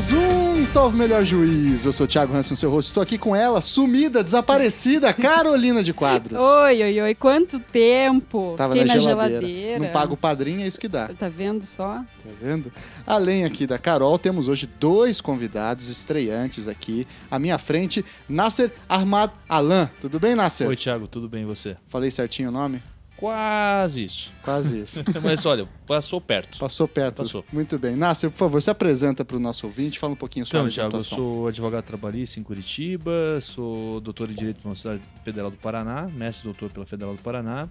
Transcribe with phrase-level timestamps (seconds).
[0.00, 1.84] mais um Salve Melhor Juiz.
[1.84, 2.88] Eu sou o Thiago Hansen, seu rosto.
[2.88, 6.40] Estou aqui com ela, sumida, desaparecida, Carolina de Quadros.
[6.40, 7.14] Oi, oi, oi.
[7.14, 8.54] Quanto tempo?
[8.56, 9.46] Tava Fiquei na, na geladeira.
[9.46, 9.78] geladeira.
[9.78, 11.08] Não paga o padrinho, é isso que dá.
[11.08, 11.96] Tá vendo só?
[11.96, 12.72] Tá vendo?
[13.06, 17.06] Além aqui da Carol, temos hoje dois convidados estreantes aqui.
[17.30, 19.90] À minha frente, Nasser Ahmad Alan.
[20.00, 20.66] Tudo bem, Nasser?
[20.66, 21.76] Oi, Thiago, tudo bem e você?
[21.88, 22.82] Falei certinho o nome?
[23.20, 24.32] Quase isso.
[24.42, 25.04] Quase isso.
[25.22, 26.58] Mas olha, passou perto.
[26.58, 27.22] Passou perto.
[27.22, 27.44] Passou.
[27.52, 27.94] Muito bem.
[27.94, 30.88] Nasser, por favor, se apresenta para o nosso ouvinte, fala um pouquinho sobre Então, a
[30.88, 35.58] Thiago, eu sou advogado trabalhista em Curitiba, sou doutor em Direito pela Universidade Federal do
[35.58, 37.68] Paraná, mestre doutor pela Federal do Paraná,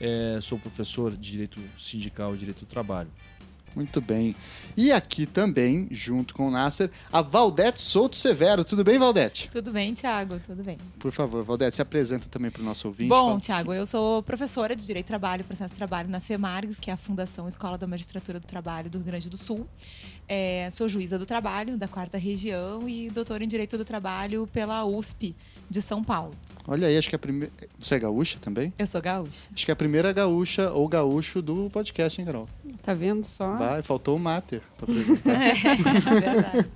[0.00, 3.08] eh, sou professor de Direito Sindical e Direito do Trabalho.
[3.74, 4.34] Muito bem.
[4.76, 8.64] E aqui também, junto com o Nasser, a Valdete Souto Severo.
[8.64, 9.48] Tudo bem, Valdete?
[9.50, 10.38] Tudo bem, Thiago?
[10.40, 10.78] Tudo bem.
[10.98, 13.08] Por favor, Valdete, se apresenta também para o nosso ouvinte.
[13.08, 16.20] Bom, fala- Thiago, eu sou professora de Direito do Trabalho e Processo de Trabalho na
[16.20, 19.66] FEMARGS, que é a Fundação Escola da Magistratura do Trabalho do Rio Grande do Sul.
[20.28, 24.84] É, sou juíza do trabalho da quarta região e doutora em Direito do Trabalho pela
[24.84, 25.34] USP
[25.68, 26.32] de São Paulo.
[26.66, 27.52] Olha aí, acho que é a primeira.
[27.78, 28.72] Você é gaúcha também?
[28.78, 29.50] Eu sou gaúcha.
[29.52, 32.48] Acho que é a primeira gaúcha ou gaúcho do podcast, hein, Carol?
[32.82, 33.56] Tá vendo só?
[33.56, 35.32] Vai, faltou o Mater para apresentar.
[35.32, 35.52] É,
[36.20, 36.66] verdade.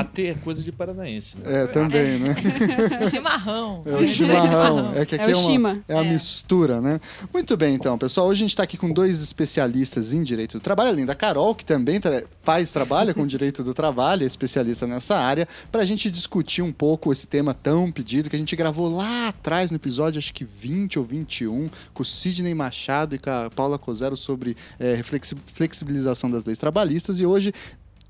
[0.00, 1.62] Até é coisa de paranaense, né?
[1.62, 2.34] É, também, né?
[3.10, 3.82] Chimarrão.
[3.86, 4.92] É o chimarrão.
[4.94, 6.08] É que aqui É é, o uma, é a É.
[6.08, 7.00] mistura, né?
[7.32, 8.26] Muito bem, então, pessoal.
[8.28, 11.54] Hoje a gente está aqui com dois especialistas em direito do trabalho, além da Carol,
[11.54, 15.84] que também tra- faz, trabalha com direito do trabalho, é especialista nessa área, para a
[15.84, 19.76] gente discutir um pouco esse tema tão pedido que a gente gravou lá atrás no
[19.76, 24.16] episódio, acho que 20 ou 21, com o Sidney Machado e com a Paula Cozero
[24.16, 26.91] sobre é, flexi- flexibilização das leis trabalhistas.
[27.20, 27.52] E hoje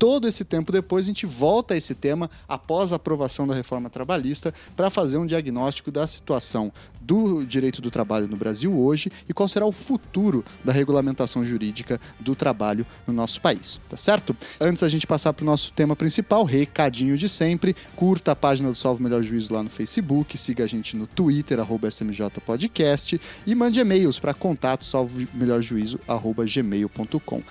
[0.03, 3.89] todo esse tempo depois, a gente volta a esse tema após a aprovação da reforma
[3.89, 9.33] trabalhista para fazer um diagnóstico da situação do direito do trabalho no Brasil hoje e
[9.33, 14.35] qual será o futuro da regulamentação jurídica do trabalho no nosso país, tá certo?
[14.59, 18.69] Antes da gente passar para o nosso tema principal, recadinho de sempre, curta a página
[18.69, 23.21] do Salvo Melhor Juízo lá no Facebook, siga a gente no Twitter, arroba SMJ Podcast
[23.45, 27.41] e mande e-mails para contato salvomelhorjuízo.gmail.com.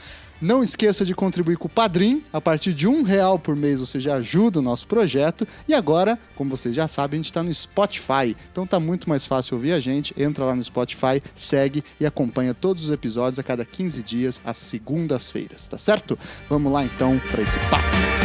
[0.43, 2.25] Não esqueça de contribuir com o Padrim.
[2.33, 5.47] A partir de um real por mês você já ajuda o nosso projeto.
[5.69, 8.37] E agora, como vocês já sabem, a gente está no Spotify.
[8.51, 10.13] Então tá muito mais fácil ouvir a gente.
[10.21, 14.57] Entra lá no Spotify, segue e acompanha todos os episódios a cada 15 dias, às
[14.57, 16.19] segundas-feiras, tá certo?
[16.51, 18.22] Vamos lá então para esse papo.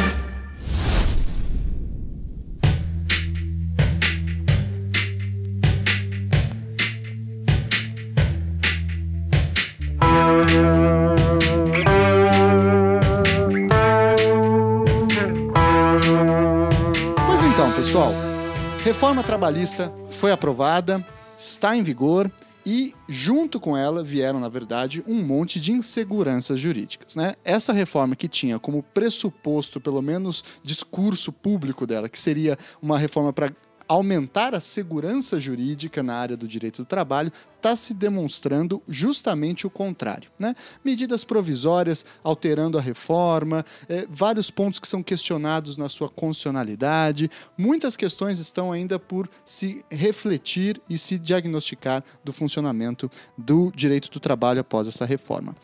[18.97, 21.05] Reforma trabalhista foi aprovada,
[21.37, 22.31] está em vigor
[22.65, 27.35] e junto com ela vieram, na verdade, um monte de inseguranças jurídicas, né?
[27.45, 33.31] Essa reforma que tinha como pressuposto, pelo menos discurso público dela, que seria uma reforma
[33.31, 33.51] para
[33.87, 39.69] aumentar a segurança jurídica na área do direito do trabalho, está se demonstrando justamente o
[39.69, 40.29] contrário.
[40.37, 40.55] Né?
[40.83, 47.95] Medidas provisórias alterando a reforma, eh, vários pontos que são questionados na sua constitucionalidade, muitas
[47.95, 54.61] questões estão ainda por se refletir e se diagnosticar do funcionamento do direito do trabalho
[54.61, 55.55] após essa reforma.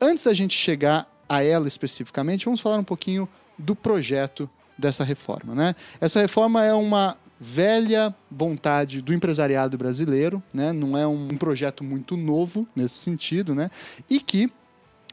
[0.00, 3.28] Antes da gente chegar a ela especificamente, vamos falar um pouquinho
[3.58, 5.54] do projeto dessa reforma.
[5.54, 5.74] Né?
[6.00, 10.72] Essa reforma é uma velha vontade do empresariado brasileiro, né?
[10.72, 13.70] não é um projeto muito novo nesse sentido, né?
[14.10, 14.50] e que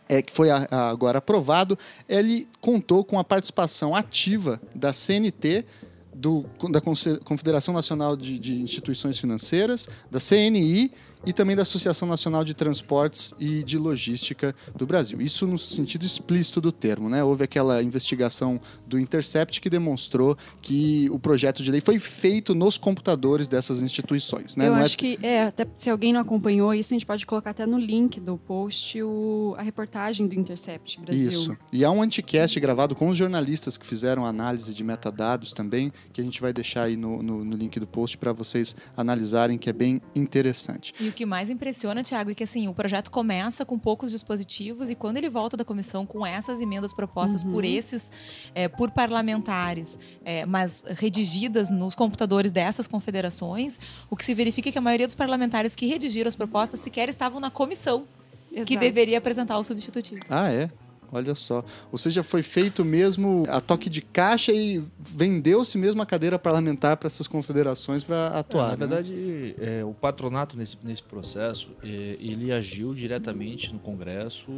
[0.08, 1.78] é, que foi a- a- agora aprovado,
[2.08, 5.66] ele contou com a participação ativa da CNT,
[6.14, 6.80] do, da
[7.24, 10.92] Confederação Nacional de, de Instituições Financeiras, da CNI
[11.26, 15.22] e também da Associação Nacional de Transportes e de Logística do Brasil.
[15.22, 17.24] Isso no sentido explícito do termo, né?
[17.24, 22.78] Houve aquela investigação do Intercept que demonstrou que o projeto de lei foi feito nos
[22.78, 24.68] computadores dessas instituições, né?
[24.68, 27.26] Eu Não é- acho que, é, até se alguém não acompanhou isso, a gente pode
[27.26, 31.30] colocar até no link do post o- a reportagem do Intercept Brasil.
[31.30, 31.58] Isso.
[31.74, 36.22] E há um anticast gravado com os jornalistas que fizeram análise de metadados também, que
[36.22, 39.70] a gente vai deixar aí no, no- no link do post para vocês analisarem, que
[39.70, 40.94] é bem interessante.
[41.00, 44.96] E que mais impressiona, Tiago, é que assim, o projeto começa com poucos dispositivos e
[44.96, 48.12] quando ele volta da comissão com essas emendas propostas por esses,
[48.54, 53.80] é, por parlamentares, é, mas redigidas nos computadores dessas confederações,
[54.10, 57.10] o que se verifica é que a maioria dos parlamentares que redigiram as propostas sequer
[57.10, 58.06] estavam na comissão
[58.50, 58.80] que Exato.
[58.80, 60.22] deveria apresentar o substitutivo.
[60.30, 60.70] Ah, é?
[61.16, 61.64] Olha só.
[61.92, 66.98] Ou seja, foi feito mesmo a toque de caixa e vendeu-se mesmo a cadeira parlamentar
[66.98, 68.78] para essas confederações para atuar.
[68.78, 68.96] na né?
[68.96, 71.88] verdade, é, o patronato nesse, nesse processo, é,
[72.20, 74.52] ele agiu diretamente no Congresso,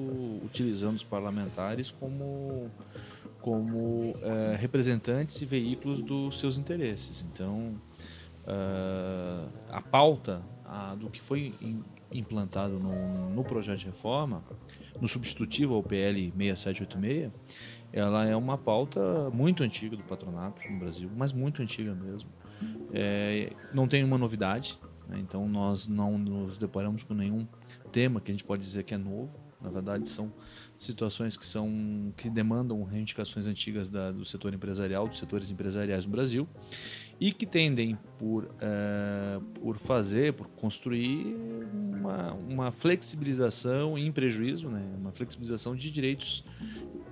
[0.44, 2.71] utilizando os parlamentares como,
[3.42, 7.25] como eh, representantes e veículos dos seus interesses.
[7.31, 7.75] Então,
[8.48, 11.53] uh, a pauta a, do que foi
[12.12, 14.44] implantado no, no, projeto de reforma,
[15.02, 17.32] no substitutivo ao PL 6786,
[17.92, 22.30] ela é uma pauta muito antiga do patronato no Brasil, mas muito antiga mesmo.
[22.94, 25.18] É, não tem uma novidade, né?
[25.20, 27.48] então nós não nos deparamos com nenhum
[27.92, 29.32] tema que a gente pode dizer que é novo.
[29.60, 30.32] Na verdade, são
[30.78, 36.12] situações que são que demandam reivindicações antigas da, do setor empresarial, dos setores empresariais no
[36.12, 36.48] Brasil
[37.19, 41.36] e que tendem por, é, por fazer, por construir
[41.74, 44.84] uma, uma flexibilização em prejuízo, né?
[45.00, 46.44] uma flexibilização de direitos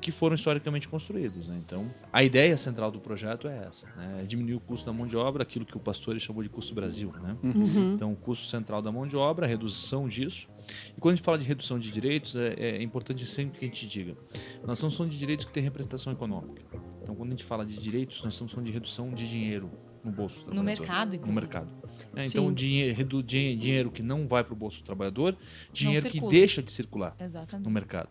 [0.06, 1.48] que foram historicamente construídos.
[1.48, 1.60] Né?
[1.66, 4.22] Então, a ideia central do projeto é essa: né?
[4.22, 6.76] é diminuir o custo da mão de obra, aquilo que o pastor chamou de custo
[6.76, 7.12] Brasil.
[7.22, 7.36] Né?
[7.44, 7.94] Uhum.
[7.96, 10.48] Então, o custo central da mão de obra, a redução disso.
[10.96, 13.68] E quando a gente fala de redução de direitos, é, é importante sempre que a
[13.68, 14.16] gente diga:
[14.64, 16.62] nós estamos falando de direitos que têm representação econômica.
[17.02, 19.72] Então, quando a gente fala de direitos, nós estamos falando de redução de dinheiro
[20.06, 21.28] no bolso do No mercado, inclusive.
[21.28, 21.68] No mercado.
[22.16, 25.36] É, então, dinheiro, dinheiro que não vai para o bolso do trabalhador,
[25.74, 27.66] dinheiro que deixa de circular Exatamente.
[27.66, 28.10] no mercado.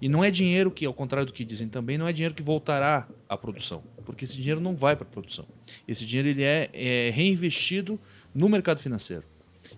[0.00, 2.42] E não é dinheiro que, ao contrário do que dizem também, não é dinheiro que
[2.42, 5.46] voltará à produção, porque esse dinheiro não vai para a produção.
[5.88, 7.98] Esse dinheiro ele é, é reinvestido
[8.34, 9.24] no mercado financeiro.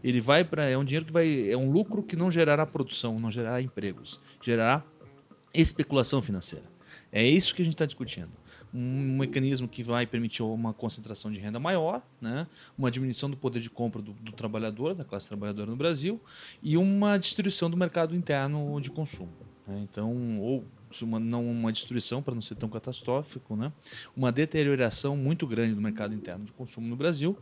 [0.02, 3.18] Ele vai para é um dinheiro que vai é um lucro que não gerará produção,
[3.18, 4.84] não gerará empregos, gerará
[5.54, 6.66] especulação financeira.
[7.10, 8.30] É isso que a gente está discutindo
[8.74, 12.48] um mecanismo que vai permitir uma concentração de renda maior, né?
[12.76, 16.20] uma diminuição do poder de compra do, do, trabalhador, da classe trabalhadora no Brasil,
[16.60, 19.32] e uma destruição do mercado interno de consumo.
[19.66, 19.86] Né?
[19.88, 20.64] Então, ou
[21.02, 23.72] uma, não uma destruição, para não ser tão catastrófico, né?
[24.16, 27.38] uma deterioração muito grande do mercado interno de consumo no Brasil,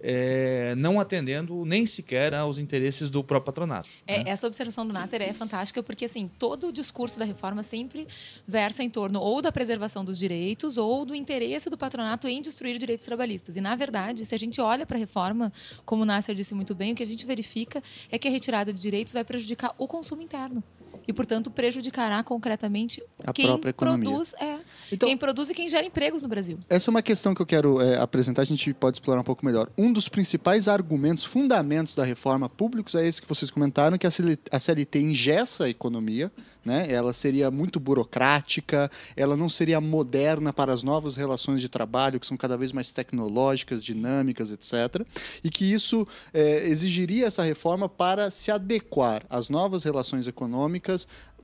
[0.00, 3.88] é, não atendendo nem sequer aos interesses do próprio patronato.
[4.06, 4.30] É, né?
[4.30, 8.06] Essa observação do Nasser é fantástica porque assim todo o discurso da reforma sempre
[8.46, 12.78] versa em torno ou da preservação dos direitos ou do interesse do patronato em destruir
[12.78, 13.56] direitos trabalhistas.
[13.56, 15.52] E na verdade, se a gente olha para a reforma,
[15.84, 18.72] como o Nasser disse muito bem, o que a gente verifica é que a retirada
[18.72, 20.62] de direitos vai prejudicar o consumo interno
[21.06, 24.10] e, portanto, prejudicará concretamente a quem própria economia.
[24.10, 24.58] produz, é,
[24.92, 26.58] então, quem produz e quem gera empregos no Brasil.
[26.68, 29.44] Essa é uma questão que eu quero é, apresentar, a gente pode explorar um pouco
[29.44, 29.68] melhor.
[29.76, 34.58] Um dos principais argumentos, fundamentos da reforma públicos é esse que vocês comentaram, que a
[34.58, 36.30] CLT ingessa a economia,
[36.66, 36.86] né?
[36.90, 42.26] Ela seria muito burocrática, ela não seria moderna para as novas relações de trabalho, que
[42.26, 45.06] são cada vez mais tecnológicas, dinâmicas, etc.
[45.44, 50.95] E que isso é, exigiria essa reforma para se adequar às novas relações econômicas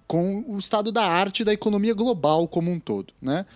[0.07, 3.47] com o estado da arte da economia global como um todo, né?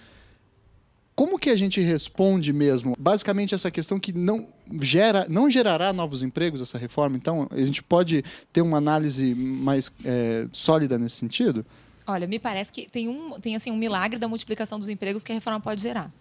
[1.14, 2.94] Como que a gente responde mesmo?
[2.98, 4.48] Basicamente essa questão que não
[4.82, 7.16] gera, não gerará novos empregos essa reforma.
[7.16, 8.22] Então a gente pode
[8.52, 11.64] ter uma análise mais é, sólida nesse sentido.
[12.06, 15.32] Olha, me parece que tem um tem assim um milagre da multiplicação dos empregos que
[15.32, 16.12] a reforma pode gerar.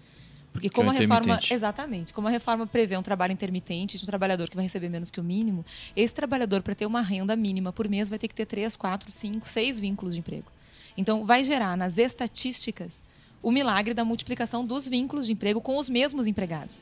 [0.55, 4.05] Porque como é a reforma, exatamente, como a reforma prevê um trabalho intermitente de um
[4.05, 7.73] trabalhador que vai receber menos que o mínimo, esse trabalhador para ter uma renda mínima
[7.73, 10.49] por mês vai ter que ter três, quatro, cinco, seis vínculos de emprego.
[10.95, 13.03] Então vai gerar nas estatísticas
[13.43, 16.81] o milagre da multiplicação dos vínculos de emprego com os mesmos empregados.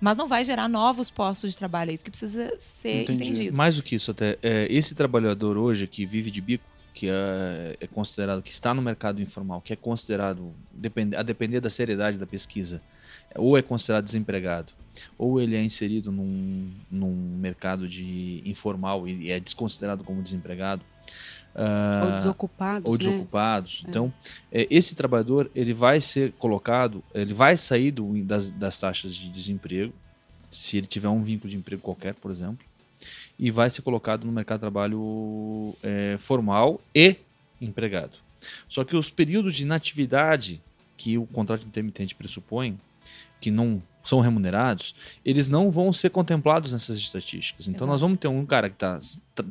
[0.00, 3.24] Mas não vai gerar novos postos de trabalho, é isso que precisa ser Entendi.
[3.24, 3.56] entendido.
[3.56, 7.76] Mais do que isso, até é, esse trabalhador hoje que vive de bico, que é,
[7.80, 10.52] é, considerado, que está no mercado informal, que é considerado,
[11.16, 12.80] a depender da seriedade da pesquisa,
[13.34, 14.72] ou é considerado desempregado,
[15.16, 20.82] ou ele é inserido num, num mercado de informal e é desconsiderado como desempregado,
[21.54, 22.90] Uh, ou desocupados.
[22.90, 23.04] Ou né?
[23.04, 23.82] desocupados.
[23.84, 23.88] É.
[23.88, 24.12] Então,
[24.52, 29.28] é, esse trabalhador ele vai ser colocado, ele vai sair do, das, das taxas de
[29.28, 29.92] desemprego,
[30.52, 32.64] se ele tiver um vínculo de emprego qualquer, por exemplo,
[33.38, 37.16] e vai ser colocado no mercado de trabalho é, formal e
[37.60, 38.12] empregado.
[38.68, 40.60] Só que os períodos de inatividade
[40.96, 42.78] que o contrato intermitente pressupõe,
[43.40, 47.68] que não são remunerados, eles não vão ser contemplados nessas estatísticas.
[47.68, 47.90] Então, Exato.
[47.90, 48.98] nós vamos ter um cara que está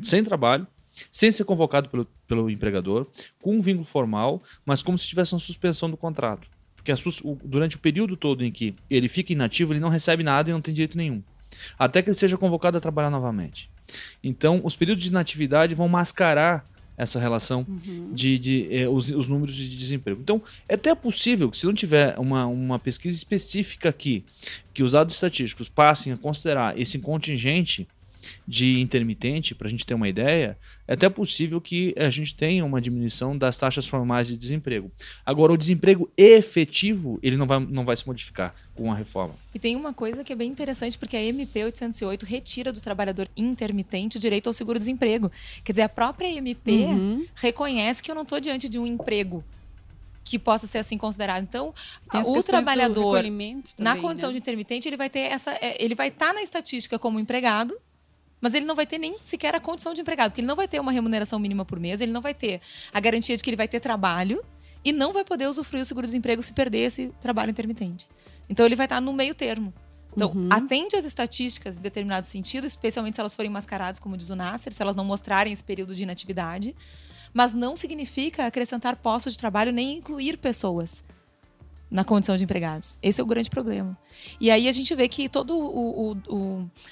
[0.03, 0.65] sem trabalho,
[1.11, 3.07] sem ser convocado pelo, pelo empregador,
[3.41, 6.47] com um vínculo formal, mas como se tivesse uma suspensão do contrato.
[6.75, 6.91] Porque
[7.23, 10.53] o, durante o período todo em que ele fica inativo, ele não recebe nada e
[10.53, 11.21] não tem direito nenhum.
[11.77, 13.69] Até que ele seja convocado a trabalhar novamente.
[14.23, 16.67] Então, os períodos de inatividade vão mascarar
[16.97, 18.11] essa relação uhum.
[18.11, 20.19] de, de eh, os, os, números de desemprego.
[20.19, 24.25] Então, é até possível que se não tiver uma, uma pesquisa específica aqui,
[24.73, 27.87] que os dados estatísticos passem a considerar esse contingente
[28.47, 30.57] de intermitente, para a gente ter uma ideia,
[30.87, 34.91] é até possível que a gente tenha uma diminuição das taxas formais de desemprego.
[35.25, 39.35] Agora, o desemprego efetivo, ele não vai, não vai se modificar com a reforma.
[39.53, 43.27] E tem uma coisa que é bem interessante, porque a MP 808 retira do trabalhador
[43.35, 45.31] intermitente o direito ao seguro-desemprego.
[45.63, 47.25] Quer dizer, a própria MP uhum.
[47.35, 49.43] reconhece que eu não estou diante de um emprego
[50.27, 51.43] que possa ser assim considerado.
[51.43, 51.73] Então,
[52.13, 54.33] o trabalhador recolhimento na também, condição né?
[54.33, 55.51] de intermitente, ele vai ter essa.
[55.53, 57.75] é, Ele vai estar na estatística como empregado,
[58.41, 60.67] mas ele não vai ter nem sequer a condição de empregado, porque ele não vai
[60.67, 62.61] ter uma remuneração mínima por mês, ele não vai ter
[62.93, 64.43] a garantia de que ele vai ter trabalho
[64.83, 68.07] e não vai poder usufruir o seguro-desemprego se perder esse trabalho intermitente.
[68.49, 69.73] Então ele vai estar no meio termo.
[70.15, 70.49] Então, Uhum.
[70.51, 74.73] atende às estatísticas em determinado sentido, especialmente se elas forem mascaradas, como diz o Nasser,
[74.73, 76.75] se elas não mostrarem esse período de inatividade,
[77.33, 81.03] mas não significa acrescentar postos de trabalho nem incluir pessoas
[81.89, 82.97] na condição de empregados.
[83.01, 83.97] Esse é o grande problema.
[84.39, 85.53] E aí a gente vê que toda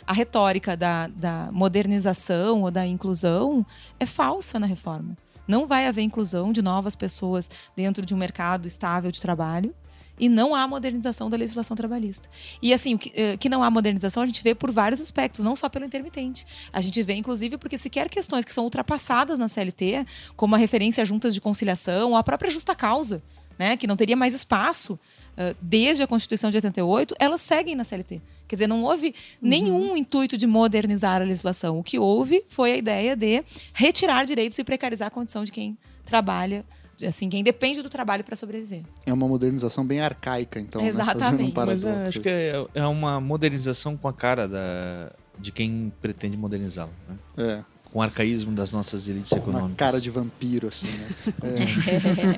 [0.07, 3.65] a retórica da, da modernização ou da inclusão
[3.99, 5.17] é falsa na reforma.
[5.47, 9.75] Não vai haver inclusão de novas pessoas dentro de um mercado estável de trabalho
[10.19, 12.29] e não há modernização da legislação trabalhista.
[12.61, 15.55] E assim, que, eh, que não há modernização a gente vê por vários aspectos, não
[15.55, 16.45] só pelo intermitente.
[16.71, 21.01] A gente vê, inclusive, porque sequer questões que são ultrapassadas na CLT, como a referência
[21.01, 23.21] a juntas de conciliação ou a própria justa causa,
[23.57, 24.99] né, que não teria mais espaço
[25.37, 28.21] eh, desde a Constituição de 88, elas seguem na CLT.
[28.47, 31.79] Quer dizer, não houve nenhum intuito de modernizar a legislação.
[31.79, 33.43] O que houve foi a ideia de
[33.73, 36.63] retirar direitos e precarizar a condição de quem trabalha,
[37.05, 38.83] assim, quem depende do trabalho para sobreviver.
[39.05, 40.81] É uma modernização bem arcaica, então.
[40.81, 40.93] né?
[40.93, 41.53] Fazendo um Exatamente.
[41.55, 46.37] Mas é, acho que é, é uma modernização com a cara da, de quem pretende
[46.37, 46.93] modernizá-lo.
[47.09, 47.17] Né?
[47.37, 49.77] É, Com o arcaísmo das nossas elites uma econômicas.
[49.77, 51.07] cara de vampiro, assim, né?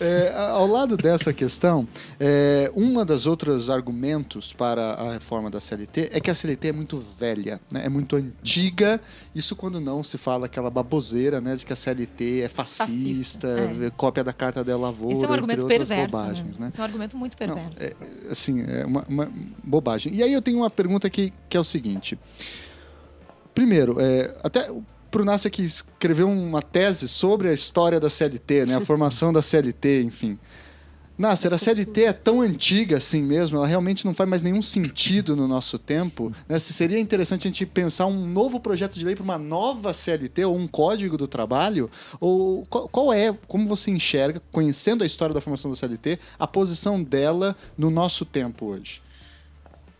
[0.00, 0.28] É.
[0.28, 1.86] É, ao lado dessa questão,
[2.18, 6.72] é, um dos outros argumentos para a reforma da CLT é que a CLT é
[6.72, 7.82] muito velha, né?
[7.84, 8.98] é muito antiga.
[9.34, 13.48] Isso quando não se fala aquela baboseira né, de que a CLT é fascista, Fascista,
[13.86, 13.90] é.
[13.90, 16.16] cópia da Carta da Lavoura, Esse é um argumento perverso.
[16.16, 16.62] bobagens, né?
[16.64, 16.68] né?
[16.68, 17.82] Esse é um argumento muito Não, perverso.
[17.82, 17.94] é,
[18.30, 19.28] assim, é uma, uma
[19.62, 20.14] bobagem.
[20.14, 22.18] E aí eu tenho uma pergunta aqui que é o seguinte.
[23.54, 24.70] Primeiro, é, até
[25.10, 28.76] pro Nasser que escreveu uma tese sobre a história da CLT, né?
[28.76, 30.38] A formação da CLT, enfim.
[31.18, 35.36] Nasser, a CLT é tão antiga assim mesmo, ela realmente não faz mais nenhum sentido
[35.36, 36.32] no nosso tempo.
[36.48, 36.58] Né?
[36.58, 40.46] Se Seria interessante a gente pensar um novo projeto de lei para uma nova CLT
[40.46, 41.90] ou um código do trabalho?
[42.18, 46.46] Ou qual, qual é, como você enxerga, conhecendo a história da formação da CLT, a
[46.46, 49.02] posição dela no nosso tempo hoje?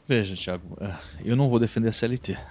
[0.06, 0.94] Veja, Thiago, eh,
[1.24, 2.36] eu não vou defender a CLT.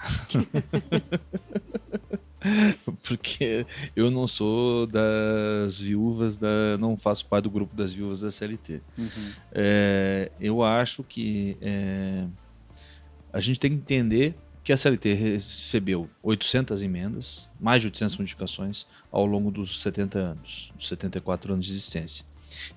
[3.04, 3.66] Porque
[3.96, 6.78] eu não sou das viúvas da.
[6.80, 8.82] não faço parte do grupo das viúvas da CLT.
[9.52, 12.26] É, eu acho que é,
[13.32, 18.86] a gente tem que entender que a CLT recebeu 800 emendas, mais de 800 modificações
[19.12, 22.26] ao longo dos 70 anos, dos 74 anos de existência.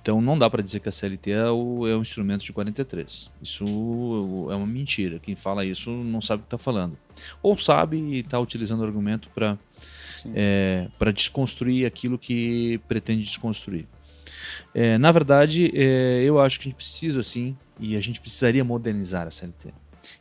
[0.00, 3.30] Então não dá para dizer que a CLT é, o, é um instrumento de 43.
[3.42, 3.64] Isso
[4.50, 5.18] é uma mentira.
[5.18, 6.96] Quem fala isso não sabe o que está falando.
[7.42, 9.58] Ou sabe e está utilizando o argumento para
[10.34, 13.86] é, desconstruir aquilo que pretende desconstruir.
[14.74, 18.64] É, na verdade, é, eu acho que a gente precisa sim, e a gente precisaria
[18.64, 19.72] modernizar a CLT.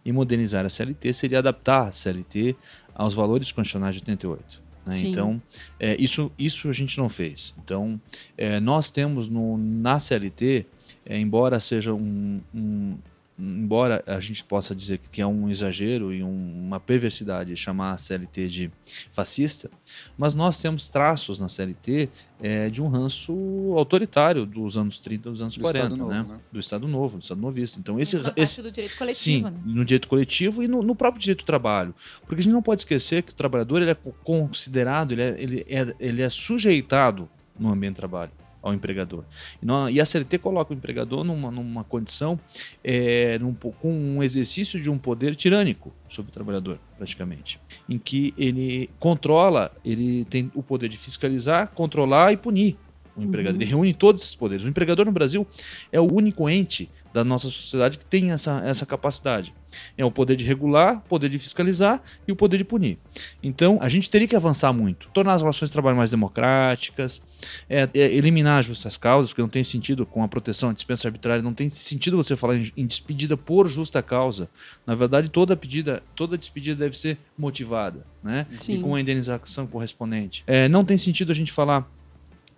[0.05, 2.55] E modernizar a CLT seria adaptar a CLT
[2.93, 4.62] aos valores constitucionais de 88.
[4.85, 4.93] Né?
[5.09, 5.41] Então,
[5.79, 7.55] é, isso, isso a gente não fez.
[7.63, 7.99] Então,
[8.37, 10.65] é, nós temos no, na CLT,
[11.05, 12.95] é, embora seja um, um-
[13.43, 17.97] Embora a gente possa dizer que é um exagero e um- uma perversidade chamar a
[17.97, 18.71] CLT de
[19.11, 19.69] fascista,
[20.17, 22.09] mas nós temos traços na CLT
[22.41, 23.33] é, de um ranço
[23.77, 26.25] autoritário dos anos 30 dos anos Do 40, Estado Novo, né?
[26.27, 26.39] né?
[26.51, 27.79] Do Estado Novo, do Estado Novista.
[27.79, 29.57] Então, Sim, esse, esse, do direito Sim, coletivo, né?
[29.65, 31.93] no direito coletivo e no, no próprio direito do trabalho.
[32.25, 35.65] Porque a gente não pode esquecer que o trabalhador ele é considerado, ele é, ele
[35.69, 38.31] é, ele é sujeitado no ambiente de trabalho
[38.63, 39.25] ao empregador.
[39.61, 42.39] E, e a CLT coloca o empregador numa, numa condição,
[42.83, 47.59] é, num com um exercício de um poder tirânico sobre o trabalhador, praticamente.
[47.87, 52.77] Em que ele controla, ele tem o poder de fiscalizar, controlar e punir
[53.15, 53.57] o empregador.
[53.57, 53.61] Uhum.
[53.61, 54.65] Ele reúne todos esses poderes.
[54.65, 55.45] O empregador no Brasil
[55.91, 59.53] é o único ente da nossa sociedade que tem essa, essa capacidade.
[59.97, 62.97] É o poder de regular, o poder de fiscalizar e o poder de punir.
[63.41, 65.07] Então, a gente teria que avançar muito.
[65.13, 67.21] Tornar as relações de trabalho mais democráticas,
[67.69, 71.07] é, é, eliminar as justas causas, porque não tem sentido com a proteção à dispensa
[71.07, 74.49] arbitrária, não tem sentido você falar em, em despedida por justa causa.
[74.85, 78.47] Na verdade, toda pedida, toda despedida deve ser motivada, né?
[78.55, 78.79] Sim.
[78.79, 80.43] E com a indenização correspondente.
[80.47, 81.87] É, não tem sentido a gente falar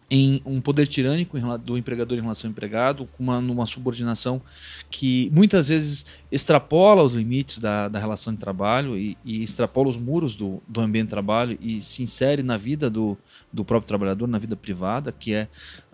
[0.09, 4.39] em um poder tirânico do empregador em relação ao empregado, uma, numa subordinação
[4.89, 9.97] que muitas vezes extrapola os limites da, da relação de trabalho e, e extrapola os
[9.97, 13.17] muros do, do ambiente de trabalho e se insere na vida do,
[13.51, 15.47] do próprio trabalhador, na vida privada, que é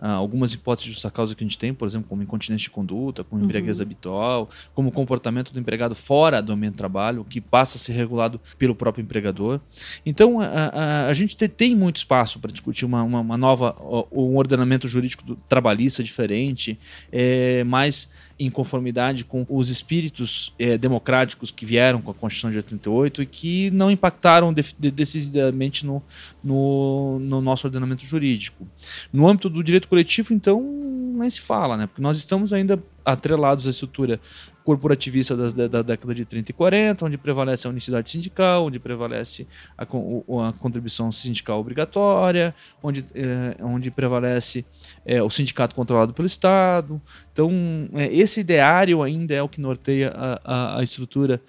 [0.04, 2.70] ah, algumas hipóteses de justa causa que a gente tem, por exemplo, como incontinência de
[2.70, 7.40] conduta, como embriaguez habitual, como o comportamento do empregado fora do ambiente de trabalho, que
[7.40, 9.60] passa a ser regulado pelo próprio empregador.
[10.04, 13.76] Então, a, a- a gente te- tem muito espaço para discutir uma, uma- uma nova
[14.10, 16.76] um ordenamento jurídico do, trabalhista diferente,
[17.12, 22.56] é, mais em conformidade com os espíritos é, democráticos que vieram com a Constituição de
[22.56, 26.02] 88 e que não impactaram de, de, decididamente no,
[26.42, 28.66] no, no, nosso ordenamento jurídico.
[29.12, 31.86] No âmbito do direito coletivo, então, nem se fala, né?
[31.86, 34.20] Porque nós estamos ainda atrelados à estrutura
[34.64, 38.78] corporativista das, da, da, década de 30 e 40, onde prevalece a unicidade sindical, onde
[38.78, 44.64] prevalece a, a contribuição sindical obrigatória, onde, é, onde prevalece
[45.04, 47.00] é, o sindicato controlado pelo Estado.
[47.32, 47.50] Então,
[47.94, 51.40] é, esse ideário ainda é o que norteia a, a, a estrutura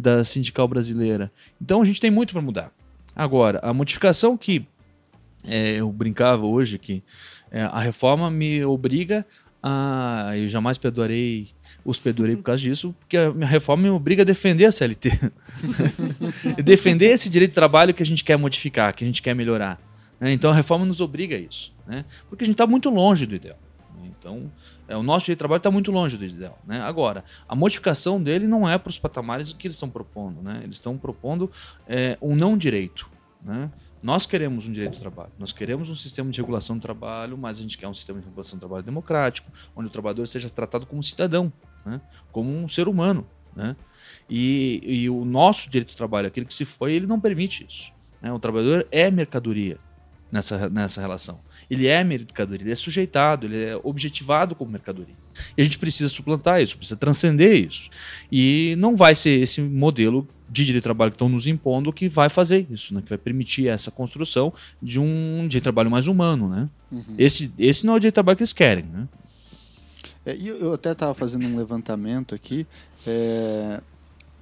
[0.00, 1.30] da sindical brasileira.
[1.60, 2.72] Então, a gente tem muito para mudar.
[3.14, 4.66] Agora, a modificação que
[5.44, 7.02] eu brincava hoje que
[7.50, 9.24] a reforma me obriga
[9.62, 10.32] a.
[10.36, 11.48] Eu jamais perdoarei
[11.84, 15.10] os perdoarei por causa disso, porque a minha reforma me obriga a defender a CLT.
[16.64, 19.80] defender esse direito de trabalho que a gente quer modificar, que a gente quer melhorar.
[20.18, 20.32] Né?
[20.32, 22.04] Então a reforma nos obriga a isso, né?
[22.28, 23.58] porque a gente está muito longe do ideal.
[24.20, 24.52] Então,
[24.86, 26.58] é, o nosso direito de trabalho está muito longe do ideal.
[26.66, 26.80] Né?
[26.80, 30.42] Agora, a modificação dele não é para os patamares que eles estão propondo.
[30.42, 30.60] Né?
[30.62, 31.50] Eles estão propondo
[31.88, 33.08] é, um não direito.
[33.42, 33.70] Né?
[34.02, 37.58] Nós queremos um direito do trabalho, nós queremos um sistema de regulação do trabalho, mas
[37.58, 40.86] a gente quer um sistema de regulação do trabalho democrático, onde o trabalhador seja tratado
[40.86, 41.52] como cidadão,
[41.84, 42.00] né?
[42.32, 43.26] como um ser humano.
[43.54, 43.76] Né?
[44.28, 47.92] E, e, o nosso direito do trabalho, aquele que se foi, ele não permite isso.
[48.22, 48.32] Né?
[48.32, 49.78] O trabalhador é mercadoria
[50.30, 51.40] nessa, nessa relação.
[51.68, 55.14] Ele é mercadoria, ele é sujeitado, ele é objetivado como mercadoria.
[55.56, 57.88] E a gente precisa suplantar isso, precisa transcender isso.
[58.30, 62.08] E não vai ser esse modelo de direito de trabalho que estão nos impondo que
[62.08, 63.02] vai fazer isso, né?
[63.02, 66.48] que vai permitir essa construção de um direito de trabalho mais humano.
[66.48, 66.68] Né?
[66.90, 67.14] Uhum.
[67.16, 68.84] Esse, esse não é o direito de trabalho que eles querem.
[68.84, 69.08] Né?
[70.24, 72.66] É, eu até estava fazendo um levantamento aqui,
[73.06, 73.80] é,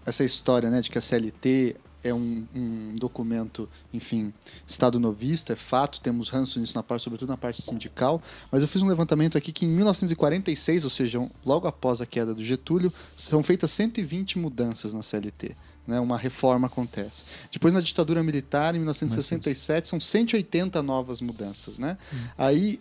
[0.04, 4.32] essa história né, de que a CLT é um, um, documento, enfim,
[4.66, 8.68] estado novista, é fato, temos ranço nisso na parte, sobretudo na parte sindical, mas eu
[8.68, 12.92] fiz um levantamento aqui que em 1946, ou seja, logo após a queda do Getúlio,
[13.16, 15.56] são feitas 120 mudanças na CLT
[15.88, 17.24] né, uma reforma acontece.
[17.50, 21.78] Depois, na ditadura militar, em 1967, são 180 novas mudanças.
[21.78, 21.96] Né?
[22.12, 22.16] Hum.
[22.36, 22.78] Aí,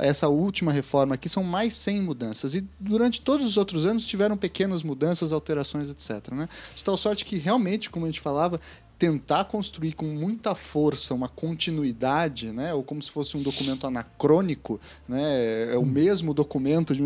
[0.00, 2.54] essa última reforma aqui são mais 100 mudanças.
[2.56, 6.32] E durante todos os outros anos tiveram pequenas mudanças, alterações, etc.
[6.32, 6.48] Né?
[6.74, 8.60] De tal sorte que, realmente, como a gente falava,
[8.98, 14.80] tentar construir com muita força uma continuidade, né, ou como se fosse um documento anacrônico,
[15.08, 15.86] né, é o hum.
[15.86, 17.02] mesmo documento, de,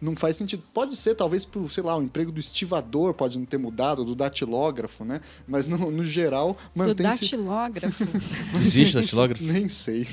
[0.00, 0.62] não faz sentido.
[0.74, 4.14] Pode ser, talvez, para sei lá, o emprego do estivador pode não ter mudado, do
[4.14, 7.36] datilógrafo, né, mas no, no geral mantém-se...
[7.36, 8.04] Do datilógrafo?
[8.60, 9.42] Existe datilógrafo?
[9.42, 10.06] Nem sei.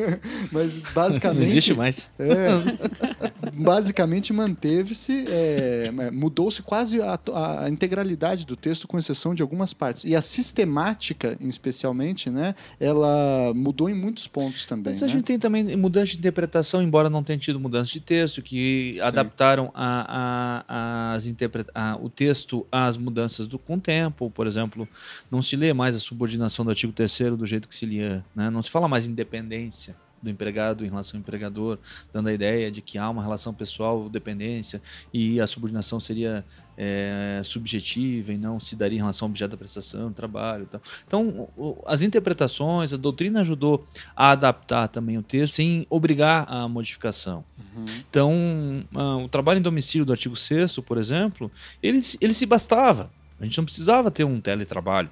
[0.52, 1.44] mas basicamente...
[1.44, 2.10] Não existe mais.
[2.18, 7.18] É, basicamente manteve-se, é, mudou-se quase a,
[7.64, 10.04] a integralidade do texto, com exceção de algumas partes.
[10.04, 14.92] E a sistemática temática, especialmente, né, ela mudou em muitos pontos também.
[14.92, 15.12] Mas a né?
[15.12, 19.00] gente tem também mudança de interpretação, embora não tenha tido mudança de texto, que Sim.
[19.00, 21.24] adaptaram a, a, as
[21.74, 24.30] a, o texto às mudanças do, com o tempo.
[24.30, 24.88] Por exemplo,
[25.30, 28.50] não se lê mais a subordinação do artigo 3 do jeito que se lia, né?
[28.50, 31.78] não se fala mais independência do empregado em relação ao empregador,
[32.12, 34.82] dando a ideia de que há uma relação pessoal, dependência,
[35.12, 36.44] e a subordinação seria
[36.76, 40.66] é, subjetiva e não se daria em relação ao objeto da prestação, trabalho.
[40.66, 40.80] Tal.
[41.06, 41.48] Então,
[41.86, 47.44] as interpretações, a doutrina ajudou a adaptar também o texto sem obrigar a modificação.
[47.58, 47.84] Uhum.
[48.08, 48.84] Então,
[49.22, 51.50] o trabalho em domicílio do artigo 6 por exemplo,
[51.82, 53.10] ele, ele se bastava.
[53.38, 55.10] A gente não precisava ter um teletrabalho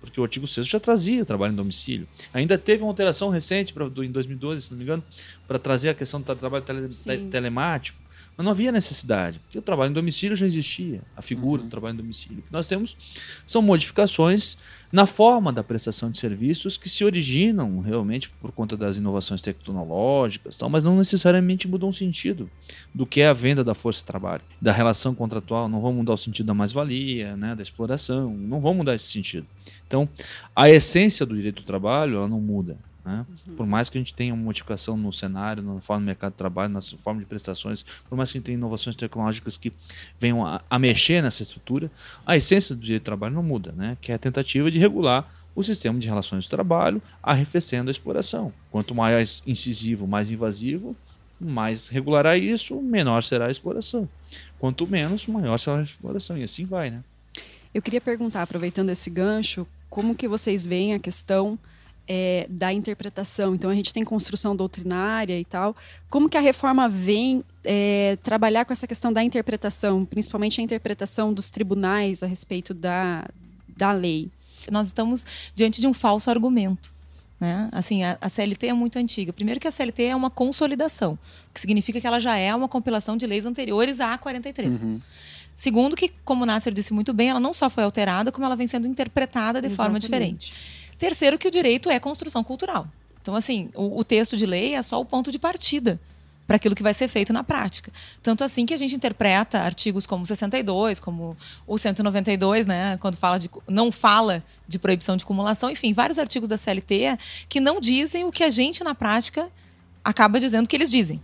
[0.00, 2.06] porque o artigo 6 já trazia trabalho em domicílio.
[2.32, 5.02] Ainda teve uma alteração recente pra, do, em 2012, se não me engano,
[5.46, 6.88] para trazer a questão do trabalho tele,
[7.30, 7.98] telemático.
[8.38, 11.66] Mas não havia necessidade, porque o trabalho em domicílio já existia, a figura uhum.
[11.66, 12.38] do trabalho em domicílio.
[12.38, 12.96] O que nós temos
[13.44, 14.56] são modificações
[14.92, 20.56] na forma da prestação de serviços que se originam realmente por conta das inovações tecnológicas,
[20.56, 22.48] tal, mas não necessariamente mudam o sentido
[22.94, 26.12] do que é a venda da força de trabalho, da relação contratual, não vão mudar
[26.12, 29.48] o sentido da mais-valia, né, da exploração, não vão mudar esse sentido.
[29.88, 30.08] Então,
[30.54, 32.76] a essência do direito do trabalho ela não muda.
[33.04, 33.24] Né?
[33.46, 33.56] Uhum.
[33.56, 36.36] Por mais que a gente tenha uma modificação no cenário, na forma do mercado de
[36.36, 39.72] trabalho, na forma de prestações, por mais que a gente tenha inovações tecnológicas que
[40.20, 41.90] venham a, a mexer nessa estrutura,
[42.26, 43.96] a essência do direito do trabalho não muda, né?
[43.98, 45.26] que é a tentativa de regular
[45.58, 48.52] o sistema de relações de trabalho, arrefecendo a exploração.
[48.70, 50.94] Quanto mais incisivo, mais invasivo,
[51.40, 54.08] mais regulará isso, menor será a exploração.
[54.56, 56.38] Quanto menos, maior será a exploração.
[56.38, 57.02] E assim vai, né?
[57.74, 61.58] Eu queria perguntar, aproveitando esse gancho, como que vocês veem a questão
[62.08, 63.54] é, da interpretação.
[63.54, 65.76] Então a gente tem construção doutrinária e tal.
[66.08, 71.32] Como que a reforma vem é, trabalhar com essa questão da interpretação, principalmente a interpretação
[71.34, 73.28] dos tribunais a respeito da,
[73.76, 74.30] da lei?
[74.70, 75.24] Nós estamos
[75.54, 76.96] diante de um falso argumento.
[77.38, 77.68] Né?
[77.70, 79.32] Assim, a, a, CLT é muito antiga.
[79.32, 81.12] Primeiro que a CLT é uma consolidação,
[81.48, 84.82] o que significa que ela já é uma compilação de leis anteriores à 43.
[84.82, 85.00] Uhum.
[85.58, 88.54] Segundo que, como o Nasser disse muito bem, ela não só foi alterada, como ela
[88.54, 89.76] vem sendo interpretada de Exatamente.
[89.76, 90.52] forma diferente.
[90.96, 92.86] Terceiro que o direito é construção cultural.
[93.20, 96.00] Então, assim, o, o texto de lei é só o ponto de partida
[96.46, 97.92] para aquilo que vai ser feito na prática.
[98.22, 103.36] Tanto assim que a gente interpreta artigos como 62, como o 192, né, quando fala
[103.36, 107.18] de não fala de proibição de acumulação, enfim, vários artigos da CLT
[107.48, 109.50] que não dizem o que a gente na prática
[110.04, 111.20] acaba dizendo que eles dizem.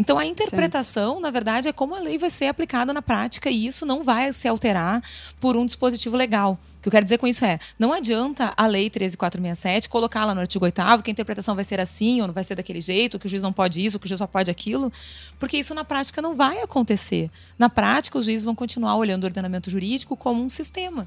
[0.00, 1.22] Então a interpretação, certo.
[1.22, 4.32] na verdade, é como a lei vai ser aplicada na prática e isso não vai
[4.32, 5.02] se alterar
[5.38, 6.58] por um dispositivo legal.
[6.78, 10.34] O que eu quero dizer com isso é, não adianta a lei 13467 colocar lá
[10.34, 13.18] no artigo 8 que a interpretação vai ser assim ou não vai ser daquele jeito,
[13.18, 14.90] que o juiz não pode isso, que o juiz só pode aquilo,
[15.38, 17.30] porque isso na prática não vai acontecer.
[17.58, 21.06] Na prática, os juízes vão continuar olhando o ordenamento jurídico como um sistema.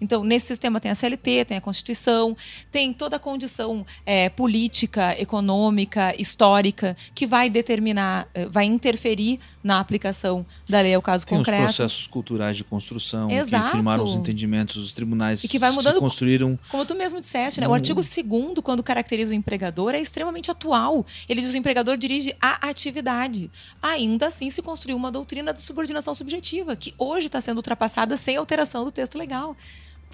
[0.00, 2.36] Então, nesse sistema tem a CLT, tem a Constituição,
[2.70, 9.80] tem toda a condição é, política, econômica, histórica, que vai determinar, é, vai interferir na
[9.80, 11.60] aplicação da lei ao caso tem concreto.
[11.62, 13.66] Os processos culturais de construção, Exato.
[13.66, 16.58] que firmaram os entendimentos dos tribunais e que vai mudando, que construíram.
[16.70, 17.68] Como tu mesmo disseste, né?
[17.68, 18.24] o artigo 2
[18.62, 21.06] quando caracteriza o empregador, é extremamente atual.
[21.28, 23.50] Ele diz que o empregador dirige a atividade.
[23.80, 28.36] Ainda assim, se construiu uma doutrina de subordinação subjetiva, que hoje está sendo ultrapassada sem
[28.36, 29.56] alteração do texto legal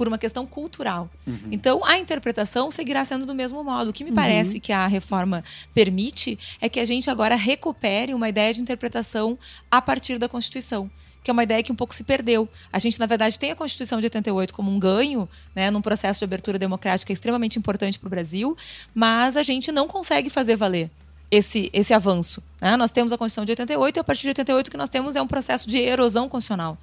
[0.00, 1.10] por uma questão cultural.
[1.26, 1.48] Uhum.
[1.52, 3.90] Então, a interpretação seguirá sendo do mesmo modo.
[3.90, 4.16] O que me uhum.
[4.16, 9.38] parece que a reforma permite é que a gente agora recupere uma ideia de interpretação
[9.70, 10.90] a partir da Constituição
[11.22, 12.48] que é uma ideia que um pouco se perdeu.
[12.72, 16.20] A gente, na verdade, tem a Constituição de 88 como um ganho, né, num processo
[16.20, 18.56] de abertura democrática extremamente importante para o Brasil,
[18.94, 20.90] mas a gente não consegue fazer valer
[21.30, 22.42] esse, esse avanço.
[22.58, 22.74] Né?
[22.74, 25.14] Nós temos a Constituição de 88 e a partir de 88 o que nós temos
[25.14, 26.78] é um processo de erosão constitucional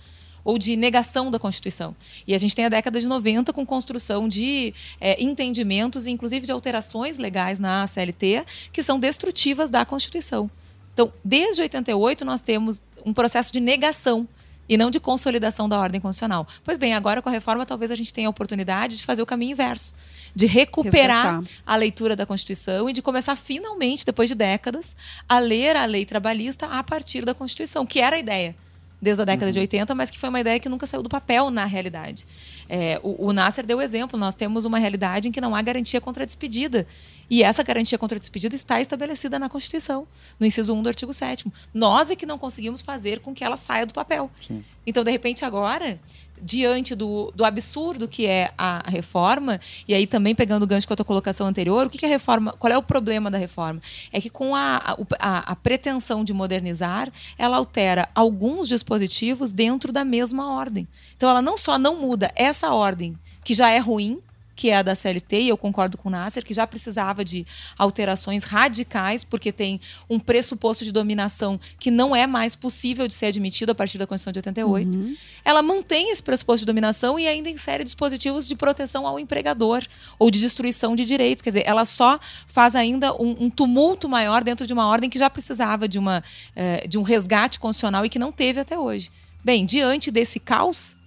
[0.48, 1.94] ou de negação da Constituição.
[2.26, 6.54] E a gente tem a década de 90 com construção de é, entendimentos, inclusive de
[6.54, 10.50] alterações legais na CLT, que são destrutivas da Constituição.
[10.94, 14.26] Então, desde 88, nós temos um processo de negação
[14.70, 16.48] e não de consolidação da ordem constitucional.
[16.64, 19.26] Pois bem, agora com a reforma, talvez a gente tenha a oportunidade de fazer o
[19.26, 19.96] caminho inverso,
[20.34, 21.62] de recuperar Resgatar.
[21.66, 24.96] a leitura da Constituição e de começar finalmente, depois de décadas,
[25.28, 28.56] a ler a lei trabalhista a partir da Constituição, que era a ideia
[29.02, 29.52] desde a década uhum.
[29.52, 32.26] de 80, mas que foi uma ideia que nunca saiu do papel na realidade.
[32.68, 36.02] É, o, o Nasser deu exemplo, nós temos uma realidade em que não há garantia
[36.02, 36.88] contra a despedida.
[37.30, 40.08] E essa garantia contra a despedida está estabelecida na Constituição,
[40.40, 43.58] no inciso 1 do artigo 7 Nós é que não conseguimos fazer com que ela
[43.58, 44.32] saia do papel.
[44.40, 44.64] Sim.
[44.86, 46.00] Então, de repente, agora,
[46.42, 50.94] diante do, do absurdo que é a reforma, e aí também pegando o gancho com
[50.94, 53.82] a tua colocação anterior, o que, que a reforma, qual é o problema da reforma?
[54.12, 60.06] É que com a, a, a pretensão de modernizar, ela altera alguns dispositivos dentro da
[60.06, 60.88] mesma ordem.
[61.16, 64.22] Então ela não só não muda essa ordem, que já é ruim,
[64.58, 67.46] que é a da CLT, e eu concordo com o Nasser, que já precisava de
[67.78, 73.28] alterações radicais, porque tem um pressuposto de dominação que não é mais possível de ser
[73.28, 74.98] admitido a partir da Constituição de 88.
[74.98, 75.16] Uhum.
[75.46, 79.86] Ela mantém esse pressuposto de dominação e ainda insere dispositivos de proteção ao empregador
[80.18, 81.44] ou de destruição de direitos.
[81.44, 85.20] Quer dizer, ela só faz ainda um, um tumulto maior dentro de uma ordem que
[85.20, 86.24] já precisava de, uma,
[86.56, 89.12] eh, de um resgate constitucional e que não teve até hoje.
[89.44, 90.98] Bem, diante desse caos,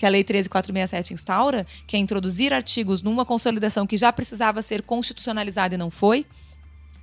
[0.00, 4.80] que a Lei 13467 instaura, que é introduzir artigos numa consolidação que já precisava ser
[4.80, 6.24] constitucionalizada e não foi,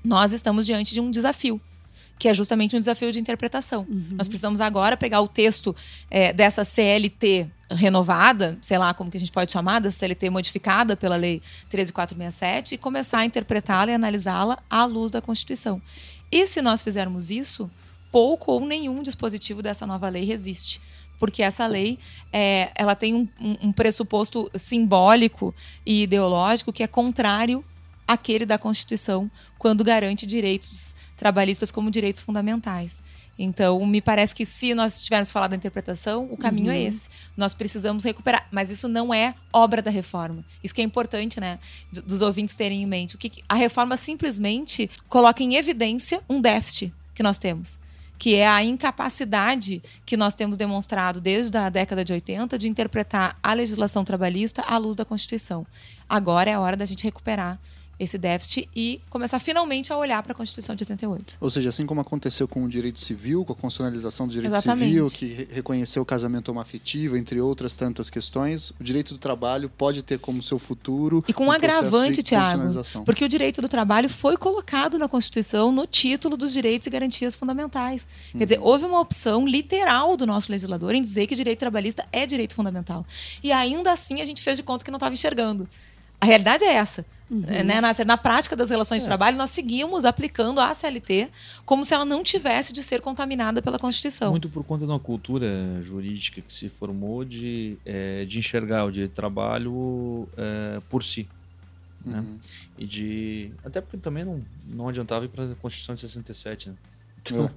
[0.03, 1.61] nós estamos diante de um desafio
[2.17, 3.85] que é justamente um desafio de interpretação.
[3.87, 4.15] Uhum.
[4.17, 5.75] Nós precisamos agora pegar o texto
[6.09, 10.97] é, dessa CLT renovada, sei lá como que a gente pode chamar, dessa CLT modificada
[10.97, 15.79] pela Lei 13467 e começar a interpretá-la e analisá-la à luz da Constituição.
[16.31, 17.69] E se nós fizermos isso,
[18.11, 20.81] pouco ou nenhum dispositivo dessa nova lei resiste
[21.17, 21.97] porque essa lei
[22.31, 25.53] é, ela tem um, um, pressuposto simbólico
[25.85, 27.63] e ideológico que é contrário
[28.07, 33.01] àquele da Constituição, quando garante direitos trabalhistas como direitos fundamentais.
[33.39, 36.81] Então, me parece que se nós tivermos falado da interpretação, o caminho é uhum.
[36.81, 37.09] é esse.
[37.35, 38.47] Nós precisamos recuperar.
[38.49, 40.43] Mas isso não é obra da reforma.
[40.63, 41.59] Isso que é importante, né?
[41.91, 43.15] Dos ouvintes terem em mente.
[43.15, 47.77] O que a reforma simplesmente coloca em evidência um déficit que nós temos
[48.17, 53.37] que é a incapacidade que nós temos demonstrado desde a década de 80 de interpretar
[53.41, 55.65] a legislação trabalhista à luz da Constituição.
[56.09, 57.59] Agora é a hora da gente recuperar
[57.99, 61.33] esse déficit e começar finalmente a olhar para a Constituição de 88.
[61.39, 64.89] Ou seja, assim como aconteceu com o direito civil, com a constitucionalização do direito Exatamente.
[64.89, 69.69] civil, que re reconheceu o casamento homoafetivo, entre outras tantas questões, o direito do trabalho
[69.69, 71.23] pode ter como seu futuro.
[71.27, 72.63] E com um, um agravante, Tiago,
[73.03, 77.35] porque o direito do trabalho foi colocado na Constituição no título dos direitos e garantias
[77.35, 78.07] fundamentais.
[78.31, 78.65] Quer dizer, uhum.
[78.65, 83.05] houve uma opção literal do nosso legislador em dizer que direito trabalhista é direito fundamental.
[83.43, 85.67] E ainda assim a gente fez de conta que não estava enxergando.
[86.19, 87.05] A realidade é essa.
[87.29, 87.81] Né?
[87.81, 91.29] Na, na prática das relações de trabalho, nós seguimos aplicando a CLT
[91.65, 94.31] como se ela não tivesse de ser contaminada pela Constituição.
[94.31, 98.91] Muito por conta de uma cultura jurídica que se formou de, é, de enxergar o
[98.91, 101.27] direito do trabalho é, por si.
[102.05, 102.23] Né?
[102.77, 103.51] E de.
[103.65, 106.75] Até porque também não, não adiantava ir para a Constituição de 67, né?
[107.35, 107.49] É.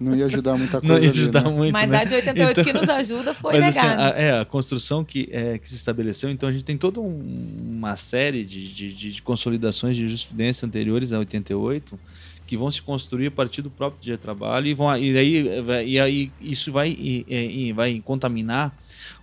[0.00, 0.94] Não ia ajudar muita coisa.
[0.94, 1.50] Não ia ali, ajudar né?
[1.50, 1.72] muito.
[1.72, 1.98] Mas né?
[1.98, 4.14] a de 88 que Então- nos ajuda foi Mas, assim, negada.
[4.16, 7.74] a, é, a construção que, é, que se estabeleceu, então a gente tem toda um-
[7.78, 11.98] uma série de, de, de- de consolidações de jurisprudência anteriores a 88
[12.46, 15.60] que vão se construir a partir do próprio dia de trabalho e, vão, e, aí,
[15.62, 18.72] vai- e aí isso vai, e, e- e vai contaminar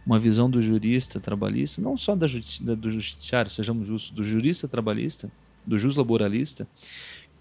[0.05, 5.31] uma visão do jurista trabalhista, não só da- do judiciário, sejamos justos, do jurista trabalhista,
[5.65, 6.67] do jus laboralista,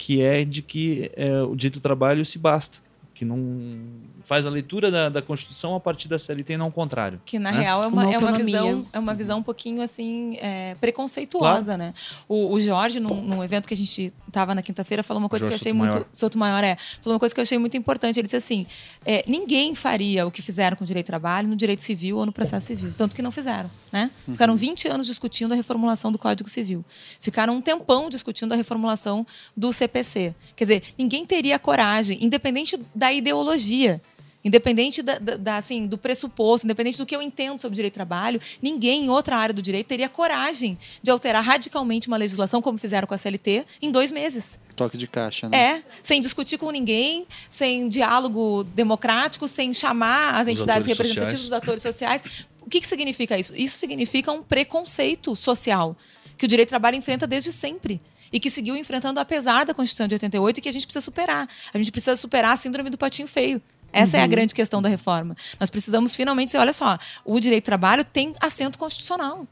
[0.03, 2.79] que é de que é, o do trabalho se basta,
[3.23, 3.79] que não
[4.25, 7.21] faz a leitura da, da Constituição a partir da CLT e não o contrário.
[7.25, 7.61] Que na né?
[7.61, 11.77] real é uma, Uma é uma visão é uma visão um pouquinho assim é, preconceituosa,
[11.77, 11.95] né?
[12.29, 15.45] O, o Jorge num, num evento que a gente estava na quinta-feira falou uma coisa
[15.45, 16.05] Jorge que eu achei Sotomayor.
[16.05, 18.19] muito Soto Maior é falou uma coisa que eu achei muito importante.
[18.19, 18.67] Ele disse assim:
[19.07, 22.27] é, ninguém faria o que fizeram com o direito do trabalho no direito civil ou
[22.27, 24.11] no processo civil, tanto que não fizeram, né?
[24.29, 26.85] Ficaram 20 anos discutindo a reformulação do Código Civil,
[27.21, 29.25] ficaram um tempão discutindo a reformulação
[29.57, 30.35] do CPC.
[30.57, 34.01] Quer dizer, ninguém teria coragem, independente da ideologia.
[34.44, 37.94] Independente da, da- da, assim, do pressuposto, independente do que eu entendo sobre direito do
[37.94, 42.77] trabalho, ninguém em outra área do direito teria coragem de alterar radicalmente uma legislação, como
[42.77, 44.59] fizeram com a CLT, em dois meses.
[44.75, 45.57] Toque de caixa, né?
[45.57, 51.42] É, sem discutir com ninguém, sem diálogo democrático, sem chamar as entidades representativas sociais.
[51.44, 52.22] dos atores sociais.
[52.62, 53.55] O que, que significa isso?
[53.57, 55.96] Isso significa um preconceito social
[56.37, 58.01] que o direito do trabalho enfrenta desde sempre.
[58.33, 61.49] E que seguiu enfrentando apesar da Constituição de 88 e que a gente precisa superar.
[61.73, 63.61] A gente precisa superar a síndrome do patinho feio.
[63.92, 65.37] Essa é a grande questão da reforma.
[65.61, 69.47] Nós precisamos finalmente dizer, olha só, o direito do trabalho tem assento constitucional.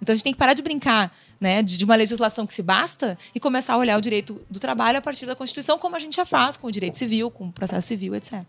[0.00, 2.62] Então a gente tem que parar de brincar né, de, de uma legislação que se
[2.62, 5.98] basta e começar a olhar o direito do trabalho a partir da Constituição, como a
[5.98, 8.44] gente já faz com o direito civil, com o processo civil, etc.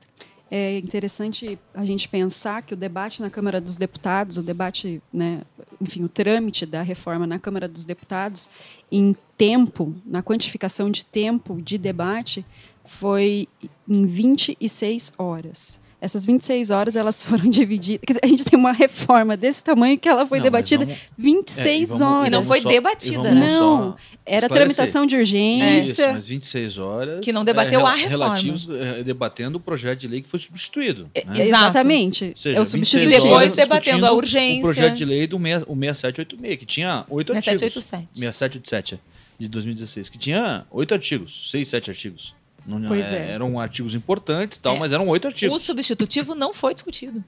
[0.51, 5.41] É interessante a gente pensar que o debate na Câmara dos Deputados, o debate, né,
[5.81, 8.47] enfim, o trâmite da reforma na Câmara dos Deputados,
[8.91, 9.15] em
[9.47, 12.45] tempo, na quantificação de tempo de debate,
[12.85, 13.47] foi
[13.87, 15.81] em 26 horas.
[16.01, 18.01] Essas 26 horas elas foram divididas.
[18.05, 20.99] Quer dizer, a gente tem uma reforma desse tamanho que ela foi Não, debatida vamos-
[21.17, 22.27] 26 É, e vamos- horas.
[22.27, 23.47] e não foi só- debatida, né?
[23.57, 25.77] Não, era tramitação de urgência.
[26.03, 27.23] Isso, mas 26 horas.
[27.23, 28.25] Que não debateu é, a reforma.
[28.25, 31.03] Relativos, é, debatendo o projeto de lei que foi substituído.
[31.03, 31.09] né?
[31.15, 31.41] Exato.
[31.41, 32.25] Exatamente.
[32.25, 33.15] Ou seja, é o 26 substitutivo.
[33.15, 34.59] E depois debatendo a urgência.
[34.59, 37.61] O projeto de lei do meia- o 6786, que tinha oito artigos.
[37.61, 38.09] 6787.
[38.19, 38.99] 6787,
[39.39, 42.33] de 2016, que tinha oito artigos, seis, sete artigos.
[42.65, 43.31] Não, Pois é, é.
[43.31, 44.79] Eram artigos importantes e tal, É.
[44.79, 45.61] mas eram oito O artigos.
[45.61, 47.23] substitutivo não foi discutido.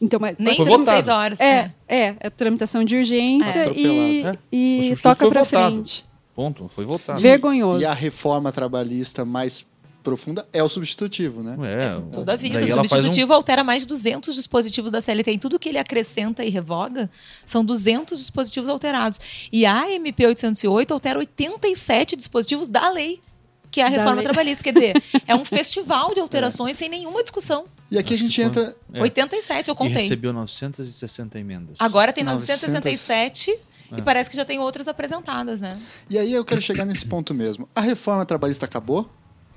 [0.00, 1.18] Então, mas, Nem Foi 36 votado.
[1.20, 1.40] horas.
[1.40, 3.72] É, é, é tramitação de urgência É.
[3.72, 4.38] e, Atropelado.
[4.50, 5.46] e O toca votado.
[5.76, 6.04] frente.
[6.34, 7.20] Ponto, foi votado.
[7.20, 7.80] Vergonhoso.
[7.82, 9.66] E a reforma trabalhista mais
[10.02, 11.56] profunda é o substitutivo, né?
[11.62, 12.58] É, Toda a vida.
[12.58, 15.30] O faz um- substitutivo altera mais de 200 dispositivos da CLT.
[15.32, 17.10] Em tudo que ele acrescenta e revoga,
[17.44, 19.18] são 200 dispositivos alterados.
[19.52, 23.20] E a MP 808 altera 87 dispositivos da lei,
[23.70, 24.24] que é a Da reforma lei.
[24.24, 24.62] trabalhista.
[24.64, 27.64] Quer dizer, é um festival de alterações sem nenhuma discussão.
[27.90, 28.76] E aqui a Acho gente que foi- entra.
[28.94, 29.02] É.
[29.02, 30.02] 87 eu E contei.
[30.02, 31.78] recebeu 960 emendas.
[31.80, 32.48] Agora tem 900.
[32.72, 33.98] 967 É.
[33.98, 35.78] e parece que já tem outras apresentadas, né?
[36.08, 37.68] E aí eu quero chegar nesse ponto mesmo.
[37.74, 39.08] A reforma trabalhista acabou?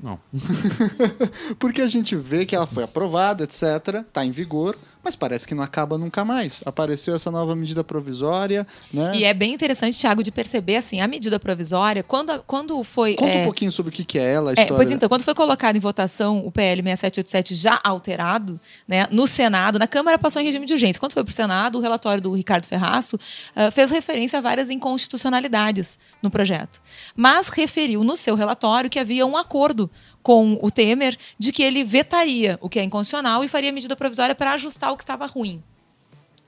[0.02, 0.20] Não.
[1.60, 5.54] Porque a gente vê que ela foi aprovada, etc., está em vigor, mas parece que
[5.54, 6.64] não acaba nunca mais.
[6.66, 9.12] Apareceu essa nova medida provisória, né?
[9.16, 13.14] E é bem interessante, Thiago, de perceber assim, a medida provisória, quando, quando foi.
[13.14, 14.76] Conta é, um pouquinho sobre o que, é ela, a É, história.
[14.76, 19.78] pois então, quando foi colocado em votação o PL 6787 já alterado, né, no Senado,
[19.78, 21.00] na Câmara passou em regime de urgência.
[21.00, 23.20] Quando foi para o Senado, o relatório do Ricardo Ferraço
[23.56, 26.82] ah, fez referência a várias inconstitucionalidades no projeto.
[27.16, 29.90] Mas referiu no seu relatório que havia um acordo
[30.26, 34.34] com o Temer de que ele vetaria o que é inconstitucional e faria medida provisória
[34.34, 35.62] para ajustar o que estava ruim.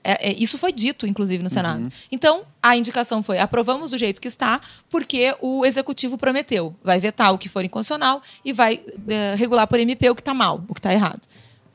[0.02, 1.88] É, é, isso foi dito, inclusive, no Senado.
[2.10, 4.60] Então, a indicação foi: aprovamos do jeito que está,
[4.90, 6.74] porque o executivo prometeu.
[6.82, 10.34] Vai vetar o que for inconstitucional e vai eh, regular por MP o que está
[10.34, 11.20] mal, o que está errado.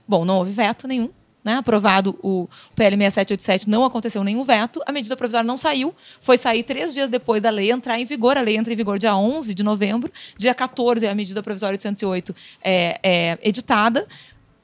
[0.06, 1.10] Bom, não houve veto nenhum.
[1.43, 1.56] Né?
[1.56, 4.82] Aprovado o PL 6787, não aconteceu nenhum veto.
[4.86, 5.93] A medida provisória não saiu.
[6.21, 8.38] Foi sair três dias depois da lei entrar em vigor.
[8.38, 10.12] A lei entra em vigor dia 11 de novembro.
[10.38, 14.08] Dia 14, a medida provisória 808 é, é editada,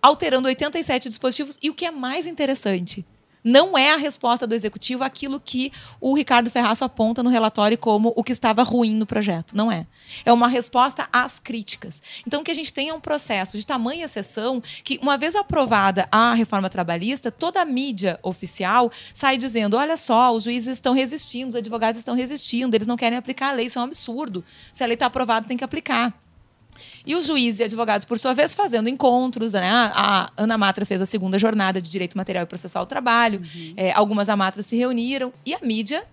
[0.01, 1.59] alterando 87 dispositivos.
[1.61, 3.05] E o que é mais interessante,
[3.43, 8.13] não é a resposta do executivo aquilo que o Ricardo Ferraço aponta no relatório como
[8.15, 9.55] o que estava ruim no projeto.
[9.55, 9.85] Não é.
[10.25, 12.01] É uma resposta às críticas.
[12.25, 16.33] Então, que a gente é um processo de tamanha exceção que, uma vez aprovada a
[16.33, 21.55] reforma trabalhista, toda a mídia oficial sai dizendo: olha só, os juízes estão resistindo, os
[21.55, 24.43] advogados estão resistindo, eles não querem aplicar a lei, isso é um absurdo.
[24.71, 26.13] Se a lei está aprovada, tem que aplicar.
[27.09, 29.53] E os juízes e advogados, por sua vez, fazendo encontros.
[29.53, 29.67] Né?
[29.67, 33.41] A Ana Matra fez a segunda jornada de Direito Material e Processual do Trabalho.
[33.41, 33.73] Uhum.
[33.75, 35.33] É, algumas amatras se reuniram.
[35.43, 36.03] E a mídia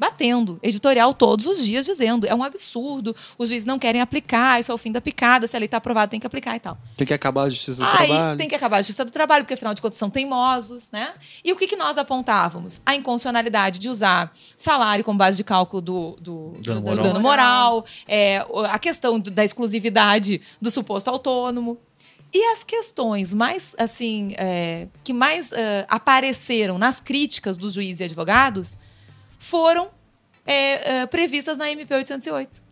[0.00, 4.72] batendo, editorial todos os dias dizendo é um absurdo, os juízes não querem aplicar, isso
[4.72, 6.78] é o fim da picada, se a lei está aprovada tem que aplicar e tal.
[6.96, 8.38] Tem que acabar a justiça do Aí, trabalho.
[8.38, 11.12] tem que acabar a justiça do trabalho, porque afinal de contas são teimosos, né?
[11.44, 12.80] E o que, que nós apontávamos?
[12.86, 17.20] A inconstitucionalidade de usar salário como base de cálculo do, do, dano do moral, dano
[17.20, 21.76] moral é, a questão da exclusividade do suposto autônomo.
[22.32, 28.04] E as questões mais, assim, é, que mais é, apareceram nas críticas dos juízes e
[28.04, 28.78] advogados
[29.40, 29.88] foram
[30.46, 32.62] é, é, previstas na MP 808.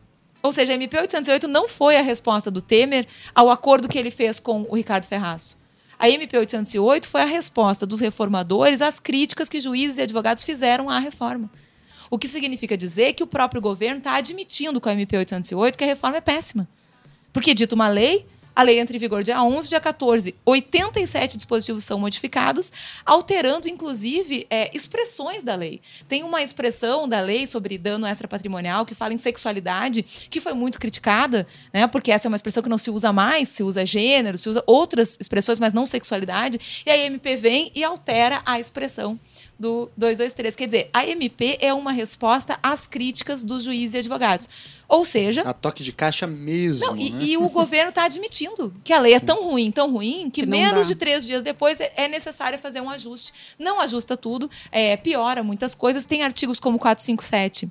[0.42, 4.10] Ou seja, a MP 808 não foi a resposta do Temer ao acordo que ele
[4.10, 5.58] fez com o Ricardo Ferraço.
[5.98, 10.88] A MP 808 foi a resposta dos reformadores às críticas que juízes e advogados fizeram
[10.88, 11.50] à reforma.
[12.10, 15.84] O que significa dizer que o próprio governo está admitindo com a MP 808 que
[15.84, 16.68] a reforma é péssima.
[17.32, 18.26] Porque dita uma lei,
[18.58, 20.34] a lei entra em vigor dia 11, dia 14.
[20.44, 22.72] 87 dispositivos são modificados,
[23.06, 25.80] alterando, inclusive, é, expressões da lei.
[26.08, 30.80] Tem uma expressão da lei sobre dano extrapatrimonial que fala em sexualidade, que foi muito
[30.80, 34.36] criticada, né, porque essa é uma expressão que não se usa mais, se usa gênero,
[34.36, 36.82] se usa outras expressões, mas não sexualidade.
[36.84, 39.20] E a MP vem e altera a expressão
[39.58, 40.54] do 223.
[40.54, 44.48] Quer dizer, a MP é uma resposta às críticas dos juízes e advogados.
[44.88, 45.42] Ou seja.
[45.42, 46.86] A toque de caixa mesmo.
[46.86, 47.24] Não, e, né?
[47.24, 50.46] e, o governo está admitindo que a lei é tão ruim, tão ruim, que, Que
[50.46, 50.94] menos dá.
[50.94, 53.32] de três dias depois é é necessário fazer um ajuste.
[53.58, 56.06] Não ajusta tudo, é, piora muitas coisas.
[56.06, 57.70] Tem artigos como 457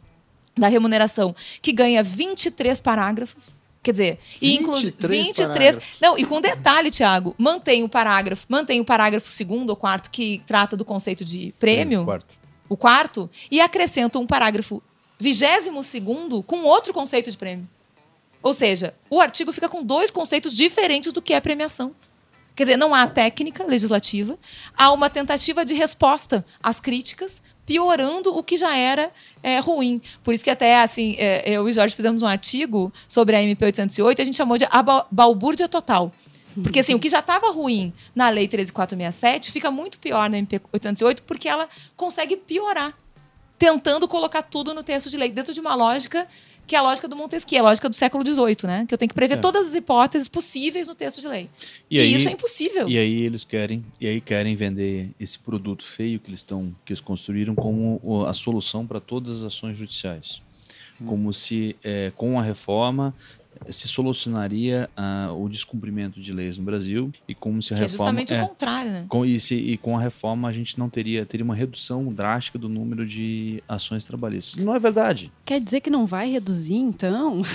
[0.58, 3.56] da remuneração que ganha 23 parágrafos.
[3.88, 6.00] Quer dizer, e inclusive 23 parágrafos.
[6.02, 10.44] Não, e com detalhe, Tiago, mantém o parágrafo, mantém o parágrafo segundo ou quarto que
[10.46, 12.26] trata do conceito de prêmio Quarto.
[12.68, 14.84] o quarto, e acrescenta um parágrafo
[15.18, 17.66] vigésimo segundo com outro conceito de prêmio.
[18.44, 21.96] Ou seja, o artigo fica com dois conceitos diferentes do que é premiação.
[22.54, 24.38] Quer dizer, não há técnica legislativa,
[24.76, 29.12] há uma tentativa de resposta às críticas, piorando o que já era
[29.44, 30.02] é, ruim.
[30.24, 33.66] Por isso que até, assim, é, eu e Jorge fizemos um artigo sobre a MP
[33.66, 36.12] 808 e a gente chamou de a ba- balbúrdia total.
[36.64, 40.60] Porque assim, o que já estava ruim na Lei 13467 fica muito pior na MP
[40.74, 42.98] 808 porque ela consegue piorar,
[43.60, 46.26] tentando colocar tudo no texto de lei, dentro de uma lógica
[46.68, 48.86] que é a lógica do Montesquieu, a lógica do século XVIII, né?
[48.86, 49.38] Que eu tenho que prever É.
[49.38, 51.50] todas as hipóteses possíveis no texto de lei.
[51.90, 52.88] E E, aí- isso é impossível.
[52.90, 56.92] E aí eles querem, e aí querem vender esse produto feio que eles estão, que
[56.92, 60.42] eles construíram como a solução para todas as ações judiciais,
[61.06, 63.14] como se eh, com a reforma
[63.70, 67.86] se solucionaria ah, o descumprimento de leis no Brasil e como se a que é
[67.88, 69.06] reforma justamente é, o contrário, né?
[69.08, 72.58] com, e, se- e com a reforma a gente não teria teria uma redução drástica
[72.58, 74.64] do número de ações trabalhistas.
[74.64, 75.32] Não é verdade.
[75.46, 77.42] Quer dizer que não vai reduzir, então?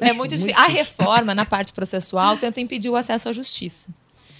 [0.00, 0.54] É muito difícil.
[0.60, 3.88] A reforma, na parte processual, tenta impedir o acesso à justiça.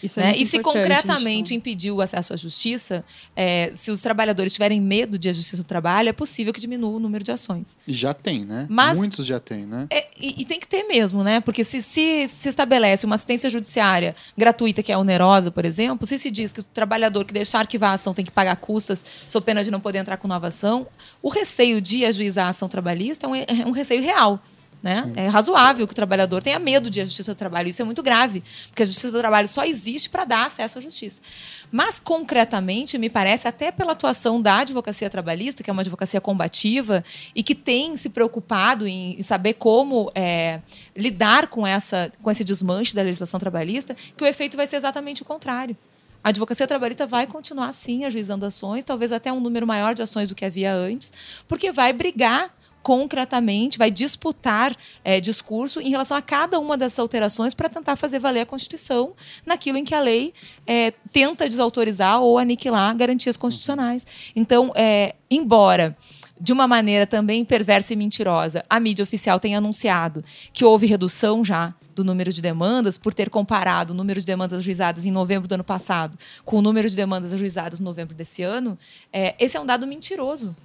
[0.03, 0.29] Isso é né?
[0.31, 3.05] muito E se gente, concretamente impedir o acesso à justiça,
[3.37, 6.91] é, se os trabalhadores tiverem medo de a justiça do trabalho, é possível que diminua
[6.91, 7.77] o número de ações.
[7.87, 8.67] E já tem, né?
[8.69, 9.87] Mas- Muitos já tem, né?
[9.91, 11.41] É, e, e tem que ter mesmo, né?
[11.41, 16.19] Porque se, se se estabelece uma assistência judiciária gratuita, que é onerosa, por exemplo, se
[16.19, 19.45] se diz que o trabalhador que deixar arquivar a ação tem que pagar custas, sob
[19.45, 20.87] pena de não poder entrar com nova ação,
[21.23, 24.43] o receio de ajuizar a ação trabalhista é um, é um receio real.
[24.83, 25.13] Né?
[25.15, 27.69] É razoável que o trabalhador tenha medo de a justiça do trabalho.
[27.69, 30.83] Isso é muito grave, porque a justiça do trabalho só existe para dar acesso à
[30.83, 31.23] justiça.
[31.71, 37.05] Mas, concretamente, me parece, até pela atuação da advocacia trabalhista, que é uma advocacia combativa
[37.33, 40.61] e que tem se preocupado em, em saber como é,
[40.97, 45.23] lidar com, essa, com esse desmanche da legislação trabalhista, que o efeito vai ser exatamente
[45.23, 45.77] o contrário.
[46.25, 50.29] A advocacia trabalhista vai continuar, sim, ajuizando ações, talvez até um número maior de ações
[50.29, 51.13] do que havia antes,
[51.47, 52.53] porque vai brigar
[52.83, 58.19] concretamente, vai disputar é, discurso em relação a cada uma dessas alterações para tentar fazer
[58.19, 59.13] valer a Constituição
[59.47, 60.33] naquilo em que a lei
[60.67, 64.07] é, tenta desautorizar ou aniquilar garantias constitucionais.
[64.35, 65.97] Então, é, embora
[66.41, 71.45] de uma maneira também perversa e mentirosa, a mídia oficial tenha anunciado que houve redução
[71.45, 75.47] já do número de demandas por ter comparado o número de demandas ajuizadas em novembro
[75.47, 78.79] do ano passado com o número de demandas ajuizadas em novembro desse ano,
[79.13, 80.57] é, esse é um dado mentiroso.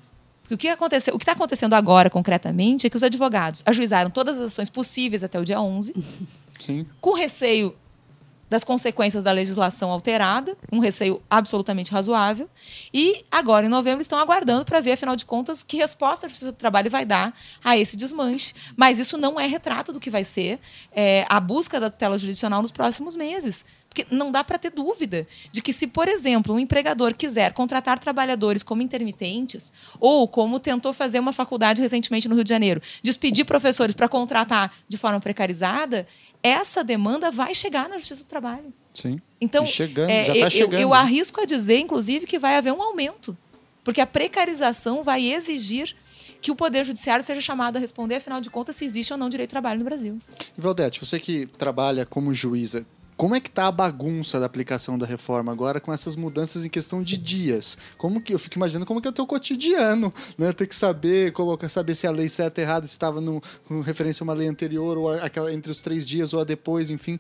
[0.48, 4.10] Porque o que aconteceu, o que está acontecendo agora, concretamente, é que os advogados ajuizaram
[4.10, 5.94] todas as ações possíveis até o dia 11,
[6.60, 6.86] Sim.
[7.02, 7.76] com receio
[8.50, 12.50] das consequências da legislação alterada, um receio absolutamente razoável.
[12.94, 16.54] E agora, em novembro, estão aguardando para ver, afinal de contas, que resposta a Justiça
[16.54, 18.54] do Trabalho vai dar a esse desmanche.
[18.76, 20.60] Mas isso não é retrato do que vai ser
[20.94, 23.66] é, a busca da tutela jurisdicional nos próximos meses.
[23.98, 27.98] Porque não dá para ter dúvida de que, se, por exemplo, um empregador quiser contratar
[27.98, 33.44] trabalhadores como intermitentes, ou como tentou fazer uma faculdade recentemente no Rio de Janeiro, despedir
[33.44, 36.06] professores para contratar de forma precarizada,
[36.44, 38.72] essa demanda vai chegar na Justiça do Trabalho.
[38.94, 39.20] Sim.
[39.42, 40.80] Então, E chegando, é, já tá eu, chegando.
[40.80, 43.36] eu arrisco a dizer, inclusive, que vai haver um aumento.
[43.84, 45.96] Porque a precarização vai exigir
[46.40, 49.28] que o Poder Judiciário seja chamado a responder, afinal de contas, se existe ou não
[49.28, 50.20] direito de trabalho no Brasil.
[50.56, 52.86] E, Valdete, você que trabalha como juíza,
[53.18, 56.70] como é que tá a bagunça da aplicação da reforma agora com essas mudanças em
[56.70, 57.78] questão de dias?
[57.98, 60.54] Como que eu fico imaginando como que é o teu cotidiano, né?
[60.54, 64.26] Ter que saber, colocar, saber se a lei certa errada estava no, com referência a
[64.26, 67.20] uma lei anterior ou aquela entre os três dias ou a depois, enfim.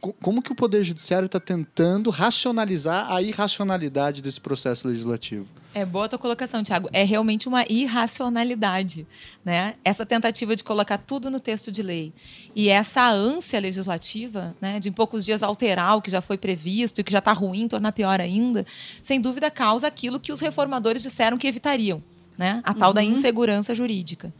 [0.00, 5.46] Co- Como que o Poder Judiciário está tentando racionalizar a irracionalidade desse processo legislativo?
[5.80, 6.88] É boa a tua colocação, Tiago.
[6.92, 9.06] É realmente uma irracionalidade,
[9.44, 9.74] né?
[9.84, 12.12] Essa tentativa de colocar tudo no texto de lei
[12.54, 17.00] e essa ânsia legislativa, né, de em poucos dias alterar o que já foi previsto
[17.00, 18.66] e que já está ruim, tornar pior ainda,
[19.02, 22.02] sem dúvida causa aquilo que os reformadores disseram que evitariam.
[22.36, 22.60] Né?
[22.64, 24.32] A tal da insegurança jurídica.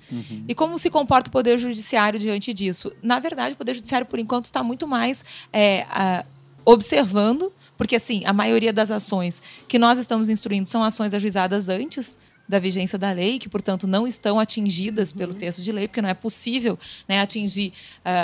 [0.47, 2.93] E como se comporta o Poder Judiciário diante disso?
[3.03, 6.25] Na verdade, o Poder Judiciário, por enquanto, está muito mais é, a-
[6.65, 12.19] observando, porque assim, a maioria das ações que nós estamos instruindo são ações ajuizadas antes
[12.47, 16.09] da vigência da lei, que, portanto, não estão atingidas pelo texto de lei, porque não
[16.09, 17.75] é possível né, atingir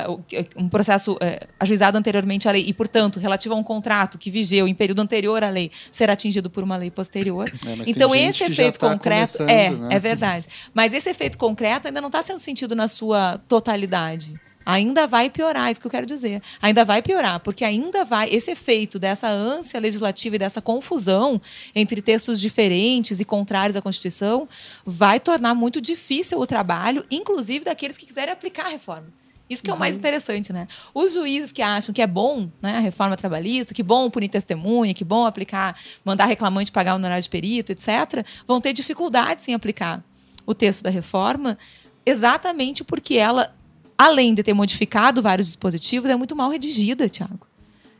[0.09, 4.31] o- um processo eh, ajuizado anteriormente à lei e, portanto, relativo a um contrato que
[4.31, 7.53] vigeu em período anterior à lei, ser atingido por uma lei posterior.
[7.67, 9.89] É, então, esse efeito tá concreto é, né?
[9.95, 10.47] é verdade.
[10.73, 14.41] Mas esse efeito concreto ainda não está sendo sentido na sua totalidade.
[14.65, 16.43] Ainda vai piorar, isso que eu quero dizer.
[16.61, 18.29] Ainda vai piorar, porque ainda vai.
[18.31, 21.41] Esse efeito dessa ânsia legislativa e dessa confusão
[21.75, 24.49] entre textos diferentes e contrários à Constituição
[24.85, 29.07] vai tornar muito difícil o trabalho, inclusive daqueles que quiserem aplicar a reforma.
[29.49, 30.67] Isso que é o mais interessante, né?
[30.95, 34.95] Os juízes que acham que é bom né, a reforma trabalhista, que bom punir testemunha,
[34.95, 39.53] que bom aplicar, mandar reclamante pagar o honorário de perito, etc., vão ter dificuldades em
[39.53, 40.03] aplicar
[40.47, 41.59] o texto da reforma,
[42.07, 43.55] exatamente porque ela,
[43.97, 47.47] além de ter modificado vários dispositivos, é muito mal redigida, Tiago.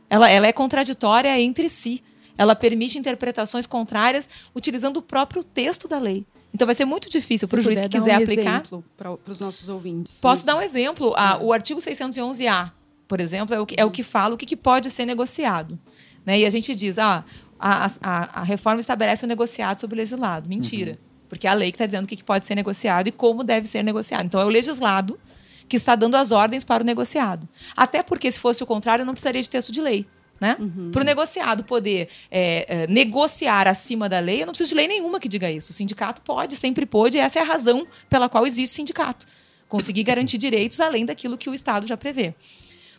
[0.09, 2.03] Ela, ela é contraditória entre si.
[2.37, 6.25] Ela permite interpretações contrárias utilizando o próprio texto da lei.
[6.53, 8.63] Então vai ser muito difícil para o juiz que quiser aplicar.
[8.97, 10.19] para os nossos ouvintes.
[10.21, 11.13] Posso dar um exemplo?
[11.17, 12.71] Ah, o artigo 611-A,
[13.07, 15.77] por exemplo, é o que, é o que fala o que, que pode ser negociado.
[16.25, 16.39] Né?
[16.39, 17.25] E a gente diz, ah,
[17.59, 20.47] a, a, a reforma estabelece o negociado sobre o legislado.
[20.47, 20.97] Mentira.
[21.27, 23.43] Porque é a lei que está dizendo o que, que pode ser negociado e como
[23.43, 24.25] deve ser negociado.
[24.25, 25.19] Então, é o legislado
[25.67, 27.47] que está dando as ordens para o negociado.
[27.75, 30.05] Até porque, se fosse o contrário, não precisaria de texto de lei.
[30.39, 30.57] Né?
[30.91, 34.87] Para o negociado poder é, é, negociar acima da lei, eu não preciso de lei
[34.87, 35.71] nenhuma que diga isso.
[35.71, 39.25] O sindicato pode, sempre pôde, e essa é a razão pela qual existe sindicato.
[39.69, 42.35] Conseguir garantir direitos além daquilo que o Estado já prevê.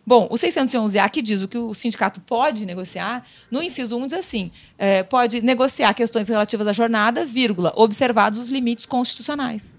[0.07, 4.13] Bom, o 611A que diz o que o sindicato pode negociar, no inciso 1 diz
[4.15, 9.77] assim: é, pode negociar questões relativas à jornada, vírgula, observados os limites constitucionais.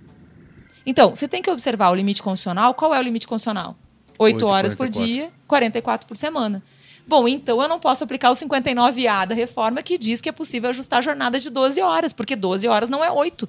[0.90, 2.74] Então, você tem que observar o limite constitucional.
[2.74, 3.76] Qual é o limite constitucional?
[4.18, 5.06] 8 Oito, horas por 44.
[5.06, 6.64] dia, 44 por semana.
[7.06, 10.70] Bom, então eu não posso aplicar o 59A da reforma que diz que é possível
[10.70, 13.48] ajustar a jornada de 12 horas, porque 12 horas não é 8.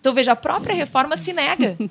[0.00, 1.76] Então, veja, a própria reforma se nega.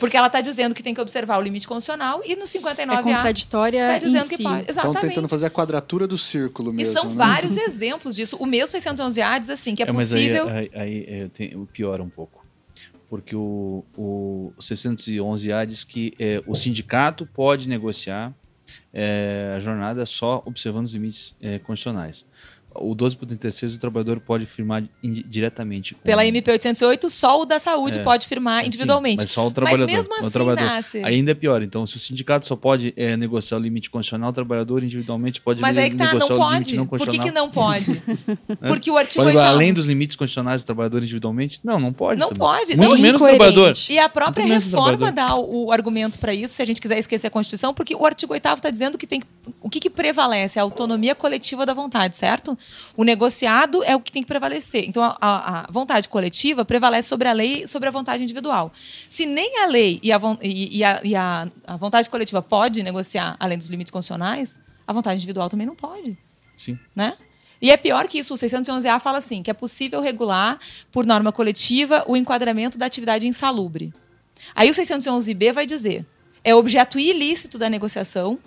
[0.00, 3.02] Porque ela está dizendo que tem que observar o limite constitucional e no 59A É
[3.02, 4.42] contraditória está dizendo em que si.
[4.42, 4.60] pode.
[4.62, 5.30] Estão tentando Exatamente.
[5.30, 6.92] fazer a quadratura do círculo E mesmo.
[6.94, 7.14] são né?
[7.14, 8.36] vários exemplos disso.
[8.40, 10.48] O mesmo 611A diz assim, que é, mas aí, possível...
[10.48, 12.43] aí, aí, é, tem- o piora um pouco.
[13.14, 18.34] Porque o, o 611A diz que é, o sindicato pode negociar
[18.92, 22.26] é, a jornada só observando os limites é, constitucionais.
[22.74, 25.94] O 12 por 36, o trabalhador pode firmar diretamente.
[25.94, 29.22] com- Pela MP 808, só o da saúde É, pode firmar Sim, individualmente.
[29.22, 29.86] mas só o trabalhador.
[29.86, 30.64] mesmo o assim, trabalhador.
[30.64, 31.04] Nasser.
[31.04, 31.62] Ainda é pior.
[31.62, 35.60] Então, se o sindicato só pode é, negociar o limite constitucional, o trabalhador individualmente pode
[35.60, 36.76] Mas aí que tá, não negociar o limite pode.
[36.76, 37.32] não Por que, constitucional.
[37.32, 38.02] que não pode?
[38.66, 41.60] Porque o artigo Pode, 8 além dos limites constitucionais do trabalhador individualmente?
[41.62, 42.18] Não, não pode.
[42.20, 42.38] Não também.
[42.40, 42.76] pode.
[42.76, 43.72] Muito Não, menos o trabalhador.
[43.88, 46.80] E a própria Muito o reforma dá o, o argumento para isso, se a gente
[46.80, 49.22] quiser esquecer a Constituição, porque o artigo 8 está dizendo que tem
[49.60, 50.58] o que, que prevalece?
[50.58, 52.56] A autonomia coletiva da vontade, certo?
[52.96, 54.84] O negociado é o que tem que prevalecer.
[54.88, 58.72] Então, a, a- vontade coletiva prevalece sobre a lei e sobre a vontade individual.
[59.08, 63.36] Se nem a lei e, a, e a- e a- a vontade coletiva pode negociar
[63.40, 66.16] além dos limites constitucionais, a vontade individual também não pode
[66.56, 66.78] Sim.
[66.94, 67.14] né?
[67.60, 70.58] E é pior que isso, o 611A fala assim, que é possível regular,
[70.92, 73.92] por norma coletiva, o enquadramento da atividade insalubre.
[74.54, 76.04] Aí o 611B vai dizer,
[76.44, 78.38] é objeto ilícito da negociação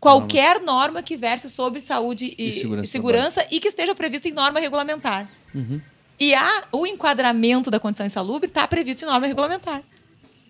[0.00, 4.28] qualquer norma que verse sobre saúde e, E segurança e, segurança e que esteja prevista
[4.28, 5.28] em norma regulamentar.
[5.54, 5.80] Uhum.
[6.18, 9.82] E a, o enquadramento da condição insalubre está previsto em norma regulamentar.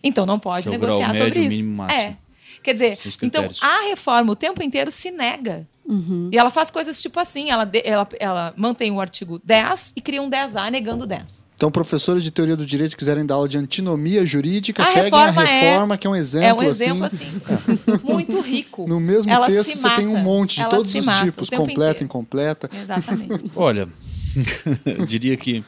[0.03, 1.49] Então não pode é negociar médio, sobre isso.
[1.49, 2.01] mínimo, máximo.
[2.01, 2.16] É.
[2.62, 5.66] Quer dizer, então a reforma o tempo inteiro se nega.
[5.89, 6.28] Uhum.
[6.30, 10.20] E ela faz coisas tipo assim: ela, ela, ela mantém o artigo 10 e cria
[10.20, 11.47] um 10A negando o 10.
[11.57, 15.03] Então, professores de teoria do direito que quiserem dar aula de antinomia jurídica, A peguem
[15.05, 16.47] reforma a é- reforma, que é um exemplo.
[16.47, 17.24] é um exemplo assim.
[17.47, 18.86] assim, muito rico.
[18.86, 21.72] No mesmo Ela texto você tem um monte de Ela todos os mata tipos, completa,
[21.91, 22.05] inteiro.
[22.05, 22.70] incompleta.
[22.80, 23.51] Exatamente.
[23.57, 23.89] Olha,
[24.84, 25.64] eu diria que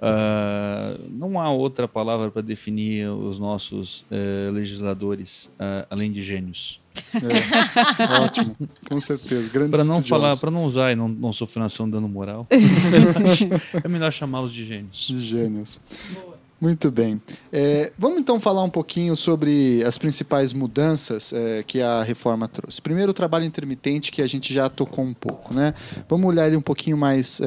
[0.00, 6.80] ah, não há outra palavra para definir os nossos eh, legisladores ah, além de gênios.
[7.14, 8.56] É, ótimo,
[8.88, 9.48] com certeza.
[9.50, 10.08] Para não estudiosos.
[10.08, 12.46] falar, para não usar e não, não sofrer nação dano moral,
[13.84, 15.06] é melhor chamá-los de gênios.
[15.06, 15.80] De gênios.
[16.60, 17.20] Muito bem.
[17.50, 22.82] É, vamos então falar um pouquinho sobre as principais mudanças é, que a reforma trouxe.
[22.82, 25.72] Primeiro, o trabalho intermitente, que a gente já tocou um pouco, né?
[26.06, 27.40] Vamos olhar ele um pouquinho mais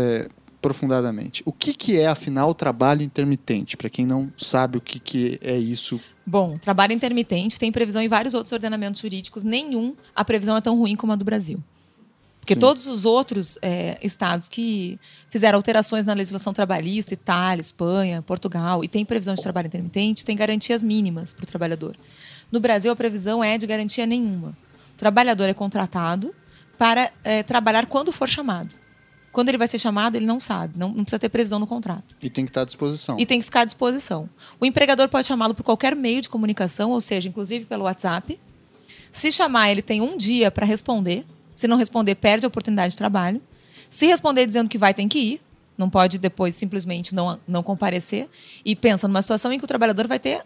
[0.63, 1.43] é, profundadamente.
[1.45, 3.75] O que, que é, afinal, o trabalho intermitente?
[3.75, 5.99] Para quem não sabe o que, que é isso.
[6.25, 9.43] Bom, trabalho intermitente tem previsão em vários outros ordenamentos jurídicos.
[9.43, 11.61] Nenhum a previsão é tão ruim como a do Brasil.
[12.39, 12.59] Porque Sim.
[12.59, 14.99] todos os outros é, estados que
[15.29, 20.35] fizeram alterações na legislação trabalhista, Itália, Espanha, Portugal, e tem previsão de trabalho intermitente, tem
[20.35, 21.95] garantias mínimas para o trabalhador.
[22.51, 24.49] No Brasil, a previsão é de garantia nenhuma.
[24.93, 26.35] O trabalhador é contratado
[26.77, 28.75] para é, trabalhar quando for chamado.
[29.33, 32.15] Quando ele vai ser chamado, ele não sabe, não, não precisa ter previsão no contrato.
[32.21, 33.19] E tem que estar à disposição.
[33.19, 34.29] E tem que ficar à disposição.
[34.59, 38.39] O empregador pode chamá-lo por qualquer meio de comunicação, ou seja, inclusive pelo WhatsApp.
[39.11, 41.25] Se chamar, ele tem um dia para responder.
[41.55, 43.41] Se não responder, perde a oportunidade de trabalho.
[43.89, 45.41] Se responder dizendo que vai, tem que ir.
[45.75, 48.29] Não pode depois simplesmente não, não comparecer.
[48.63, 50.43] E pensa numa situação em que o trabalhador vai ter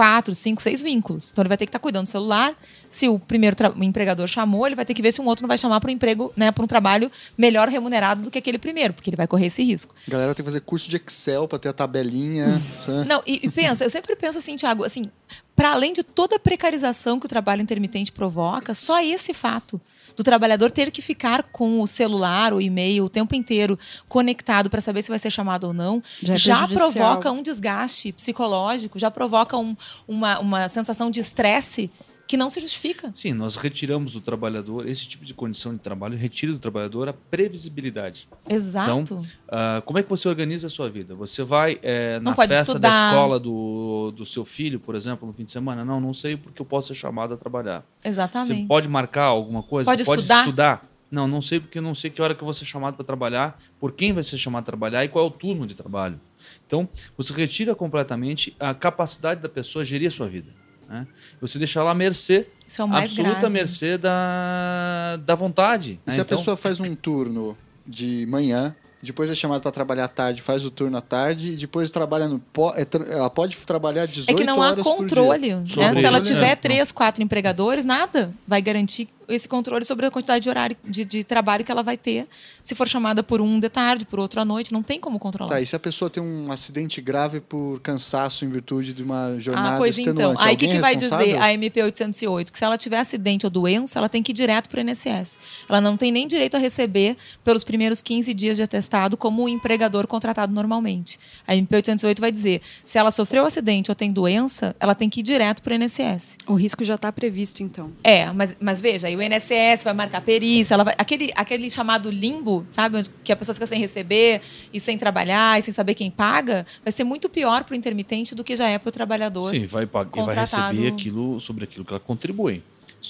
[0.00, 1.28] quatro, cinco, seis vínculos.
[1.30, 2.54] Então ele vai ter que estar cuidando do celular.
[2.88, 5.48] Se o primeiro o empregador chamou, ele vai ter que ver se um outro não
[5.48, 8.94] vai chamar para um emprego, né, para um trabalho melhor remunerado do que aquele primeiro,
[8.94, 9.94] porque ele vai correr esse risco.
[10.08, 12.46] A galera tem que fazer curso de Excel para ter a tabelinha.
[12.88, 13.04] né?
[13.06, 15.10] Não, e, e pensa, eu sempre penso assim, Tiago, assim,
[15.54, 19.78] para além de toda a precarização que o trabalho intermitente provoca, só esse fato
[20.16, 24.80] do trabalhador ter que ficar com o celular, o e-mail o tempo inteiro conectado para
[24.80, 29.10] saber se vai ser chamado ou não, Já é já, provoca um desgaste psicológico, já
[29.10, 31.90] provoca um- uma, uma sensação de estresse
[32.30, 33.10] que não se justifica.
[33.12, 37.12] Sim, nós retiramos do trabalhador, esse tipo de condição de trabalho retira do trabalhador a
[37.12, 38.28] previsibilidade.
[38.48, 39.20] Exato.
[39.48, 41.12] Ah, como é que você organiza a sua vida?
[41.16, 41.80] Você vai
[42.22, 43.08] Não na pode festa da estudar.
[43.10, 45.84] escola do, do seu filho, por exemplo, no fim de semana?
[45.84, 47.84] Não, não sei porque eu posso ser chamado a trabalhar.
[48.04, 48.60] Exatamente.
[48.62, 49.90] Você pode marcar alguma coisa?
[49.90, 50.86] Pode Você estudar?
[51.10, 53.04] Não, não sei porque eu não sei que hora que eu vou ser chamado para
[53.04, 56.20] trabalhar, por quem vai ser chamado a trabalhar e qual é o turno de trabalho.
[56.64, 60.59] Então, você retira completamente a capacidade da pessoa gerir a sua vida.
[60.90, 61.06] Né?
[61.40, 62.46] Você deixa ela à mercê,
[62.90, 63.48] absoluta grave.
[63.48, 66.00] mercê da, da vontade.
[66.04, 66.14] E né?
[66.14, 70.08] se a Então, pessoa faz um turno de manhã, depois é chamado para trabalhar à
[70.08, 72.42] tarde, faz o turno à tarde, e depois trabalha no.
[72.74, 75.54] é Ela pode trabalhar 18 É que não há horas controle.
[75.54, 75.94] Né?
[75.94, 76.56] Se ela tiver né?
[76.56, 81.24] três, quatro empregadores, nada vai garantir esse controle sobre a quantidade de horário de, de
[81.24, 82.26] trabalho que ela vai ter.
[82.62, 85.50] Se for chamada por um de tarde, por outro à noite, não tem como controlar.
[85.50, 89.38] Tá, e se a pessoa tem um acidente grave por cansaço em virtude de uma
[89.38, 90.32] jornada Ah, pois extenuante?
[90.32, 90.46] então.
[90.46, 92.52] Aí o que, que vai dizer a MP 808?
[92.52, 95.38] Que se ela tiver acidente ou doença, ela tem que ir direto para o INSS.
[95.68, 99.48] Ela não tem nem direito a receber pelos primeiros 15 dias de atestado como um
[99.48, 101.18] empregador contratado normalmente.
[101.46, 105.20] A MP 808 vai dizer, se ela sofreu acidente ou tem doença, ela tem que
[105.20, 106.38] ir direto para o INSS.
[106.46, 107.90] O risco já está previsto, então.
[108.02, 112.10] É, mas, mas veja, aí o INSS vai marcar perícia, ela vai, aquele, aquele chamado
[112.10, 112.96] limbo, sabe?
[112.96, 114.40] Onde que a pessoa fica sem receber
[114.72, 118.34] e sem trabalhar e sem saber quem paga, vai ser muito pior para o intermitente
[118.34, 119.50] do que já é para o trabalhador.
[119.50, 122.62] Sim, vai, pag- e vai receber aquilo sobre aquilo que ela contribui.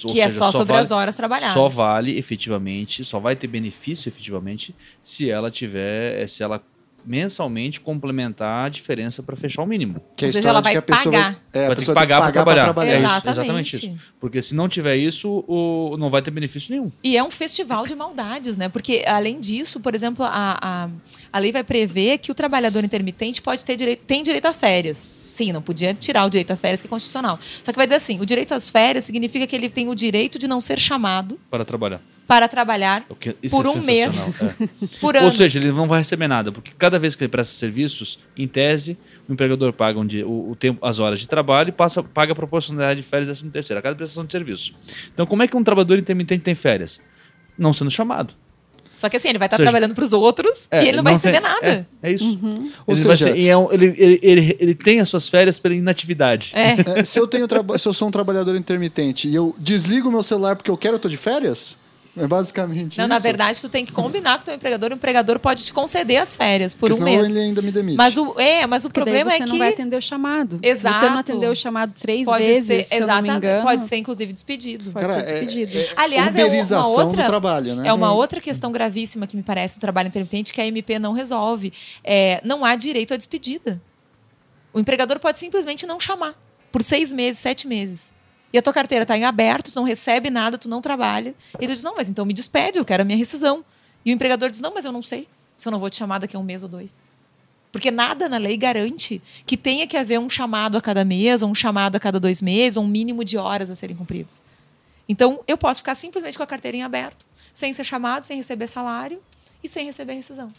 [0.05, 1.53] Ou que é seja, só sobre vale- as horas trabalhadas.
[1.53, 6.63] Só vale efetivamente, só vai ter benefício efetivamente se ela tiver, se ela
[7.05, 10.01] mensalmente complementar a diferença para fechar o mínimo.
[10.17, 11.33] Que é Ou seja, ela vai que a pessoa pagar.
[11.33, 12.75] Vai, é, a vai ter que pessoa pagar para trabalhar.
[12.75, 13.31] pra É isso, Exatamente.
[13.31, 13.99] exatamente isso.
[14.19, 16.91] Porque se não tiver isso, o, não vai ter benefício nenhum.
[17.03, 18.69] E é um festival de maldades, né?
[18.69, 20.89] Porque, além disso, por exemplo, a, a,
[21.33, 25.15] a lei vai prever que o trabalhador intermitente pode ter direito, tem direito a férias.
[25.31, 27.39] Sim, não podia tirar o direito a férias, que é constitucional.
[27.63, 30.39] Só que vai dizer assim: o direito às férias significa que ele tem o direito
[30.39, 32.01] de não ser chamado Para trabalhar.
[32.31, 34.69] Para trabalhar O que- isso por é um mês, é.
[35.01, 35.27] por ano.
[35.27, 38.47] Ou seja, ele não vai receber nada, porque cada vez que ele presta serviços, em
[38.47, 38.97] tese,
[39.29, 42.31] o empregador paga um dia, o, o tempo, as horas de trabalho e passa, paga
[42.33, 44.73] a proporcionalidade de férias décimo terceiro, a cada prestação de serviço.
[45.13, 47.01] Então, como é que um trabalhador intermitente tem férias?
[47.59, 48.33] Não sendo chamado.
[48.95, 50.99] Só que assim, ele vai estar Ou seja, trabalhando para os outros É, e ele
[50.99, 51.87] não, vai receber nada.
[52.03, 52.39] É, é isso.
[52.87, 55.75] Ou Ele, seja- ser- é um- ele, ele, ele, ele tem as suas férias pela
[55.75, 56.53] inatividade.
[56.55, 57.01] É.
[57.01, 57.47] É, se, eu tenho
[57.79, 60.99] se eu sou um trabalhador intermitente e eu desligo meu celular porque eu quero, eu
[61.01, 61.79] tô de férias?
[62.17, 63.09] É basicamente Não, isso.
[63.09, 64.91] na verdade, tu tem que combinar com o teu empregador.
[64.91, 67.29] O empregador pode te conceder as férias por Porque um senão mês.
[67.31, 67.97] ele ainda me demite.
[67.97, 70.57] Mas o, é, mas o Porque problema você é que não vai atender o chamado.
[70.57, 71.07] Se você Exato.
[71.11, 73.83] não atendeu o chamado três pode vezes, ser, se eu não me exatamente, engano, pode
[73.85, 74.91] ser inclusive despedido.
[74.91, 75.79] pode Cara, ser é- despedido.
[75.79, 76.45] é- Aliás, é
[76.77, 77.89] uma outra- do trabalho, né?
[77.89, 81.13] É uma outra questão gravíssima que me parece do trabalho intermitente que a MP não
[81.13, 81.73] resolve.
[82.03, 83.81] É, não há direito à despedida.
[84.73, 86.35] O empregador pode simplesmente não chamar
[86.73, 88.13] por seis meses, sete meses.
[88.53, 91.35] E a tua carteira está em aberto, tu não recebe nada, tu não trabalha.
[91.61, 93.65] E tu diz, não, mas então me despede, eu quero a minha rescisão.
[94.05, 96.19] E o empregador diz, não, mas eu não sei se eu não vou te chamar
[96.19, 97.01] daqui a um mês ou dois.
[97.71, 101.51] Porque nada na lei garante que tenha que haver um chamado a cada mês, ou
[101.51, 104.43] um chamado a cada dois meses, ou um mínimo de horas a serem cumpridas.
[105.09, 108.67] Então, eu posso ficar simplesmente com a carteira em aberto, sem ser chamado, sem receber
[108.67, 109.21] salário
[109.63, 110.53] e sem receber rescisão.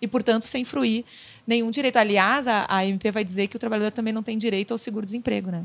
[0.00, 1.04] E, portanto, sem fruir
[1.46, 1.96] nenhum direito.
[1.96, 5.50] Aliás, a, a MP vai dizer que o trabalhador também não tem direito ao seguro-desemprego,
[5.50, 5.64] né?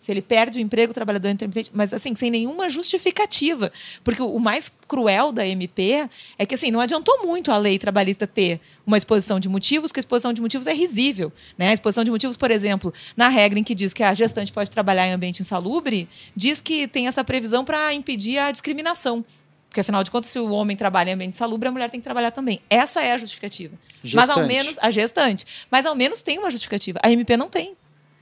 [0.00, 3.70] Se ele perde o emprego, o trabalhador é intermitente, mas assim, sem nenhuma justificativa.
[4.02, 8.26] Porque o mais cruel da MP é que assim, não adiantou muito a lei trabalhista
[8.26, 11.30] ter uma exposição de motivos, porque a exposição de motivos é risível.
[11.58, 11.68] Né?
[11.68, 14.70] A exposição de motivos, por exemplo, na regra em que diz que a gestante pode
[14.70, 19.22] trabalhar em ambiente insalubre, diz que tem essa previsão para impedir a discriminação.
[19.68, 22.04] Porque, afinal de contas, se o homem trabalha em ambiente insalubre, a mulher tem que
[22.04, 22.60] trabalhar também.
[22.70, 23.76] Essa é a justificativa.
[24.14, 24.48] Mas ao Gestante.
[24.48, 25.46] menos a gestante.
[25.70, 26.98] Mas ao menos tem uma justificativa.
[27.02, 27.76] A MP não tem.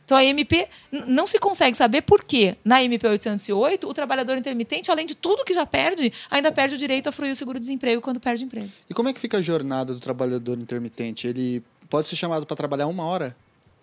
[0.09, 0.67] Então a MP
[1.07, 5.45] não se consegue saber por que na MP 808 o trabalhador intermitente, além de tudo
[5.45, 8.71] que já perde, ainda perde o direito a fruir o seguro-desemprego quando perde emprego.
[8.89, 11.29] E como é que fica a jornada do trabalhador intermitente?
[11.29, 13.37] Ele pode ser chamado para trabalhar uma hora?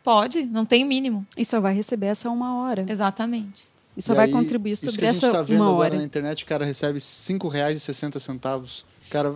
[0.04, 1.28] Pode, não tem o mínimo.
[1.38, 2.88] E só vai receber essa uma hora.
[2.90, 3.66] Exatamente.
[3.96, 5.70] E só E vai aí, contribuir isso sobre que a gente essa tá vendo uma
[5.70, 5.98] agora hora.
[6.00, 8.84] na internet, o cara recebe R$ 5,60.
[9.12, 9.36] Cara,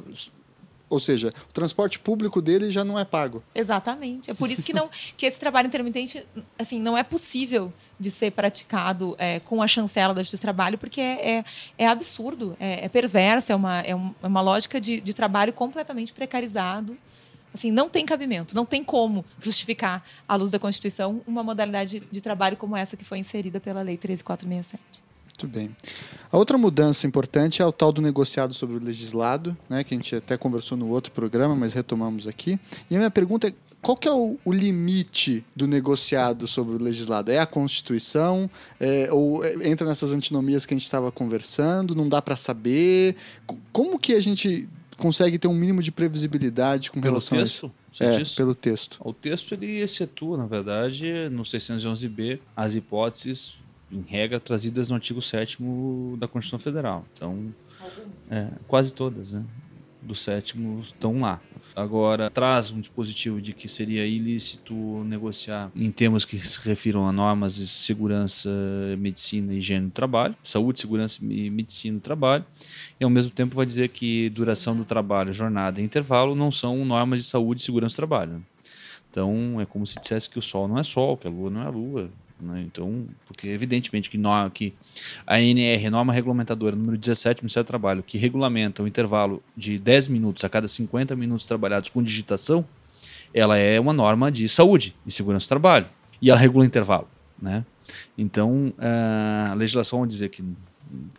[0.89, 3.43] ou seja, o transporte público dele já não é pago.
[3.53, 4.31] Exatamente.
[4.31, 6.25] É por isso que não que esse trabalho intermitente
[6.57, 10.77] assim não é possível de ser praticado é, com a chancela da Justiça do Trabalho,
[10.77, 11.45] porque é, é,
[11.77, 15.51] é absurdo, é, é perverso, é uma, é um- é uma lógica de, de trabalho
[15.53, 16.97] completamente precarizado.
[17.53, 22.05] Assim, não tem cabimento, não tem como justificar, à luz da Constituição, uma modalidade de,
[22.11, 25.01] de trabalho como essa que foi inserida pela Lei 13467.
[25.41, 25.69] Muito bem.
[26.31, 29.97] A outra mudança importante é o tal do negociado sobre o legislado, né, que a
[29.97, 32.59] gente até conversou no outro programa, mas retomamos aqui.
[32.91, 36.77] E a minha pergunta é, qual que é o, o limite do negociado sobre o
[36.77, 37.31] legislado?
[37.31, 38.49] É a Constituição?
[38.79, 41.95] É, ou é- entra nessas antinomias que a gente estava conversando?
[41.95, 43.15] Não dá para saber?
[43.47, 44.67] Co- Como que a gente
[44.97, 47.71] consegue ter um mínimo de previsibilidade com Pelo relação a isso?
[47.91, 48.03] texto?
[48.03, 48.35] É, diz?
[48.35, 48.99] pelo texto.
[49.03, 53.57] O texto ele excetua, na verdade, no 611b, as hipóteses,
[53.91, 55.57] em regra, trazidas no artigo 7
[56.17, 57.05] da Constituição Federal.
[57.13, 57.53] Então,
[58.29, 59.43] é, quase todas, né?
[60.01, 61.41] Do sétimo estão lá.
[61.75, 64.73] Agora, traz um dispositivo de que seria ilícito
[65.03, 68.49] negociar em termos que se refiram a normas de segurança,
[68.97, 72.45] medicina higiene do trabalho, saúde, segurança e medicina do trabalho,
[72.99, 76.83] e ao mesmo tempo vai dizer que duração do trabalho, jornada e intervalo não são
[76.85, 78.31] normas de saúde e segurança do trabalho.
[78.33, 78.41] né?
[79.11, 81.63] Então, é como se dissesse que o sol não é sol, que a lua não
[81.63, 82.09] é lua.
[82.41, 82.63] Né?
[82.65, 84.73] Então, porque evidentemente que, no, que
[85.25, 89.77] a NR, norma regulamentadora número 17 do Ministério do Trabalho, que regulamenta o intervalo de
[89.77, 92.65] 10 minutos a cada 50 minutos trabalhados com digitação,
[93.33, 95.85] ela é uma norma de saúde e segurança do trabalho.
[96.21, 97.07] E ela regula intervalo.
[97.41, 97.63] Né?
[98.17, 100.43] Então, eh, a legislação vai dizer que,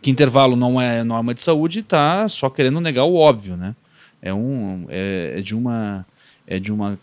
[0.01, 3.55] que intervalo não é norma de saúde está só querendo negar o óbvio.
[3.55, 3.75] Né?
[4.21, 6.05] É, um, é, é de uma.
[6.45, 6.99] É de uma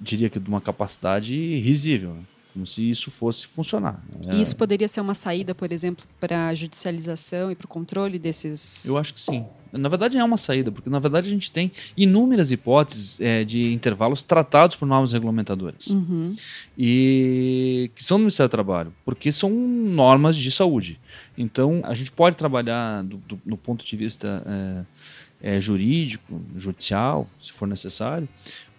[0.00, 2.22] diria que de uma capacidade risível, né?
[2.58, 4.02] Como se isso fosse funcionar.
[4.26, 7.68] É, E isso poderia ser uma saída, por exemplo, para a judicialização e para o
[7.68, 8.84] controle desses.
[8.84, 9.44] Eu acho que sim.
[9.70, 13.72] Na verdade, é uma saída, porque na verdade a gente tem inúmeras hipóteses é, de
[13.72, 16.34] intervalos tratados por normas regulamentadoras Uhum.
[16.76, 20.98] e que são do Ministério do Trabalho, porque são normas de saúde.
[21.36, 24.42] Então, a gente pode trabalhar do, do, no ponto de vista
[25.42, 28.28] é, é, jurídico, judicial, se for necessário,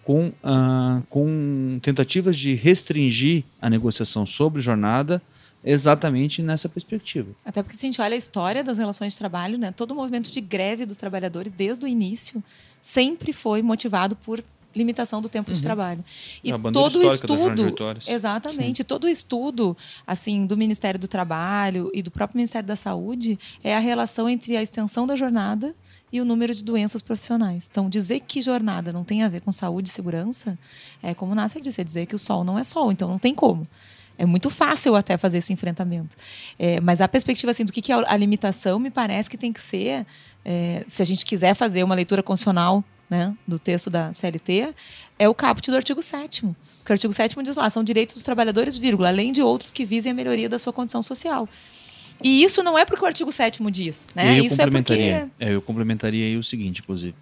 [0.04, 5.22] com, ah, com tentativas de restringir a negociação sobre jornada
[5.62, 7.30] exatamente nessa perspectiva.
[7.44, 9.94] Até porque se a gente olha a história das relações de trabalho, né, todo o
[9.94, 12.42] movimento de greve dos trabalhadores desde o início
[12.80, 14.42] sempre foi motivado por
[14.74, 16.04] limitação do tempo de trabalho.
[16.44, 17.74] E bandeira todo o estudo,
[18.08, 19.76] exatamente, todo o estudo
[20.06, 24.56] assim do Ministério do Trabalho e do próprio Ministério da Saúde é a relação entre
[24.56, 25.74] a extensão da jornada
[26.12, 27.68] e o número de doenças profissionais.
[27.70, 30.58] Então, dizer que jornada não tem a ver com saúde e segurança,
[31.02, 33.34] é como Nasser disse, é dizer que o sol não é sol, então não tem
[33.34, 33.66] como.
[34.18, 36.16] É muito fácil até fazer esse enfrentamento.
[36.58, 39.52] É, mas a perspectiva assim, do que, que é a limitação me parece que tem
[39.52, 40.06] que ser,
[40.44, 44.74] é, se a gente quiser fazer uma leitura constitucional né, do texto da CLT,
[45.18, 48.24] é o caput do artigo 7 porque o artigo 7 diz lá, são direitos dos
[48.24, 51.48] trabalhadores, vírgula, além de outros que visem a melhoria da sua condição social.
[52.22, 54.38] E isso não é porque o artigo 7 diz, né?
[54.38, 55.44] Eu isso complementaria, é porque...
[55.44, 57.14] é, eu complementaria aí o seguinte, inclusive.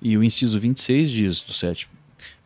[0.00, 1.88] E o inciso 26 diz do 7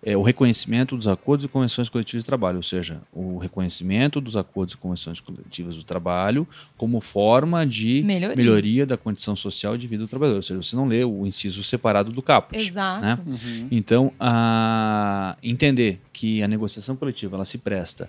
[0.07, 4.37] é o reconhecimento dos acordos e convenções coletivas de trabalho, ou seja, o reconhecimento dos
[4.37, 6.47] acordos e convenções coletivas do trabalho
[6.77, 10.37] como forma de melhoria, melhoria da condição social e de vida do trabalhador.
[10.37, 12.57] Ou seja, você não lê o inciso separado do caput.
[12.57, 13.05] Exato.
[13.05, 13.19] Né?
[13.27, 13.69] Uhum.
[13.69, 18.09] Então, a entender que a negociação coletiva ela se presta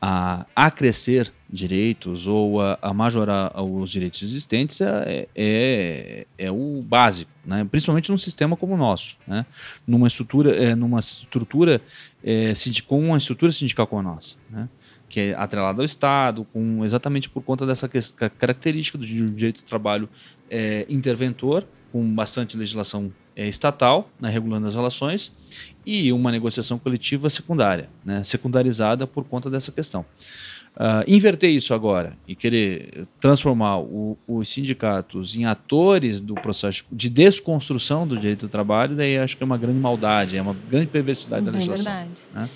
[0.00, 7.30] a acrescer direitos ou a, a majorar os direitos existentes é, é, é, o básico,
[7.44, 7.66] né?
[7.70, 9.46] principalmente num sistema como o nosso, né?
[9.86, 11.80] numa estrutura, é, numa estrutura
[12.22, 12.52] é,
[12.86, 14.68] com uma estrutura sindical como a nossa, né?
[15.08, 17.88] que é atrelada ao Estado, com, exatamente por conta dessa
[18.38, 20.08] característica do direito do trabalho
[20.50, 23.10] é, interventor, com bastante legislação
[23.46, 25.32] estatal, né, regulando as relações,
[25.84, 30.04] e uma negociação coletiva secundária, né, secundarizada por conta dessa questão.
[30.76, 37.08] Uh, inverter isso agora e querer transformar o, os sindicatos em atores do processo de
[37.08, 40.86] desconstrução do direito do trabalho, daí acho que é uma grande maldade, é uma grande
[40.86, 41.92] perversidade da é legislação.
[41.92, 42.22] É verdade.
[42.32, 42.48] Né?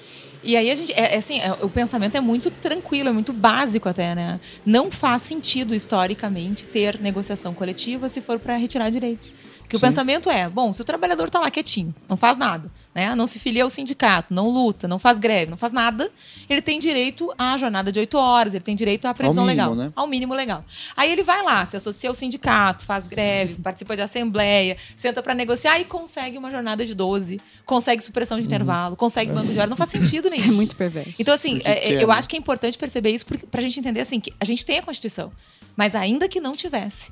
[0.44, 3.32] E aí a gente, é, é assim, é, o pensamento é muito tranquilo, é muito
[3.32, 4.40] básico até, né?
[4.66, 9.34] Não faz sentido historicamente ter negociação coletiva se for para retirar direitos.
[9.72, 9.86] Porque Sim.
[9.86, 13.14] o pensamento é, bom, se o trabalhador está lá quietinho, não faz nada, né?
[13.14, 16.10] Não se filia ao sindicato, não luta, não faz greve, não faz nada,
[16.46, 19.70] ele tem direito à jornada de oito horas, ele tem direito à previsão ao mínimo,
[19.70, 19.92] legal, né?
[19.96, 20.62] ao mínimo legal.
[20.94, 25.34] Aí ele vai lá, se associa ao sindicato, faz greve, participa de assembleia, senta para
[25.34, 28.48] negociar e consegue uma jornada de 12, consegue supressão de uhum.
[28.48, 30.48] intervalo, consegue banco de horas, não faz sentido nenhum.
[30.48, 31.14] É muito perverso.
[31.18, 34.00] Então assim, é, é, eu acho que é importante perceber isso para a gente entender
[34.00, 35.32] assim que a gente tem a Constituição,
[35.74, 37.10] mas ainda que não tivesse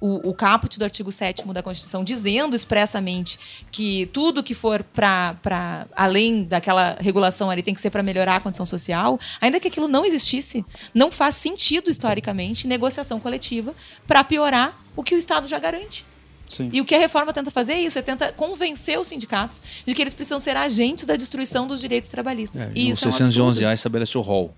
[0.00, 3.38] o, o caput do artigo 7 da Constituição dizendo expressamente
[3.70, 8.40] que tudo que for para além daquela regulação ali tem que ser para melhorar a
[8.40, 13.74] condição social, ainda que aquilo não existisse, não faz sentido historicamente negociação coletiva
[14.06, 16.04] para piorar o que o Estado já garante.
[16.48, 16.70] Sim.
[16.72, 19.94] E o que a reforma tenta fazer é isso, é tenta convencer os sindicatos de
[19.94, 22.70] que eles precisam ser agentes da destruição dos direitos trabalhistas.
[22.70, 24.54] É, e isso 611 é um estabelece o rol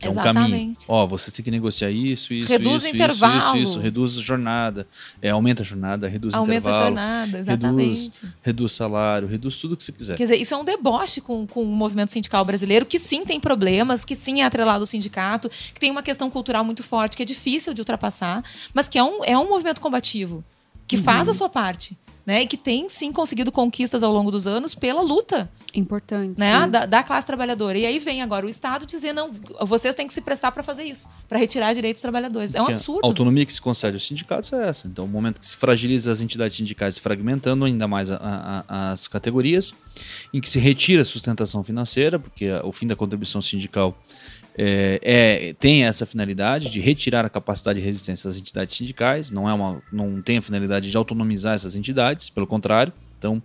[0.00, 0.38] é Exatamente.
[0.38, 0.72] um caminho.
[0.88, 3.38] Ó, você tem que negociar isso, isso, reduz isso, intervalo.
[3.38, 4.86] isso, isso, isso, reduz a jornada,
[5.22, 6.86] é, aumenta a jornada, reduz aumenta intervalo.
[6.86, 8.20] Aumenta a jornada, exatamente.
[8.20, 10.16] Reduz, reduz salário, reduz tudo que você quiser.
[10.16, 13.40] Quer dizer, isso é um deboche com, com o movimento sindical brasileiro, que sim tem
[13.40, 17.22] problemas, que sim é atrelado ao sindicato, que tem uma questão cultural muito forte, que
[17.22, 18.42] é difícil de ultrapassar,
[18.74, 20.44] mas que é um, é um movimento combativo,
[20.86, 21.02] que uhum.
[21.02, 22.42] faz a sua parte né?
[22.42, 25.48] E que tem sim conseguido conquistas ao longo dos anos pela luta.
[25.72, 26.38] Importante.
[26.38, 26.66] Né?
[26.66, 27.78] Da, da, classe trabalhadora.
[27.78, 30.84] E aí vem agora o Estado dizer: não, vocês têm que se prestar para fazer
[30.84, 32.54] isso, para retirar direitos dos trabalhadores.
[32.54, 33.04] É um absurdo.
[33.04, 34.88] A autonomia que se concede aos sindicatos é essa.
[34.88, 39.06] Então, o momento que se fragiliza as entidades sindicais, fragmentando ainda mais a, a, as
[39.06, 39.72] categorias,
[40.32, 43.96] em que se retira a sustentação financeira, porque o fim da contribuição sindical
[44.58, 49.48] é, é, tem essa finalidade de retirar a capacidade de resistência das entidades sindicais, não,
[49.48, 52.92] é uma, não tem a finalidade de autonomizar essas entidades, pelo contrário,
[53.26, 53.42] então,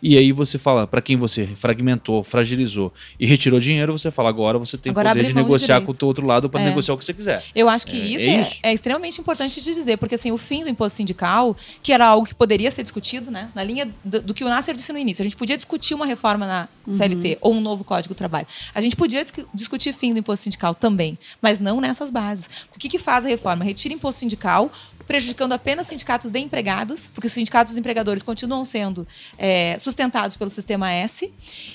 [0.00, 4.58] e aí você fala, para quem você fragmentou, fragilizou e retirou dinheiro, você fala, agora
[4.58, 6.66] você tem agora poder de negociar de com o outro lado para é.
[6.66, 7.42] negociar o que você quiser.
[7.54, 10.30] Eu acho que é, isso, é, é, isso, é, extremamente importante de dizer, porque assim,
[10.30, 13.92] o fim do imposto sindical, que era algo que poderia ser discutido, né, na linha
[14.04, 16.68] do, do que o Nasser disse no início, a gente podia discutir uma reforma na
[16.92, 17.36] CLT uhum.
[17.40, 18.46] ou um novo Código do Trabalho.
[18.72, 22.48] A gente podia discutir fim do imposto sindical também, mas não nessas bases.
[22.74, 23.64] O que, que faz a reforma?
[23.64, 24.70] Retira imposto sindical,
[25.06, 29.06] prejudicando apenas sindicatos de empregados, porque os sindicatos empregadores continuam sendo
[29.38, 31.32] é, sustentados pelo sistema S,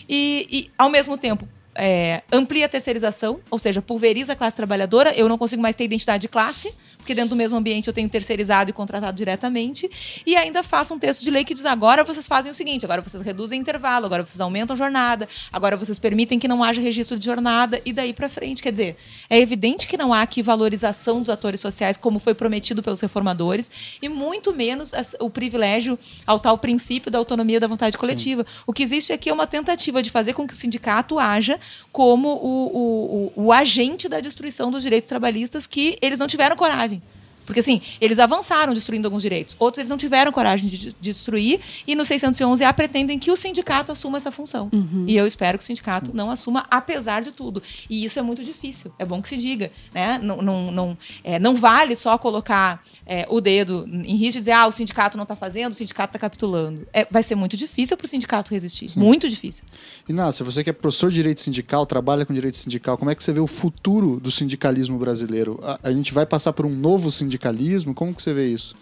[0.08, 1.48] e, e, ao mesmo tempo,
[1.80, 5.14] é, amplia a terceirização, ou seja, pulveriza a classe trabalhadora.
[5.16, 8.10] Eu não consigo mais ter identidade de classe, porque dentro do mesmo ambiente eu tenho
[8.10, 9.90] terceirizado e contratado diretamente.
[10.26, 13.02] E ainda faço um texto de lei que diz: agora vocês fazem o seguinte, agora
[13.02, 17.26] vocês reduzem intervalo, agora vocês aumentam jornada, agora vocês permitem que não haja registro de
[17.26, 18.62] jornada e daí para frente.
[18.62, 18.98] Quer dizer,
[19.30, 23.72] é evidente que não há aqui valorização dos atores sociais como foi prometido pelos reformadores
[24.02, 28.46] e muito menos o privilégio ao tal princípio da autonomia da vontade coletiva.
[28.46, 28.64] Sim.
[28.68, 31.58] O que existe aqui é uma tentativa de fazer com que o sindicato haja
[31.92, 36.56] como o, o, o, o agente da destruição dos direitos trabalhistas que eles não tiveram
[36.56, 37.02] coragem.
[37.50, 39.56] Porque, assim, eles avançaram destruindo alguns direitos.
[39.58, 41.60] Outros eles não tiveram coragem de, de destruir.
[41.88, 44.70] E no 611A pretendem que o sindicato assuma essa função.
[44.72, 45.06] Uhum.
[45.08, 47.64] E eu espero que o sindicato não assuma, apesar de tudo.
[47.90, 48.94] E isso é muito difícil.
[49.00, 49.72] É bom que se diga.
[49.92, 50.20] Né?
[50.22, 54.52] Não, não, não, é, não vale só colocar é, o dedo em risco e dizer
[54.52, 56.88] ah, o sindicato não está fazendo, o sindicato está capitulando.
[56.94, 58.92] É, vai ser muito difícil para o sindicato resistir.
[58.96, 59.66] Muito difícil.
[60.08, 63.24] Inácio, você que é professor de direito sindical, trabalha com direito sindical, como é que
[63.24, 65.60] você vê o futuro do sindicalismo brasileiro?
[65.64, 67.10] A, a gente vai passar por um novo
[67.40, 67.94] sindicalismo?
[67.94, 68.76] Como que você vê isso?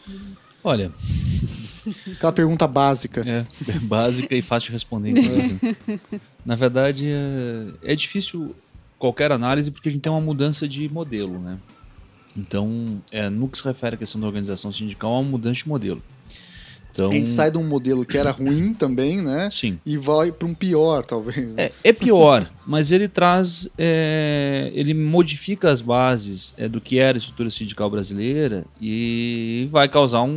[0.63, 0.91] Olha,
[2.13, 3.21] Aquela pergunta básica.
[3.25, 5.11] é, é básica e fácil de responder.
[5.11, 5.59] inclusive.
[6.45, 8.53] Na verdade, é, é difícil
[8.99, 11.57] qualquer análise porque a gente tem uma mudança de modelo, né?
[12.35, 15.67] Então, é, no que se refere à questão da organização sindical, é uma mudança de
[15.69, 16.01] modelo.
[16.97, 19.49] Então, A gente sai de um modelo que era ruim também, né?
[19.53, 19.77] sim.
[19.85, 21.53] E vai para um pior, talvez.
[21.53, 21.65] né?
[21.65, 27.15] É, é pior, mas ele traz, é, ele modifica as bases é, do que era
[27.15, 30.29] a estrutura sindical brasileira e vai causar um,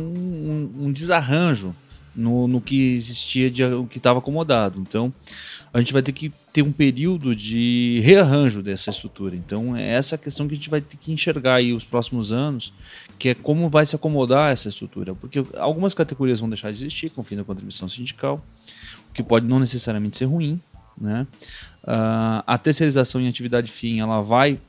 [0.79, 1.73] um- um desarranjo
[2.15, 4.79] no, no que existia, de, o que estava acomodado.
[4.79, 5.11] Então,
[5.73, 9.35] a gente vai ter que ter um período de rearranjo dessa estrutura.
[9.35, 12.33] Então, é essa a questão que a gente vai ter que enxergar aí os próximos
[12.33, 12.73] anos,
[13.17, 15.15] que é como vai se acomodar essa estrutura.
[15.15, 18.43] Porque algumas categorias vão deixar de existir com o fim da contribuição sindical,
[19.09, 20.59] o que pode não necessariamente ser ruim,
[20.97, 21.25] né?
[21.83, 24.59] Ah, a terceirização em atividade fim ela vai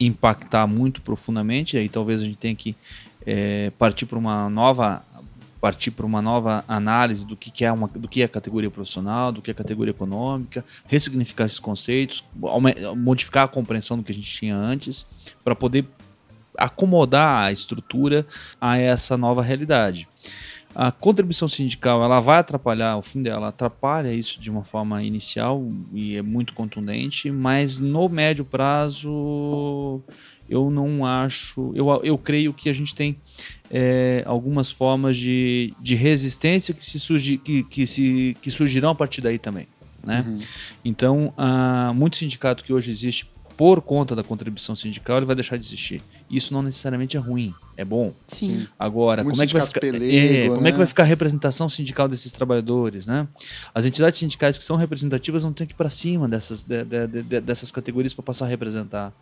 [0.00, 2.74] impactar muito profundamente aí talvez a gente tenha que
[3.26, 5.02] eh, partir para uma nova
[5.60, 9.32] partir para uma nova análise do que, que é uma, do que é categoria profissional
[9.32, 12.24] do que é categoria econômica ressignificar esses conceitos
[12.96, 15.06] modificar a compreensão do que a gente tinha antes
[15.42, 15.86] para poder
[16.58, 18.26] acomodar a estrutura
[18.60, 20.08] a essa nova realidade.
[20.74, 25.66] A contribuição sindical ela vai atrapalhar, o fim dela atrapalha isso de uma forma inicial
[25.92, 30.02] e é muito contundente, mas no médio prazo
[30.48, 33.18] eu não acho, eu, eu creio que a gente tem
[33.70, 38.94] é, algumas formas de, de resistência que, se surgi, que, que, se, que surgirão a
[38.94, 39.66] partir daí também.
[40.04, 40.24] Né?
[40.26, 40.38] Uhum.
[40.84, 43.26] Então, ah, muito sindicato que hoje existe
[43.58, 46.00] por conta da contribuição sindical, ele vai deixar de existir.
[46.30, 48.14] Isso não necessariamente é ruim, é bom.
[48.28, 48.68] Sim.
[48.78, 50.68] Agora, Muito como é que vai ficar, pelego, é, como né?
[50.68, 53.26] é que vai ficar a representação sindical desses trabalhadores, né?
[53.74, 57.06] As entidades sindicais que são representativas não têm que ir para cima dessas, de- de-
[57.08, 59.12] de- de- dessas categorias para passar a representar.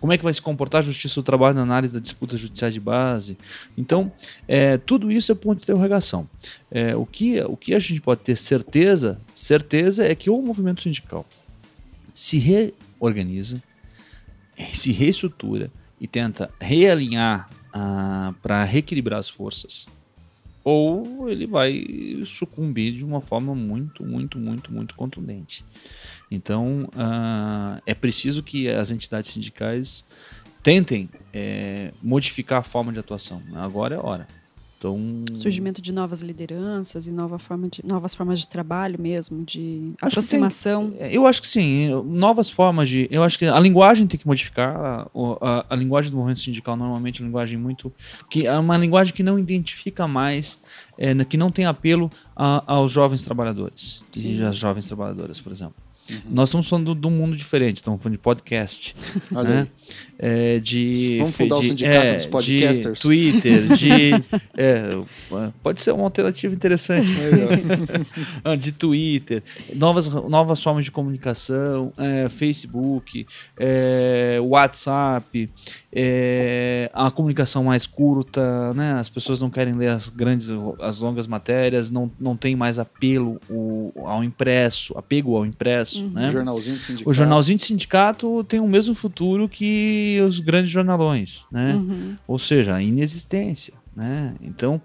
[0.00, 2.70] Como é que vai se comportar a justiça do trabalho na análise da disputa judicial
[2.70, 3.36] de base?
[3.76, 4.10] Então,
[4.48, 6.26] é, tudo isso é ponto de interrogação.
[6.70, 10.80] É, o, que, o que a gente pode ter certeza, certeza é que o movimento
[10.80, 11.26] sindical
[12.14, 13.62] se reorganiza,
[14.72, 17.48] se reestrutura e tenta realinhar
[18.42, 19.88] para reequilibrar as forças,
[20.64, 21.84] ou ele vai
[22.26, 25.64] sucumbir de uma forma muito, muito, muito, muito contundente.
[26.30, 30.04] Então, ah, é preciso que as entidades sindicais
[30.62, 33.42] tentem eh, modificar a forma de atuação.
[33.54, 34.28] Agora é hora.
[34.82, 39.92] Então, Surgimento de novas lideranças e nova forma de, novas formas de trabalho mesmo, de
[40.00, 40.92] aproximação.
[40.98, 41.88] É, Eu acho que sim.
[42.04, 43.06] Novas formas de.
[43.10, 44.74] Eu acho que a linguagem tem que modificar.
[44.74, 45.08] A,
[45.40, 47.92] a- a linguagem do movimento sindical normalmente é uma linguagem muito.
[48.28, 50.58] que É uma linguagem que não identifica mais,
[50.98, 54.02] é, que não tem apelo a- aos jovens trabalhadores.
[54.16, 55.74] E às jovens trabalhadoras, por exemplo.
[56.28, 58.94] Nós estamos falando de um mundo diferente, estamos falando de podcast.
[59.34, 59.68] Olha né?
[60.18, 62.96] É, de, Vamos fundar o de- sindicato é, dos podcasters.
[62.98, 64.10] De Twitter, de.
[64.56, 64.98] é,
[65.62, 67.12] pode ser uma alternativa interessante.
[68.44, 69.42] Ah, de Twitter,
[69.74, 73.26] novas, novas formas de comunicação, é, Facebook,
[73.58, 75.48] é, WhatsApp,
[75.92, 78.94] é, a comunicação mais curta, né?
[78.94, 80.48] As pessoas não querem ler as grandes,
[80.80, 86.28] as longas matérias, não, não tem mais apelo o- ao impresso, apego ao impresso, né?
[86.28, 87.10] Jornalzinho de sindicato.
[87.10, 91.74] O jornalzinho de sindicato tem o mesmo futuro que os grandes jornalões, né?
[91.74, 92.16] Uhum.
[92.26, 93.74] Ou seja, a inexistência.
[93.94, 94.34] Né?
[94.40, 94.80] Então,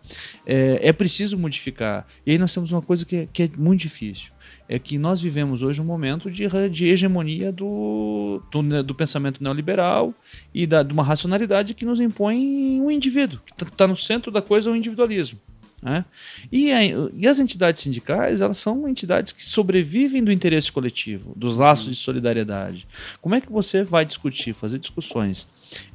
[0.45, 2.05] é, é preciso modificar.
[2.25, 4.31] E aí nós temos uma coisa que é, que é muito difícil.
[4.67, 10.13] É que nós vivemos hoje um momento de, de hegemonia do, do, do pensamento neoliberal
[10.53, 14.41] e da, de uma racionalidade que nos impõe um indivíduo, que está no centro da
[14.41, 15.39] coisa o individualismo.
[15.81, 16.03] Né?
[16.51, 21.55] E, a- e as entidades sindicais, elas são entidades que sobrevivem do interesse coletivo, dos
[21.55, 22.87] laços de solidariedade.
[23.21, 25.47] Como é que você vai discutir, fazer discussões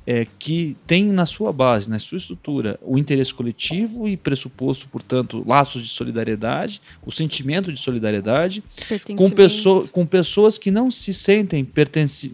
[0.06, 5.44] é, que tem na sua base, na sua estrutura, o interesse coletivo e pressuposto, portanto,
[5.46, 8.62] laços de solidariedade, o sentimento de solidariedade,
[9.16, 11.66] com, pessoa, com pessoas que não se sentem,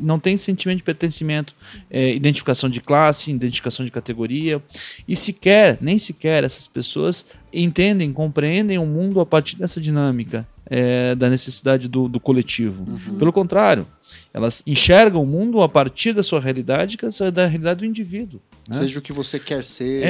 [0.00, 1.54] não têm sentimento de pertencimento,
[1.90, 4.62] é, identificação de classe, identificação de categoria,
[5.06, 11.14] e sequer, nem sequer essas pessoas entendem, compreendem o mundo a partir dessa dinâmica é,
[11.14, 12.86] da necessidade do, do coletivo.
[13.18, 13.86] Pelo contrário,
[14.32, 18.40] elas enxergam o mundo a partir da sua realidade, que é da realidade do indivíduo.
[18.68, 18.74] né?
[18.74, 20.00] Seja o que você quer ser.
[20.00, 20.06] né?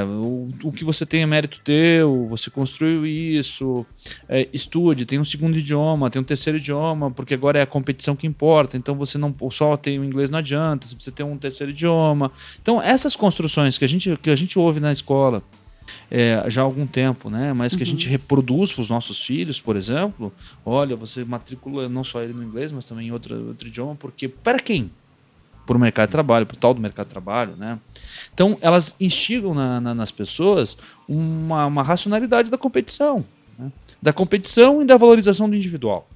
[0.00, 3.86] É, o, o que você tem é mérito teu, você construiu isso,
[4.28, 8.14] é, estude, tem um segundo idioma, tem um terceiro idioma, porque agora é a competição
[8.14, 11.38] que importa, então você não só tem o inglês não adianta, você precisa ter um
[11.38, 12.30] terceiro idioma.
[12.60, 15.42] Então, essas construções que a gente, que a gente ouve na escola
[16.10, 17.52] é, já há algum tempo, né?
[17.52, 20.32] Mas que a gente reproduz para os nossos filhos, por exemplo,
[20.64, 24.28] olha, você matricula não só ele no inglês, mas também em outro, outro idioma, porque
[24.28, 24.90] para quem?
[25.66, 27.78] Para o mercado de trabalho, para o tal do mercado de trabalho, né?
[28.34, 30.76] Então, elas instigam na- na- nas pessoas
[31.08, 33.24] uma, uma racionalidade da competição,
[33.58, 33.72] né?
[34.02, 36.06] da competição e da valorização do individual.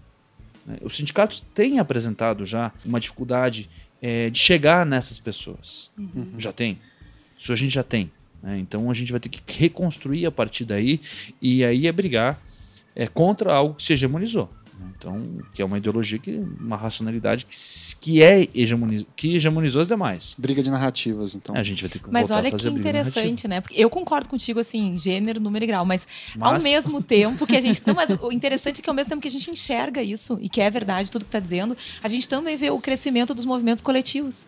[0.67, 0.77] né?
[0.83, 3.71] Os sindicatos têm apresentado já uma dificuldade
[4.03, 5.91] eh, de chegar nessas pessoas.
[6.39, 6.79] Já tem.
[7.39, 8.11] Isso a gente já tem.
[8.43, 8.59] Né?
[8.59, 11.01] Então, a gente vai ter que reconstruir a partir daí
[11.41, 12.41] e aí é brigar
[12.95, 14.49] eh, contra algo que se hegemonizou.
[14.79, 14.87] né?
[14.97, 15.23] Então,
[15.53, 17.55] que é uma ideologia, que, uma racionalidade que,
[18.01, 20.35] que, é hegemoniz, que hegemonizou as demais.
[20.39, 21.55] Briga de narrativas, então.
[21.57, 23.61] A gente vai ter que Mas voltar olha a fazer que interessante, né?
[23.61, 26.07] Porque eu concordo contigo, assim, gênero, número e grau, mas,
[26.41, 27.83] ao Mas- mesmo tempo que a gente.
[27.87, 30.49] Não, mas o interessante é que ao mesmo tempo que a gente enxerga isso, e
[30.49, 33.83] que é verdade tudo que está dizendo, a gente também vê o crescimento dos movimentos
[33.83, 34.47] coletivos.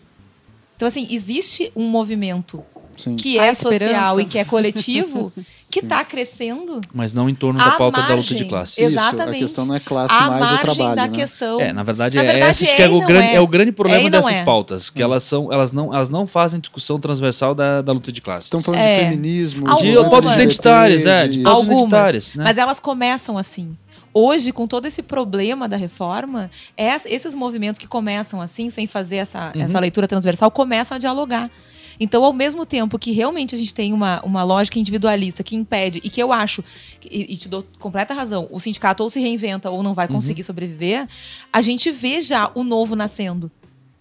[0.76, 2.64] Então, assim, existe um movimento
[3.00, 3.16] Sim.
[3.16, 5.32] que é social e que é coletivo,
[5.70, 8.48] que está crescendo Mas não em torno da pauta da luta de margem.
[8.48, 8.76] classes.
[8.78, 9.36] Isso, Exatamente.
[9.36, 11.14] a questão não é classe à mais o margem trabalho, da né?
[11.14, 11.60] questão.
[11.60, 13.34] É, na verdade, Na é, verdade, esse é que é, e o grande, é.
[13.36, 14.44] é o grande problema É dessas é.
[14.44, 18.20] pautas, que elas são, elas não, elas não fazem discussão transversal da, da luta de
[18.20, 18.46] classes.
[18.46, 18.98] Estão falando É.
[18.98, 19.82] de feminismo, Algumas.
[19.92, 20.10] de Algumas.
[20.10, 22.44] pautas identitárias, é, de de- pautas Algumas, identitárias, né?
[22.44, 23.76] mas elas começam assim.
[24.12, 29.16] Hoje, com todo esse problema da reforma, es- esses movimentos que começam assim, sem fazer
[29.18, 29.62] essa, Uhum.
[29.62, 31.48] essa leitura transversal, começam a dialogar.
[32.00, 36.00] Então, ao mesmo tempo que realmente a gente tem uma, uma lógica individualista que impede,
[36.02, 36.64] e que eu acho,
[37.04, 40.14] e, e te dou completa razão, o sindicato ou se reinventa ou não vai Uhum.
[40.14, 41.06] conseguir sobreviver,
[41.52, 43.50] a gente vê já o novo nascendo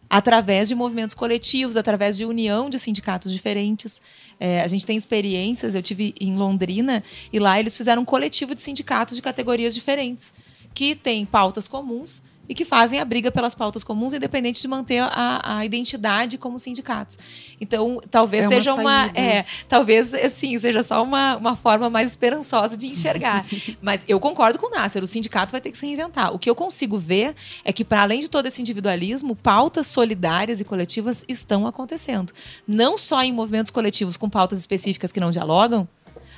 [0.10, 4.02] através de movimentos coletivos, através de união de sindicatos diferentes.
[4.40, 8.56] É, a gente tem experiências, eu tive em Londrina e lá eles fizeram um coletivo
[8.56, 10.34] de sindicatos de categorias diferentes,
[10.74, 15.00] que têm pautas comuns e que fazem a briga pelas pautas comuns, independente de manter
[15.04, 17.18] a, a identidade como sindicatos.
[17.62, 19.04] Então, talvez É uma seja uma.
[19.04, 19.20] saída.
[19.20, 23.46] É, talvez, assim, seja só uma, uma forma mais esperançosa de enxergar.
[23.80, 26.34] Mas eu concordo com o Nasser, o sindicato vai ter que se reinventar.
[26.34, 30.60] O que eu consigo ver é que, para além de todo esse individualismo, pautas solidárias
[30.60, 32.34] e coletivas estão acontecendo.
[32.68, 35.88] Não só em movimentos coletivos com pautas específicas que não dialogam,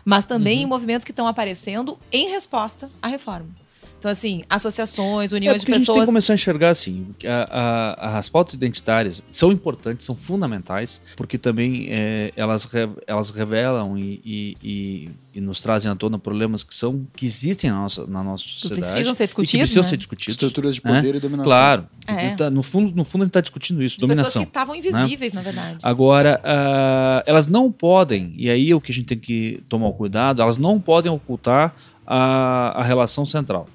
[0.04, 0.64] mas também Uhum.
[0.64, 3.61] em movimentos que estão aparecendo em resposta à reforma.
[4.02, 6.06] Então, assim, associações, É uniões de porque a gente tem que pessoas.
[6.10, 11.38] começar a enxergar assim, que a- a- as pautas identitárias são importantes, são fundamentais, porque
[11.38, 16.64] também é, elas, re- elas revelam e, e- e- e nos trazem à tona problemas
[16.64, 19.84] que são que existem na nossa, na nossa sociedade precisam ser e que discutidos, precisam
[19.84, 19.90] né?
[19.90, 20.34] ser discutidos.
[20.34, 20.96] Estruturas de né?
[20.96, 21.46] poder e dominação.
[21.46, 21.88] Claro.
[22.08, 22.26] É.
[22.26, 24.42] Ele tá- no, fundo, no fundo, a gente está discutindo isso, de pessoas dominação.
[24.42, 25.78] que estavam invisíveis, na verdade.
[25.84, 29.88] Agora, ah, elas não podem, e aí é o que a gente tem que tomar
[29.90, 31.76] o cuidado, elas não podem ocultar
[32.06, 33.70] a, a relação central,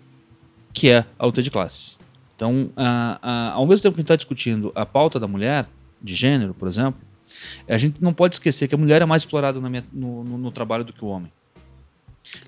[0.77, 1.99] que é a luta de classes.
[2.37, 5.67] Então, ah, ah, ao mesmo tempo que a gente está discutindo a pauta da mulher,
[6.03, 7.01] de gênero, por exemplo,
[7.67, 10.51] a gente não pode esquecer que a mulher é mais explorada minha- no, no- no
[10.51, 11.33] trabalho do que o homem.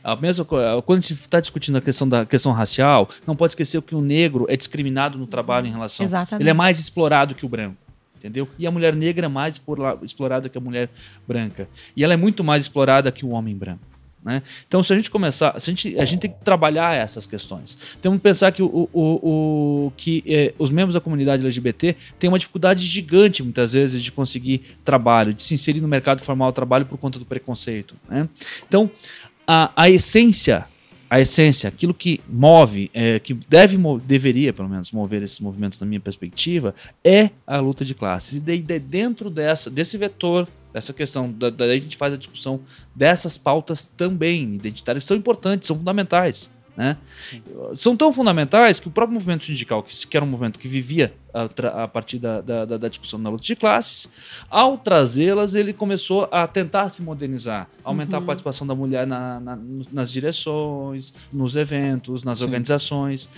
[0.05, 3.81] A mesma, quando a gente está discutindo a questão da questão racial, não pode esquecer
[3.81, 6.05] que o negro é discriminado no trabalho em relação.
[6.05, 6.43] Exatamente.
[6.43, 7.77] Ele é mais explorado que o branco.
[8.19, 8.47] Entendeu?
[8.59, 9.59] E a mulher negra é mais
[10.03, 10.91] explorada que a mulher
[11.27, 11.69] branca.
[11.97, 13.81] E ela é muito mais explorada que o homem branco.
[14.25, 14.43] Né?
[14.67, 17.79] Então, se a gente começar, se a, gente, a gente tem que trabalhar essas questões.
[18.03, 18.91] Temos que pensar que, o, o-
[19.83, 24.11] o- que eh, os membros da comunidade LGBT têm uma dificuldade gigante, muitas vezes, de
[24.13, 27.95] conseguir trabalho, de se inserir no mercado formal de trabalho por conta do preconceito.
[28.09, 28.29] Né?
[28.67, 28.91] Então,
[29.47, 30.67] a, a essência,
[31.09, 35.87] a essência, aquilo que move, é, que deve, deveria pelo menos mover esses movimentos na
[35.87, 38.43] minha perspectiva, é a luta de classes.
[38.47, 42.61] E dentro dessa, desse vetor, dessa questão, da- daí a gente faz a discussão
[42.95, 46.51] dessas pautas também identitárias, são importantes, são fundamentais.
[46.77, 46.97] Né?
[47.75, 51.13] São tão fundamentais que o próprio movimento sindical, que, que era um movimento que vivia
[51.45, 54.09] a, a partir da, da- da- discussão da luta de classes,
[54.51, 59.59] ao trazê-las, ele começou a tentar se modernizar, aumentar a participação da mulher na- na-
[59.93, 62.45] nas direções, nos eventos, nas Sim.
[62.45, 63.29] organizações.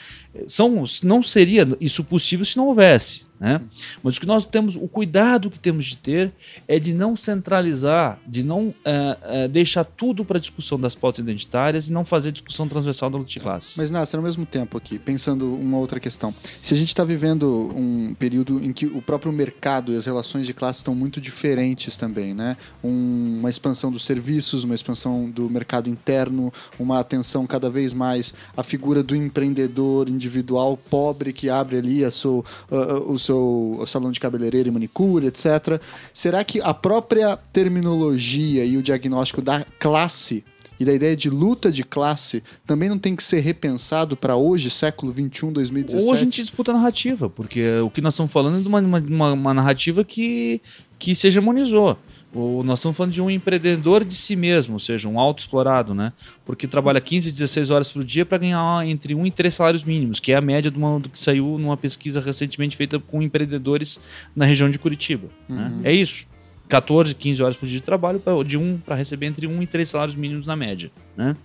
[0.47, 3.29] São, não seria isso possível se não houvesse.
[3.41, 3.59] Né?
[4.03, 6.31] Mas o que nós temos, o cuidado que temos de ter
[6.69, 11.89] é de não centralizar, de não eh, eh, deixar tudo para discussão das pautas identitárias
[11.89, 13.79] e não fazer discussão transversal da luta de classes.
[13.79, 16.35] Mas, Nasser, ao mesmo tempo aqui, pensando uma outra questão.
[16.61, 20.07] Se a gente está vivendo um um período em que o próprio mercado e as
[20.07, 22.57] relações de classe estão muito diferentes também, né?
[22.83, 28.35] Um, uma expansão dos serviços, uma expansão do mercado interno, uma atenção cada vez mais
[28.57, 34.11] à figura do empreendedor individual pobre que abre ali a seu, uh, o seu salão
[34.11, 35.81] de cabeleireiro e manicure, etc.
[36.15, 40.45] Será que a própria terminologia e o diagnóstico da classe
[40.81, 44.71] e da ideia de luta de classe também não tem que ser repensado para hoje,
[44.71, 46.09] século 21, 2017?
[46.09, 48.81] Ou a gente disputa a narrativa, porque o que nós estamos falando é de uma,
[48.81, 50.63] uma, uma narrativa que,
[50.99, 51.99] que se hegemonizou.
[52.33, 56.13] O, nós estamos falando de um empreendedor de si mesmo, ou seja, um autoexplorado, né?
[56.47, 60.19] Porque trabalha 15, 16 horas por dia para ganhar entre 1 e 3 salários mínimos,
[60.19, 64.01] que é a média uma, do que saiu numa pesquisa recentemente feita com empreendedores
[64.35, 65.29] na região de Curitiba.
[65.49, 65.57] Né?
[65.57, 65.77] Uhum.
[65.79, 65.91] Né?
[65.91, 66.25] É isso.
[66.71, 69.89] 14, 15 horas por dia de trabalho, de um para receber entre um e três
[69.89, 70.91] salários mínimos na média.
[71.17, 71.37] Né?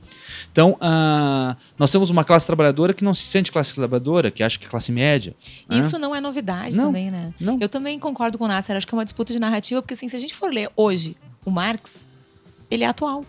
[0.52, 4.58] Então, uh, nós temos uma classe trabalhadora que não se sente classe trabalhadora, que acha
[4.58, 5.36] que é classe média.
[5.68, 5.80] Né?
[5.80, 7.34] Isso não é novidade não, também, né?
[7.40, 7.58] Não.
[7.60, 10.08] Eu também concordo com o Nasser, acho que é uma disputa de narrativa, porque assim,
[10.08, 12.08] se a gente for ler hoje o Marx,
[12.70, 13.26] ele é atual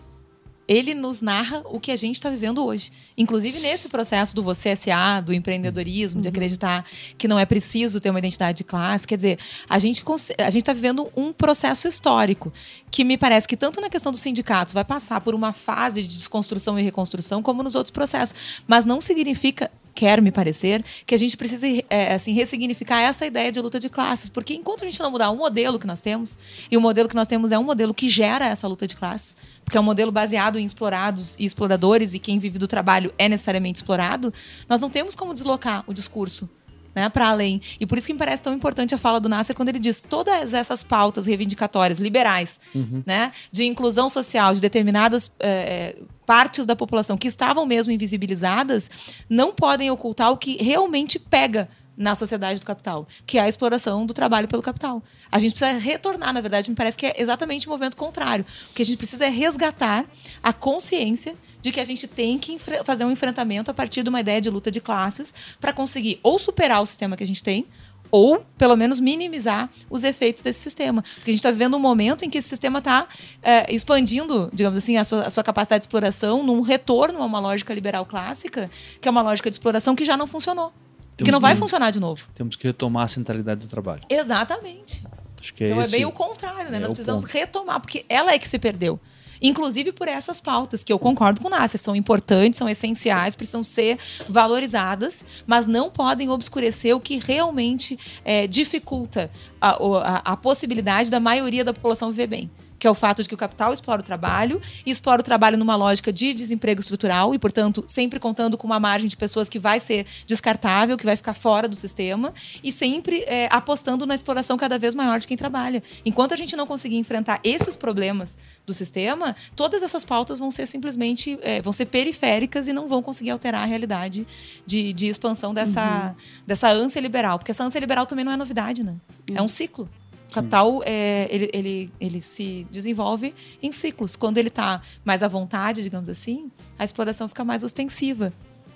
[0.67, 2.91] ele nos narra o que a gente está vivendo hoje.
[3.17, 6.21] Inclusive nesse processo do você SA, do empreendedorismo, uhum.
[6.21, 6.85] de acreditar
[7.17, 9.07] que não é preciso ter uma identidade de classe.
[9.07, 9.39] Quer dizer,
[9.69, 10.03] a gente
[10.37, 12.51] a está vivendo um processo histórico
[12.91, 16.17] que me parece que tanto na questão dos sindicatos vai passar por uma fase de
[16.17, 18.61] desconstrução e reconstrução, como nos outros processos.
[18.67, 23.51] Mas não significa quer me parecer, que a gente precisa é, assim, ressignificar essa ideia
[23.51, 24.29] de luta de classes.
[24.29, 26.37] Porque enquanto a gente não mudar o modelo que nós temos,
[26.69, 29.35] e o modelo que nós temos é um modelo que gera essa luta de classes,
[29.65, 33.27] porque é um modelo baseado em explorados e exploradores, e quem vive do trabalho é
[33.27, 34.31] necessariamente explorado,
[34.69, 36.47] nós não temos como deslocar o discurso
[36.93, 37.59] né, para além.
[37.79, 39.99] E por isso que me parece tão importante a fala do Nasser quando ele diz
[39.99, 43.01] todas essas pautas reivindicatórias liberais, uhum.
[43.03, 45.95] né, de inclusão social de determinadas é,
[46.27, 48.91] partes da população que estavam mesmo invisibilizadas,
[49.29, 54.05] não podem ocultar o que realmente pega na sociedade do capital, que é a exploração
[54.05, 55.01] do trabalho pelo capital.
[55.31, 58.45] A gente precisa retornar, na verdade, me parece que é exatamente o movimento contrário.
[58.69, 60.05] O que a gente precisa é resgatar
[60.43, 64.19] a consciência de que a gente tem que fazer um enfrentamento a partir de uma
[64.19, 67.65] ideia de luta de classes para conseguir ou superar o sistema que a gente tem,
[68.11, 71.01] ou pelo menos minimizar os efeitos desse sistema.
[71.01, 73.07] Porque a gente está vivendo um momento em que esse sistema está
[73.41, 77.39] é, expandindo, digamos assim, a sua, a sua, capacidade de exploração num retorno a uma
[77.39, 80.71] lógica liberal clássica, que é uma lógica de exploração que já não funcionou.
[81.15, 82.29] Temos que não vai funcionar de novo.
[82.35, 84.01] Temos que retomar a centralidade do trabalho.
[84.07, 85.03] Exatamente.
[85.05, 86.77] É então esse, é bem o contrário, né?
[86.77, 87.33] É Nós precisamos ponto.
[87.33, 88.99] retomar, porque ela é que se perdeu.
[89.41, 93.97] Inclusive por essas pautas, que eu concordo com Nasser, são importantes, são essenciais, precisam ser
[94.27, 99.29] valorizadas, mas não podem obscurecer o que realmente é, dificulta
[99.61, 103.29] a, a, a possibilidade da maioria da população viver bem que é o fato de
[103.29, 107.33] que o capital explora o trabalho e explora o trabalho numa lógica de desemprego estrutural
[107.33, 111.15] e, portanto, sempre contando com uma margem de pessoas que vai ser descartável, que vai
[111.15, 115.37] ficar fora do sistema e sempre é, apostando na exploração cada vez maior de quem
[115.37, 115.81] trabalha.
[116.05, 120.65] Enquanto a gente não conseguir enfrentar esses problemas do sistema, todas essas pautas vão ser
[120.65, 124.27] simplesmente é, vão ser periféricas e não vão conseguir alterar a realidade
[124.65, 126.41] de, de expansão dessa, uhum.
[126.45, 128.95] dessa ânsia liberal, porque essa ânsia liberal também não é novidade, né?
[129.29, 129.37] Uhum.
[129.37, 129.89] É um ciclo.
[130.31, 134.15] Capital é, ele, ele, ele se desenvolve em ciclos.
[134.15, 138.33] Quando ele está mais à vontade, digamos assim, a exploração fica mais ostensiva.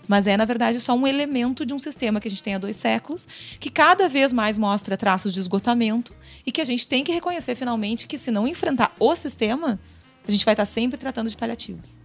[0.08, 2.58] Mas é, na verdade, só um elemento de um sistema que a gente tem há
[2.58, 3.28] dois séculos,
[3.60, 6.14] que cada vez mais mostra traços de esgotamento
[6.46, 9.80] e que a gente tem que reconhecer finalmente que, se não enfrentar o sistema,
[10.28, 12.00] a gente vai estar sempre tratando de paliativos.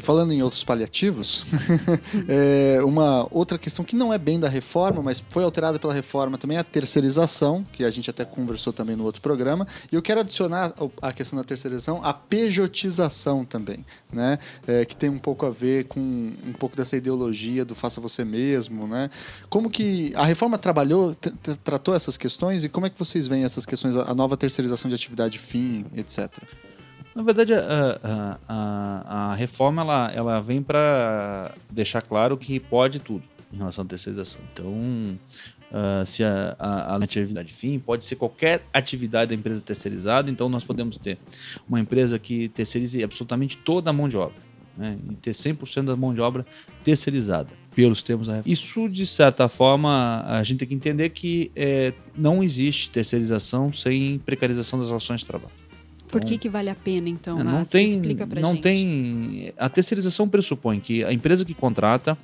[0.00, 1.44] E falando em outros paliativos,
[2.26, 6.38] é uma outra questão que não é bem da reforma, mas foi alterada pela reforma
[6.38, 9.68] também é a terceirização, que a gente até conversou também no outro programa.
[9.92, 10.72] E eu quero adicionar
[11.02, 14.38] a questão da terceirização, a pejotização também, né?
[14.66, 18.24] É, que tem um pouco a ver com um pouco dessa ideologia do faça você
[18.24, 19.10] mesmo, né?
[19.50, 21.14] Como que a reforma trabalhou,
[21.62, 24.94] tratou essas questões e como é que vocês veem essas questões, a nova terceirização de
[24.94, 26.30] atividade fim, etc.
[27.14, 33.24] Na verdade, a, a, a reforma ela, ela vem para deixar claro que pode tudo
[33.52, 34.40] em relação à terceirização.
[34.52, 35.18] Então,
[35.70, 40.48] uh, se a, a, a, atividade fim pode ser qualquer atividade da empresa terceirizada, então
[40.48, 41.18] nós podemos ter
[41.68, 44.50] uma empresa que terceirize absolutamente toda a mão de obra.
[44.76, 46.46] Né, e ter 100% da mão de obra
[46.84, 48.52] terceirizada pelos termos da reforma.
[48.52, 54.18] Isso, de certa forma, a gente tem que entender que é, não existe terceirização sem
[54.20, 55.59] precarização das relações de trabalho.
[56.10, 57.40] Por que, que vale a pena, então?
[57.40, 58.62] É, não tem, explica pra não gente.
[58.62, 59.52] tem.
[59.56, 62.16] A terceirização pressupõe que a empresa que contrata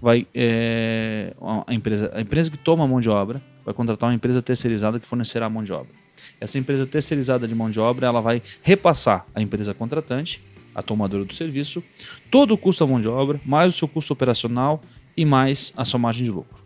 [0.00, 0.26] vai.
[0.34, 1.34] É,
[1.66, 5.00] a, empresa, a empresa que toma a mão de obra vai contratar uma empresa terceirizada
[5.00, 5.92] que fornecerá a mão de obra.
[6.40, 10.40] Essa empresa terceirizada de mão de obra ela vai repassar à empresa contratante,
[10.74, 11.82] a tomadora do serviço,
[12.30, 14.82] todo o custo da mão de obra, mais o seu custo operacional
[15.16, 16.62] e mais a sua margem de lucro.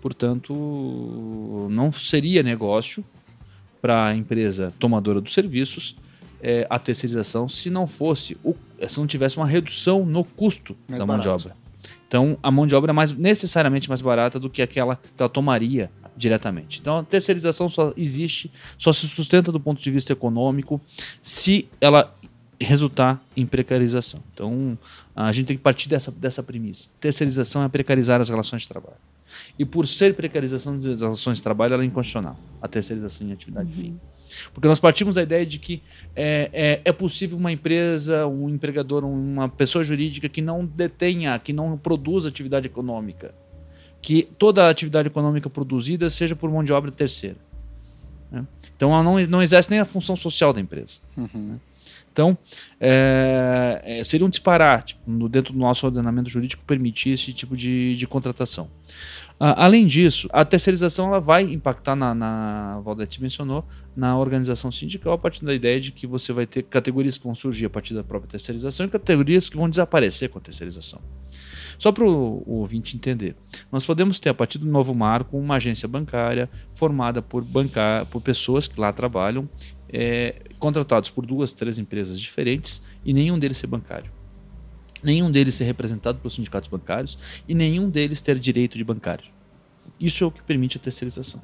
[0.00, 3.04] Portanto, não seria negócio
[3.80, 5.96] para a empresa tomadora dos serviços
[6.42, 8.54] é, a terceirização se não fosse o,
[8.86, 11.56] se não tivesse uma redução no custo Mais da mão de obra.
[12.06, 15.28] Então, a mão de obra é mais, necessariamente mais barata do que aquela que ela
[15.28, 16.80] tomaria diretamente.
[16.80, 20.80] Então, a terceirização só existe, só se sustenta do ponto de vista econômico
[21.22, 22.12] se ela
[22.60, 24.20] resultar em precarização.
[24.34, 24.76] Então,
[25.14, 26.88] a gente tem que partir dessa, dessa premissa.
[26.98, 28.96] Terceirização é precarizar as relações de trabalho.
[29.58, 32.38] E por ser precarização das relações de trabalho, ela é inconstitucional.
[32.60, 33.98] A terceirização em atividade fim.
[34.52, 35.82] Porque nós partimos da ideia de que
[36.14, 41.52] é, é, é possível uma empresa, um empregador, uma pessoa jurídica que não detenha, que
[41.52, 43.34] não produza atividade econômica,
[44.02, 47.36] que toda a atividade econômica produzida seja por mão de obra terceira.
[48.30, 48.46] né?
[48.76, 51.00] Então ela não, não exerce nem a função social da empresa.
[51.16, 51.58] né?
[52.18, 52.36] Então,
[52.80, 57.94] é, é, seria um disparate no, dentro do nosso ordenamento jurídico permitir esse tipo de,
[57.94, 58.68] de contratação.
[59.38, 63.64] Além disso, a terceirização ela vai impactar na, na Valdete mencionou,
[63.96, 67.36] na organização sindical a partir da ideia de que você vai ter categorias que vão
[67.36, 71.00] surgir a partir da própria terceirização e categorias que vão desaparecer com a terceirização.
[71.78, 73.36] Só para o ouvinte entender,
[73.70, 78.20] nós podemos ter, a partir do novo marco, uma agência bancária formada por, bancar, por
[78.20, 79.48] pessoas que lá trabalham,
[79.92, 84.10] é, contratados por duas, três empresas diferentes e nenhum deles ser bancário.
[85.02, 89.26] Nenhum deles ser representado pelos sindicatos bancários e nenhum deles ter direito de bancário.
[89.98, 91.40] Isso é o que permite a terceirização.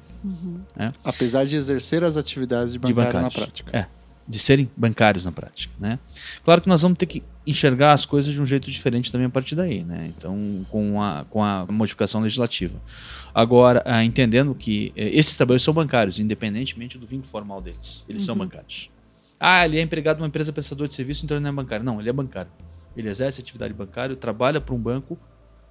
[1.03, 3.61] Apesar de exercer as atividades de de bancário na bancários.
[3.61, 3.77] prática.
[3.77, 3.87] É,
[4.27, 5.99] de serem bancários na prática, né?
[6.43, 9.29] Claro que nós vamos ter que enxergar as coisas de um jeito diferente também a
[9.29, 10.11] partir daí, né?
[10.15, 12.79] Então, com a, com a modificação legislativa.
[13.33, 18.05] Agora, ah, entendendo que eh, esses trabalhos são bancários, independentemente do vínculo formal deles.
[18.09, 18.89] Eles são bancários.
[19.39, 21.85] Ah, ele é empregado numa empresa prestadora de serviço, então ele não é bancário.
[21.85, 22.51] Não, ele é bancário.
[22.95, 25.19] Ele exerce atividade bancária, trabalha para um banco,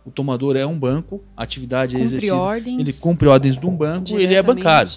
[0.05, 2.37] o tomador é um banco, a atividade é Cumpre exercida.
[2.37, 2.79] ordens.
[2.79, 4.91] Ele cumpre ordens de um banco, ele é bancário.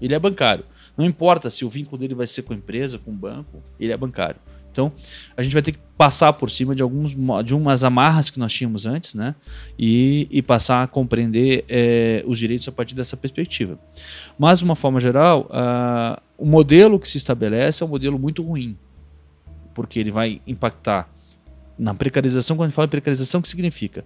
[0.00, 0.64] Ele é bancário.
[0.96, 3.92] Não importa se o vínculo dele vai ser com a empresa, com o banco, ele
[3.92, 4.40] é bancário.
[4.72, 4.90] Então,
[5.36, 8.52] a gente vai ter que passar por cima de alguns de umas amarras que nós
[8.52, 9.34] tínhamos antes, né?
[9.78, 13.78] E, e passar a compreender eh, os direitos a partir dessa perspectiva.
[14.38, 18.42] Mas, de uma forma geral, ah, o modelo que se estabelece é um modelo muito
[18.42, 18.76] ruim,
[19.74, 21.08] porque ele vai impactar
[21.78, 22.56] na precarização.
[22.56, 24.04] Quando a gente fala precarização, o que significa?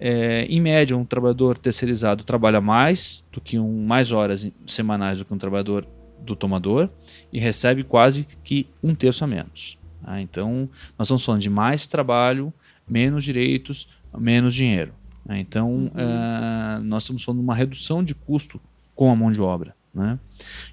[0.00, 5.18] É, em média, um trabalhador terceirizado trabalha mais do que um mais horas em- semanais
[5.18, 5.86] do que um trabalhador
[6.20, 6.88] do tomador
[7.32, 9.77] e recebe quase que um terço a menos.
[10.08, 10.20] Tá?
[10.20, 10.68] Então,
[10.98, 12.52] nós estamos falando de mais trabalho,
[12.88, 14.94] menos direitos, menos dinheiro.
[15.24, 15.38] né?
[15.38, 18.58] Então, eh, nós estamos falando de uma redução de custo
[18.94, 19.76] com a mão de obra.
[19.92, 20.18] Né?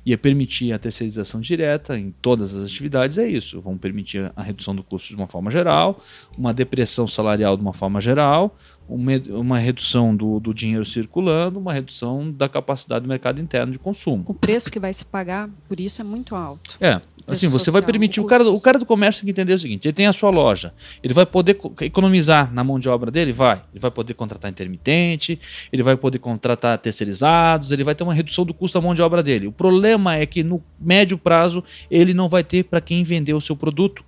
[0.06, 3.60] E é permitir a terceirização direta em todas as atividades é isso.
[3.60, 6.00] Vão permitir a redução do custo de uma forma geral,
[6.38, 8.56] uma depressão salarial de uma forma geral,
[8.88, 13.80] uma, uma redução do, do dinheiro circulando, uma redução da capacidade do mercado interno de
[13.80, 14.26] consumo.
[14.28, 16.78] O preço que vai se pagar por isso é muito alto.
[16.80, 17.02] É.
[17.28, 18.20] Assim, você vai permitir.
[18.20, 20.30] O cara, o cara do comércio tem que entender o seguinte: ele tem a sua
[20.30, 20.74] loja.
[21.04, 23.32] Ele vai poder co- economizar na mão de obra dele?
[23.32, 23.64] Vai.
[23.72, 25.40] Ele vai poder contratar intermitente,
[25.74, 29.02] ele vai poder contratar terceirizados, ele vai ter uma redução do custo da mão de
[29.02, 29.48] obra dele.
[29.48, 33.42] O problema é que no médio prazo ele não vai ter para quem vender o
[33.42, 34.04] seu produto.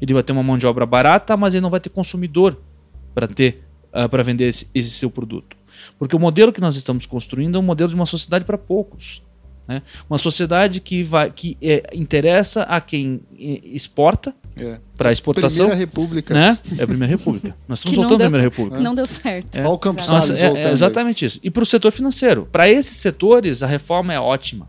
[0.00, 2.56] Ele vai ter uma mão de obra barata, mas ele não vai ter consumidor
[3.14, 3.64] para ter
[4.10, 5.56] para vender esse, esse seu produto.
[5.98, 9.22] Porque o modelo que nós estamos construindo é um modelo de uma sociedade para poucos.
[9.68, 9.82] Né?
[10.08, 14.80] Uma sociedade que, vai, que é, interessa a quem eh, exporta É.
[14.96, 15.66] para exportação.
[15.66, 16.32] Primeira República.
[16.34, 16.58] Né?
[16.78, 17.54] É a Primeira República.
[17.68, 18.80] Nós estamos voltando à Primeira República.
[18.80, 19.58] Não deu certo.
[19.58, 21.38] Olha o Campos Nossa, Salles é- é exatamente isso.
[21.42, 22.48] E para o setor financeiro.
[22.50, 24.68] Para esses setores, a reforma é ótima.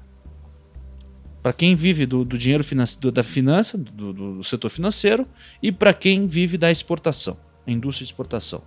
[1.42, 2.64] Para quem vive do, do dinheiro
[3.00, 5.26] do- da finança, do, do- do setor financeiro,
[5.64, 8.62] e para quem vive da exportação, a indústria de exportação.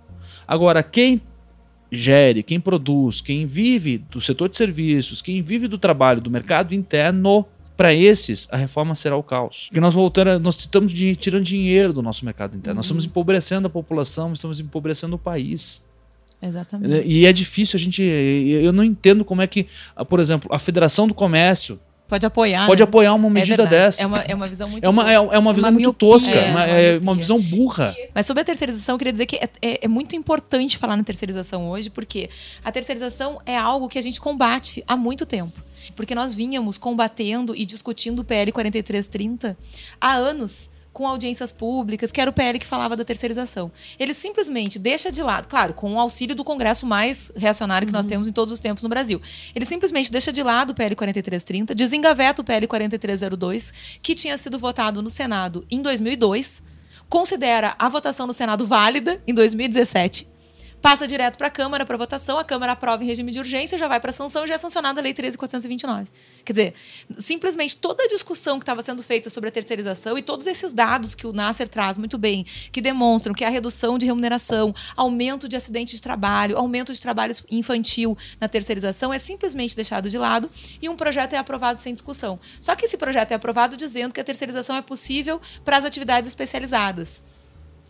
[0.47, 1.21] Agora, quem
[1.93, 6.73] gere, quem produz, quem vive do setor de serviços, quem vive do trabalho do mercado
[6.73, 7.45] interno,
[7.75, 9.65] para esses a reforma será o caos.
[9.67, 13.67] Porque nós voltando, nós estamos di- tirando dinheiro do nosso mercado interno, nós estamos empobrecendo
[13.67, 15.83] a população, estamos empobrecendo o país.
[16.41, 17.07] Exatamente.
[17.07, 18.01] E é difícil a gente.
[18.03, 19.65] Eu não entendo como é que,
[19.95, 21.79] ah, por exemplo, a Federação do Comércio
[22.13, 22.67] Pode apoiar.
[22.67, 22.83] pode né?
[22.83, 23.85] apoiar uma É medida verdade.
[23.85, 24.03] dessa.
[24.03, 25.35] É uma, é uma visão muito É uma, é, tosca.
[25.35, 27.95] é uma visão Uma muito tosca, É, uma, é uma visão burra.
[28.13, 31.03] Mas sobre a terceirização, eu queria dizer que é, é- é muito importante falar na
[31.03, 32.29] terceirização hoje, porque
[32.63, 35.59] a terceirização é algo que a gente combate há muito tempo.
[35.95, 39.57] Porque nós vínhamos combatendo e discutindo o PL 4330
[39.99, 43.71] há anos com audiências públicas, que era o PL que falava da terceirização.
[43.99, 48.05] Ele simplesmente deixa de lado, claro, com o auxílio do Congresso mais reacionário que nós
[48.05, 49.19] temos em todos os tempos no Brasil.
[49.55, 54.59] Ele simplesmente deixa de lado o PL 4330, desengaveta o PL 4302, que tinha sido
[54.59, 56.61] votado no Senado em 2002,
[57.09, 60.27] considera a votação no Senado válida em 2017,
[60.83, 63.87] passa direto para a Câmara para votação, a Câmara aprova em regime de urgência, já
[63.87, 66.09] vai para sanção, já é sancionada a Lei 13.429.
[66.43, 66.73] Quer dizer,
[67.17, 71.15] simplesmente toda a discussão que estava sendo feita sobre a terceirização e todos esses dados
[71.15, 75.55] que o Nasser traz muito bem, que demonstram que a redução de remuneração, aumento de
[75.55, 80.51] acidente de trabalho, aumento de trabalho infantil na terceirização é simplesmente deixado de lado
[80.81, 82.37] e um projeto é aprovado sem discussão.
[82.59, 86.27] Só que esse projeto é aprovado dizendo que a terceirização é possível para as atividades
[86.27, 87.23] especializadas.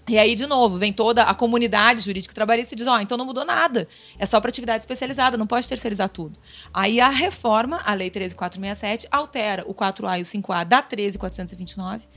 [0.08, 3.18] E aí, de novo, vem toda a comunidade jurídica trabalhista e diz: ó, oh, então
[3.18, 3.88] não mudou nada.
[4.20, 6.38] É só para atividade especializada, não pode terceirizar tudo.
[6.74, 12.08] Aí a reforma, a Lei 13467, altera o 4A e o 5A da 13429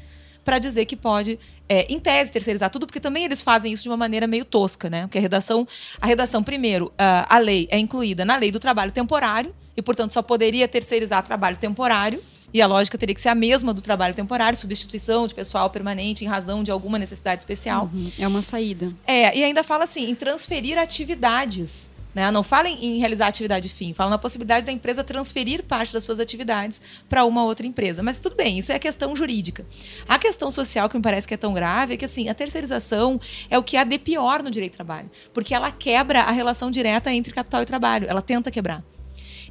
[0.44, 3.88] para dizer que pode, é, em tese, terceirizar tudo, porque também eles fazem isso de
[3.88, 5.02] uma maneira meio tosca, né?
[5.02, 5.66] Porque a redação,
[6.00, 10.22] a redação primeiro, a lei é incluída na lei do trabalho temporário, e, portanto, só
[10.22, 12.22] poderia terceirizar trabalho temporário.
[12.56, 16.24] E a lógica teria que ser a mesma do trabalho temporário, substituição de pessoal permanente
[16.24, 17.90] em razão de alguma necessidade especial.
[17.92, 18.10] Uhum.
[18.18, 18.94] É uma saída.
[19.06, 21.90] É, e ainda fala assim, em transferir atividades.
[22.14, 22.30] Né?
[22.30, 26.18] Não fala em, realizar atividade fim, fala na possibilidade da empresa transferir parte das suas
[26.18, 26.80] atividades
[27.10, 28.02] para uma outra empresa.
[28.02, 29.66] Mas tudo bem, isso é questão jurídica.
[30.08, 33.20] A questão social que me parece que é tão grave é que assim, a terceirização
[33.50, 36.70] é o que há de pior no direito do trabalho, porque ela quebra a relação
[36.70, 38.82] direta entre capital e trabalho, ela tenta quebrar.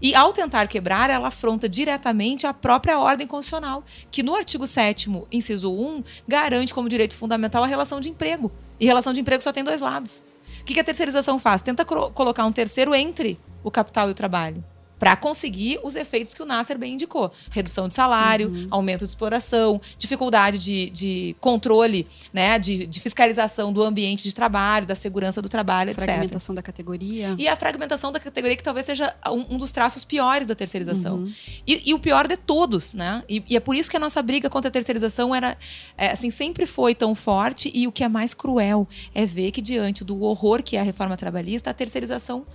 [0.01, 5.09] E ao tentar quebrar, ela afronta diretamente a própria ordem constitucional, que no artigo 7
[5.31, 8.51] inciso 1, garante como direito fundamental a relação de emprego.
[8.79, 10.23] E relação de emprego só tem dois lados.
[10.61, 11.61] O que a terceirização faz?
[11.61, 14.63] Tenta colocar um terceiro entre o capital e o trabalho
[14.97, 18.67] para conseguir os efeitos que o Nasser bem indicou: redução de salário, uhum.
[18.71, 24.85] aumento de exploração, dificuldade de, de controle, né, de, de, fiscalização do ambiente de trabalho,
[24.85, 26.03] da segurança do trabalho, etc.
[26.03, 27.35] Fragmentação da categoria.
[27.37, 31.17] E a fragmentação da categoria, que talvez seja um, um dos traços piores da terceirização.
[31.17, 31.33] Uhum.
[31.67, 33.23] E, e, o pior de todos, né?
[33.27, 35.57] E, e, é por isso que a nossa briga contra a terceirização era,
[35.97, 37.71] é, assim, sempre foi tão forte.
[37.73, 40.83] E o que é mais cruel é ver que, diante do horror que é a
[40.83, 42.45] reforma trabalhista, a terceirização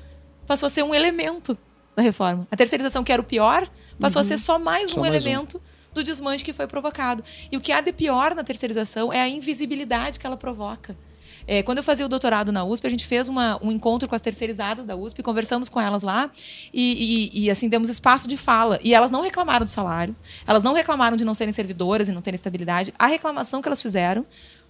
[0.47, 1.57] passou a ser um elemento
[2.01, 2.49] da reforma.
[2.51, 4.27] A terceirização, que era o pior, passou uhum.
[4.27, 5.95] a ser só mais só um mais elemento um.
[5.95, 7.23] do desmanche que foi provocado.
[7.53, 10.97] E o que há de pior na terceirização é a invisibilidade que ela provoca.
[11.47, 14.15] É, quando eu fazia o doutorado na USP, a gente fez uma, um encontro com
[14.15, 16.31] as terceirizadas da USP, conversamos com elas lá
[16.73, 18.79] e, e, e, assim demos espaço de fala.
[18.83, 20.15] E elas não reclamaram do salário,
[20.47, 22.93] elas não reclamaram de não serem servidoras e não terem estabilidade.
[22.99, 24.25] A reclamação que elas fizeram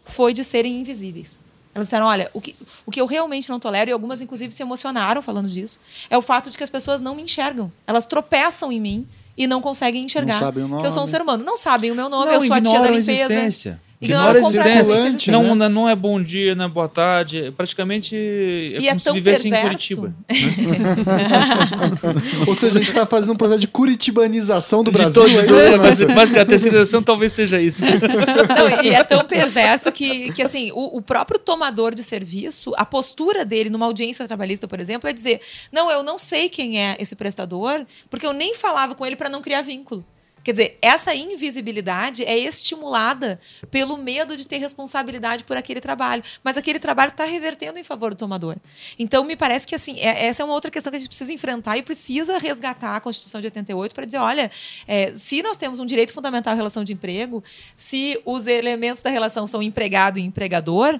[0.04, 1.38] foi de serem invisíveis.
[1.74, 4.62] Elas disseram: olha, o que, o que eu realmente não tolero, e algumas inclusive se
[4.62, 7.70] emocionaram falando disso, é o fato de que as pessoas não me enxergam.
[7.86, 11.44] Elas tropeçam em mim e não conseguem enxergar não que eu sou um ser humano.
[11.44, 13.10] Não sabem o meu nome, não, eu sou a tia da limpeza.
[13.32, 13.80] Existência.
[14.00, 15.30] Ignora a existência.
[15.30, 15.68] Não, né?
[15.68, 17.44] não é bom dia, não é boa tarde.
[17.44, 20.14] É praticamente é e é como é se vivesse em Curitiba.
[22.48, 25.22] Ou seja, a gente está fazendo um processo de curitibanização do de Brasil.
[25.22, 27.84] Todo, é isso, mas, mas a terceirização talvez seja isso.
[27.84, 32.86] Não, e é tão perverso que, que assim, o, o, próprio tomador de serviço, a
[32.86, 36.96] postura dele numa audiência trabalhista, por exemplo, é dizer: não, eu não sei quem é
[36.98, 40.02] esse prestador, porque eu nem falava com ele para não criar vínculo.
[40.42, 43.38] Quer dizer, essa invisibilidade é estimulada
[43.70, 46.22] pelo medo de ter responsabilidade por aquele trabalho.
[46.42, 48.56] Mas aquele trabalho está revertendo em favor do tomador.
[48.98, 51.32] Então, me parece que assim, é, essa é uma outra questão que a gente precisa
[51.32, 54.50] enfrentar e precisa resgatar a Constituição de 88 para dizer: olha,
[54.86, 57.44] é, se nós temos um direito fundamental à relação de emprego,
[57.76, 60.98] se os elementos da relação são empregado e empregador,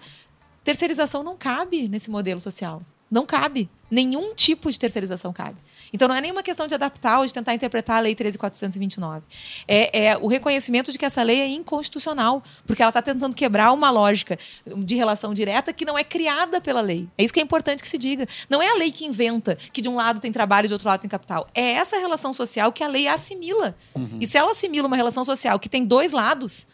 [0.63, 2.83] terceirização não cabe nesse modelo social.
[3.11, 3.69] Não cabe.
[3.91, 5.57] Nenhum tipo de terceirização cabe.
[5.93, 9.23] Então não é nenhuma questão de adaptar ou de tentar interpretar a Lei 13.429.
[9.67, 13.73] É, é o reconhecimento de que essa lei é inconstitucional, porque ela está tentando quebrar
[13.73, 17.09] uma lógica de relação direta que não é criada pela lei.
[17.19, 18.29] É isso que é importante que se diga.
[18.49, 20.89] Não é a lei que inventa que de um lado tem trabalho e de outro
[20.89, 21.49] lado tem capital.
[21.53, 23.75] É essa relação social que a lei assimila.
[23.93, 24.19] Uhum.
[24.21, 26.69] E se ela assimila uma relação social que tem dois lados,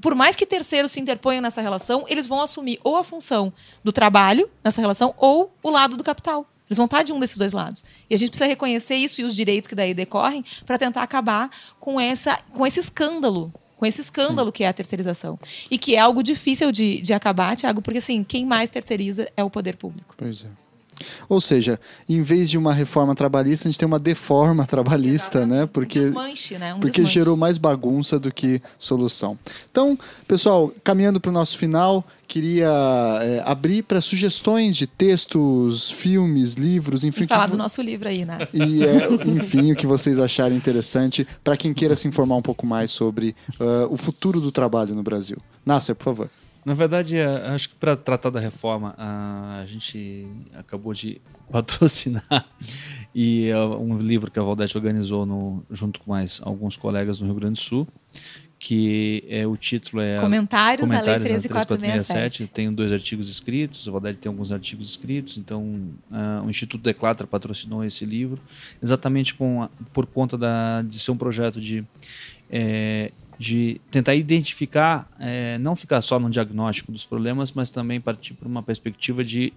[0.00, 3.52] por mais que terceiros se interponham nessa relação, eles vão assumir ou a função
[3.84, 6.46] do trabalho nessa relação ou o lado do capital.
[6.68, 7.84] Eles vão estar de um desses dois lados.
[8.08, 11.50] E a gente precisa reconhecer isso e os direitos que daí decorrem para tentar acabar
[11.80, 15.38] com, essa, com esse escândalo com esse escândalo que é a terceirização.
[15.70, 19.42] E que é algo difícil de, de acabar, Tiago, porque assim, quem mais terceiriza é
[19.42, 20.14] o poder público.
[20.18, 20.48] Pois é.
[21.28, 25.60] Ou seja, em vez de uma reforma trabalhista, a gente tem uma deforma trabalhista, Exatamente.
[25.60, 25.66] né?
[25.66, 26.74] Porque, um desmanche, né?
[26.74, 27.14] Um porque desmanche.
[27.14, 29.38] gerou mais bagunça do que solução.
[29.70, 32.70] Então, pessoal, caminhando para o nosso final, queria
[33.22, 37.26] é, abrir para sugestões de textos, filmes, livros, enfim.
[37.26, 37.50] falar que...
[37.50, 38.38] do nosso livro aí, né?
[38.54, 42.66] E, é, enfim, o que vocês acharem interessante para quem queira se informar um pouco
[42.66, 45.38] mais sobre uh, o futuro do trabalho no Brasil.
[45.66, 46.30] Nasser, por favor.
[46.64, 51.20] Na verdade, é, acho que para tratar da reforma, a gente acabou de
[51.50, 52.46] patrocinar
[53.14, 57.26] e é um livro que a Valdete organizou no, junto com mais alguns colegas no
[57.26, 57.88] Rio Grande do Sul,
[58.58, 62.48] que é, o título é Comentários, à Lei Comentários à 13467.
[62.52, 65.64] Tenho dois artigos escritos, o Valdeli tem alguns artigos escritos, então
[66.44, 68.38] o Instituto Declatra patrocinou esse livro,
[68.82, 71.82] exatamente com a- por conta da, de ser um projeto de,
[72.50, 73.10] eh,
[73.40, 78.46] de tentar identificar, eh, não ficar só no diagnóstico dos problemas, mas também partir para
[78.46, 79.50] uma perspectiva de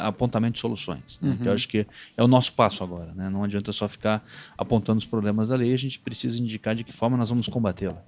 [0.00, 1.20] apontamento de soluções.
[1.20, 1.36] né?
[1.42, 1.86] Que eu acho que
[2.16, 3.12] é o nosso passo agora.
[3.14, 3.28] Né?
[3.28, 4.26] Não adianta só ficar
[4.56, 8.02] apontando os problemas da lei, a gente precisa indicar de que forma nós vamos combatê-la.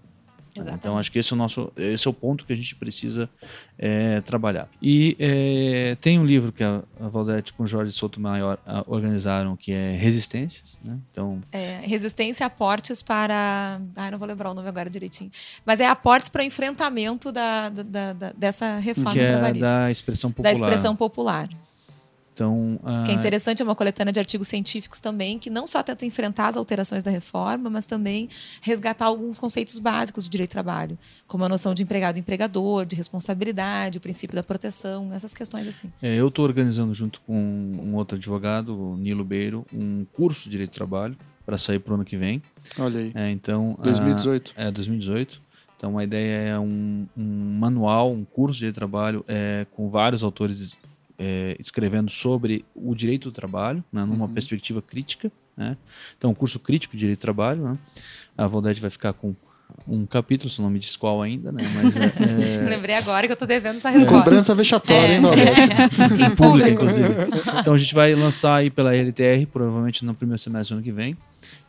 [0.58, 0.78] Exatamente.
[0.80, 3.28] Então acho que esse é o nosso, esse é o ponto que a gente precisa
[3.78, 4.68] é, trabalhar.
[4.82, 9.56] E é, tem um livro que a, a Valdete com o Jorge Sotomayor ah, organizaram
[9.56, 10.98] que é Resistências, né?
[11.10, 13.80] Então É, resistência a aportes para.
[13.96, 15.30] Ai, não vou lembrar o nome agora direitinho.
[15.64, 19.66] Mas é aportes para o enfrentamento da, da- da- da- dessa reforma que é trabalhista.
[19.70, 20.54] da expressão Da popular.
[20.54, 21.48] expressão popular.
[22.38, 25.82] Então Que é ah, interessante, é uma coletânea de artigos científicos também, que não só
[25.82, 28.28] tenta enfrentar as alterações da reforma, mas também
[28.62, 30.96] resgatar alguns conceitos básicos do direito do trabalho,
[31.26, 35.66] como a noção de empregado e empregador, de responsabilidade, o princípio da proteção, essas questões
[35.66, 35.90] assim.
[36.00, 40.50] é, eu estou organizando junto com um outro advogado, o Nilo Beiro, um curso de
[40.50, 42.40] direito do trabalho para sair para o ano que vem.
[42.78, 43.12] Olha aí.
[43.14, 44.54] É, então ah, 2018.
[44.56, 45.40] É, 2018.
[45.76, 50.76] Então a ideia é um, um manual, um curso de trabalho é, com vários autores
[51.18, 54.32] é, escrevendo sobre o direito do trabalho, né, numa Uhum.
[54.32, 55.30] perspectiva crítica.
[55.56, 55.76] Né?
[56.16, 57.62] Então, um curso crítico de direito do trabalho.
[57.64, 57.78] Né?
[58.36, 59.34] A Valdete vai ficar com
[59.86, 61.62] um capítulo, se não me diz qual ainda, né?
[61.74, 64.24] mas é, é, Lembrei agora que eu estou devendo essa resposta.
[64.24, 65.50] Cobrança vexatória, hein, Valdete?
[66.24, 66.68] Em pública, público.
[66.70, 67.08] inclusive.
[67.60, 70.92] Então a gente vai lançar aí pela LTR, provavelmente no primeiro semestre do ano que
[70.92, 71.16] vem.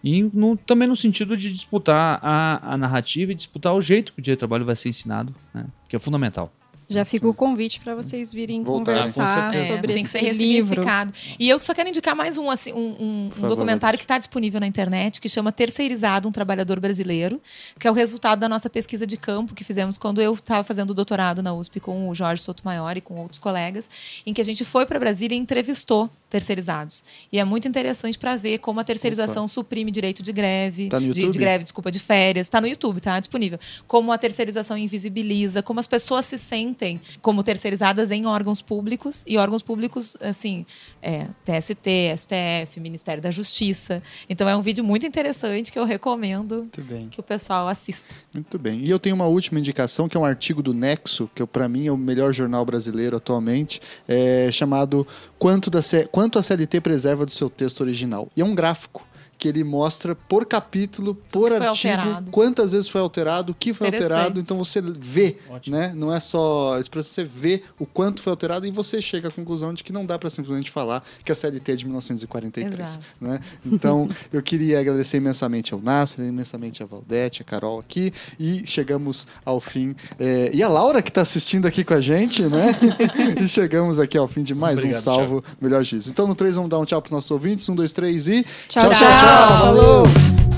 [0.04, 4.20] E no- também no sentido de disputar a, a narrativa e disputar o jeito que
[4.20, 5.66] o direito do trabalho vai ser ensinado, né?
[5.90, 6.54] que é fundamental.
[6.90, 8.96] Já fica o convite para vocês virem Voltar.
[8.96, 9.76] conversar Com certeza.
[9.76, 10.70] sobre É, tem que esse ser livro.
[10.82, 11.14] ressignificado.
[11.38, 14.60] E eu só quero indicar mais um, assim, um, um- um documentário que está disponível
[14.60, 17.40] na internet, que chama Terceirizado, um Trabalhador Brasileiro,
[17.80, 20.90] que é o resultado da nossa pesquisa de campo que fizemos quando eu estava fazendo
[20.90, 23.88] o doutorado na USP com o Jorge Sotomayor e com outros colegas,
[24.26, 27.04] em que a gente foi para Brasília e entrevistou terceirizados.
[27.32, 31.12] E é muito interessante para ver como a terceirização suprime direito de greve, Tá de,
[31.12, 32.48] de greve, desculpa, de férias.
[32.48, 33.60] Está no YouTube, tá disponível.
[33.88, 36.79] Como a terceirização invisibiliza, como as pessoas se sentem
[37.22, 40.66] como terceirizadas em órgãos públicos e órgãos públicos, assim,
[41.02, 41.88] é, TST,
[42.18, 44.02] STF, Ministério da Justiça.
[44.30, 46.68] Então é um vídeo muito interessante que eu recomendo
[47.10, 48.14] que o pessoal assista.
[48.34, 48.82] Muito bem.
[48.86, 51.88] E eu tenho uma última indicação, que é um artigo do Nexo, que para mim
[51.88, 55.06] é o melhor jornal brasileiro atualmente, é chamado
[55.38, 58.30] Quanto, da C- Quanto a CLT preserva do seu texto original.
[58.36, 59.08] E é um gráfico
[59.40, 62.32] que ele mostra por capítulo, por que foi artigo, alterado.
[62.32, 64.38] quantas vezes foi alterado, o que foi alterado.
[64.40, 65.78] Então você vê, Ótimo.
[65.78, 65.94] né?
[65.96, 69.32] Não é só isso para você ver o quanto foi alterado e você chega à
[69.32, 73.00] conclusão de que não dá para simplesmente falar que a CLT é de 1943, Exato.
[73.22, 73.40] né?
[73.66, 79.26] Então, eu queria agradecer imensamente ao Nasser, imensamente a Valdete, a Carol aqui, e chegamos
[79.46, 79.96] ao fim.
[80.20, 82.76] é, e a Laura, que está assistindo aqui com a gente, né?
[83.42, 86.10] e chegamos aqui ao fim de mais Obrigado, um Salvo Melhor Juízo.
[86.10, 87.70] Então, no 3, vamos dar um tchau para os nossos ouvintes.
[87.70, 88.46] Um, dois, três e.
[88.68, 88.90] Tchau,
[89.30, 89.60] tchau.
[89.60, 90.49] Falou!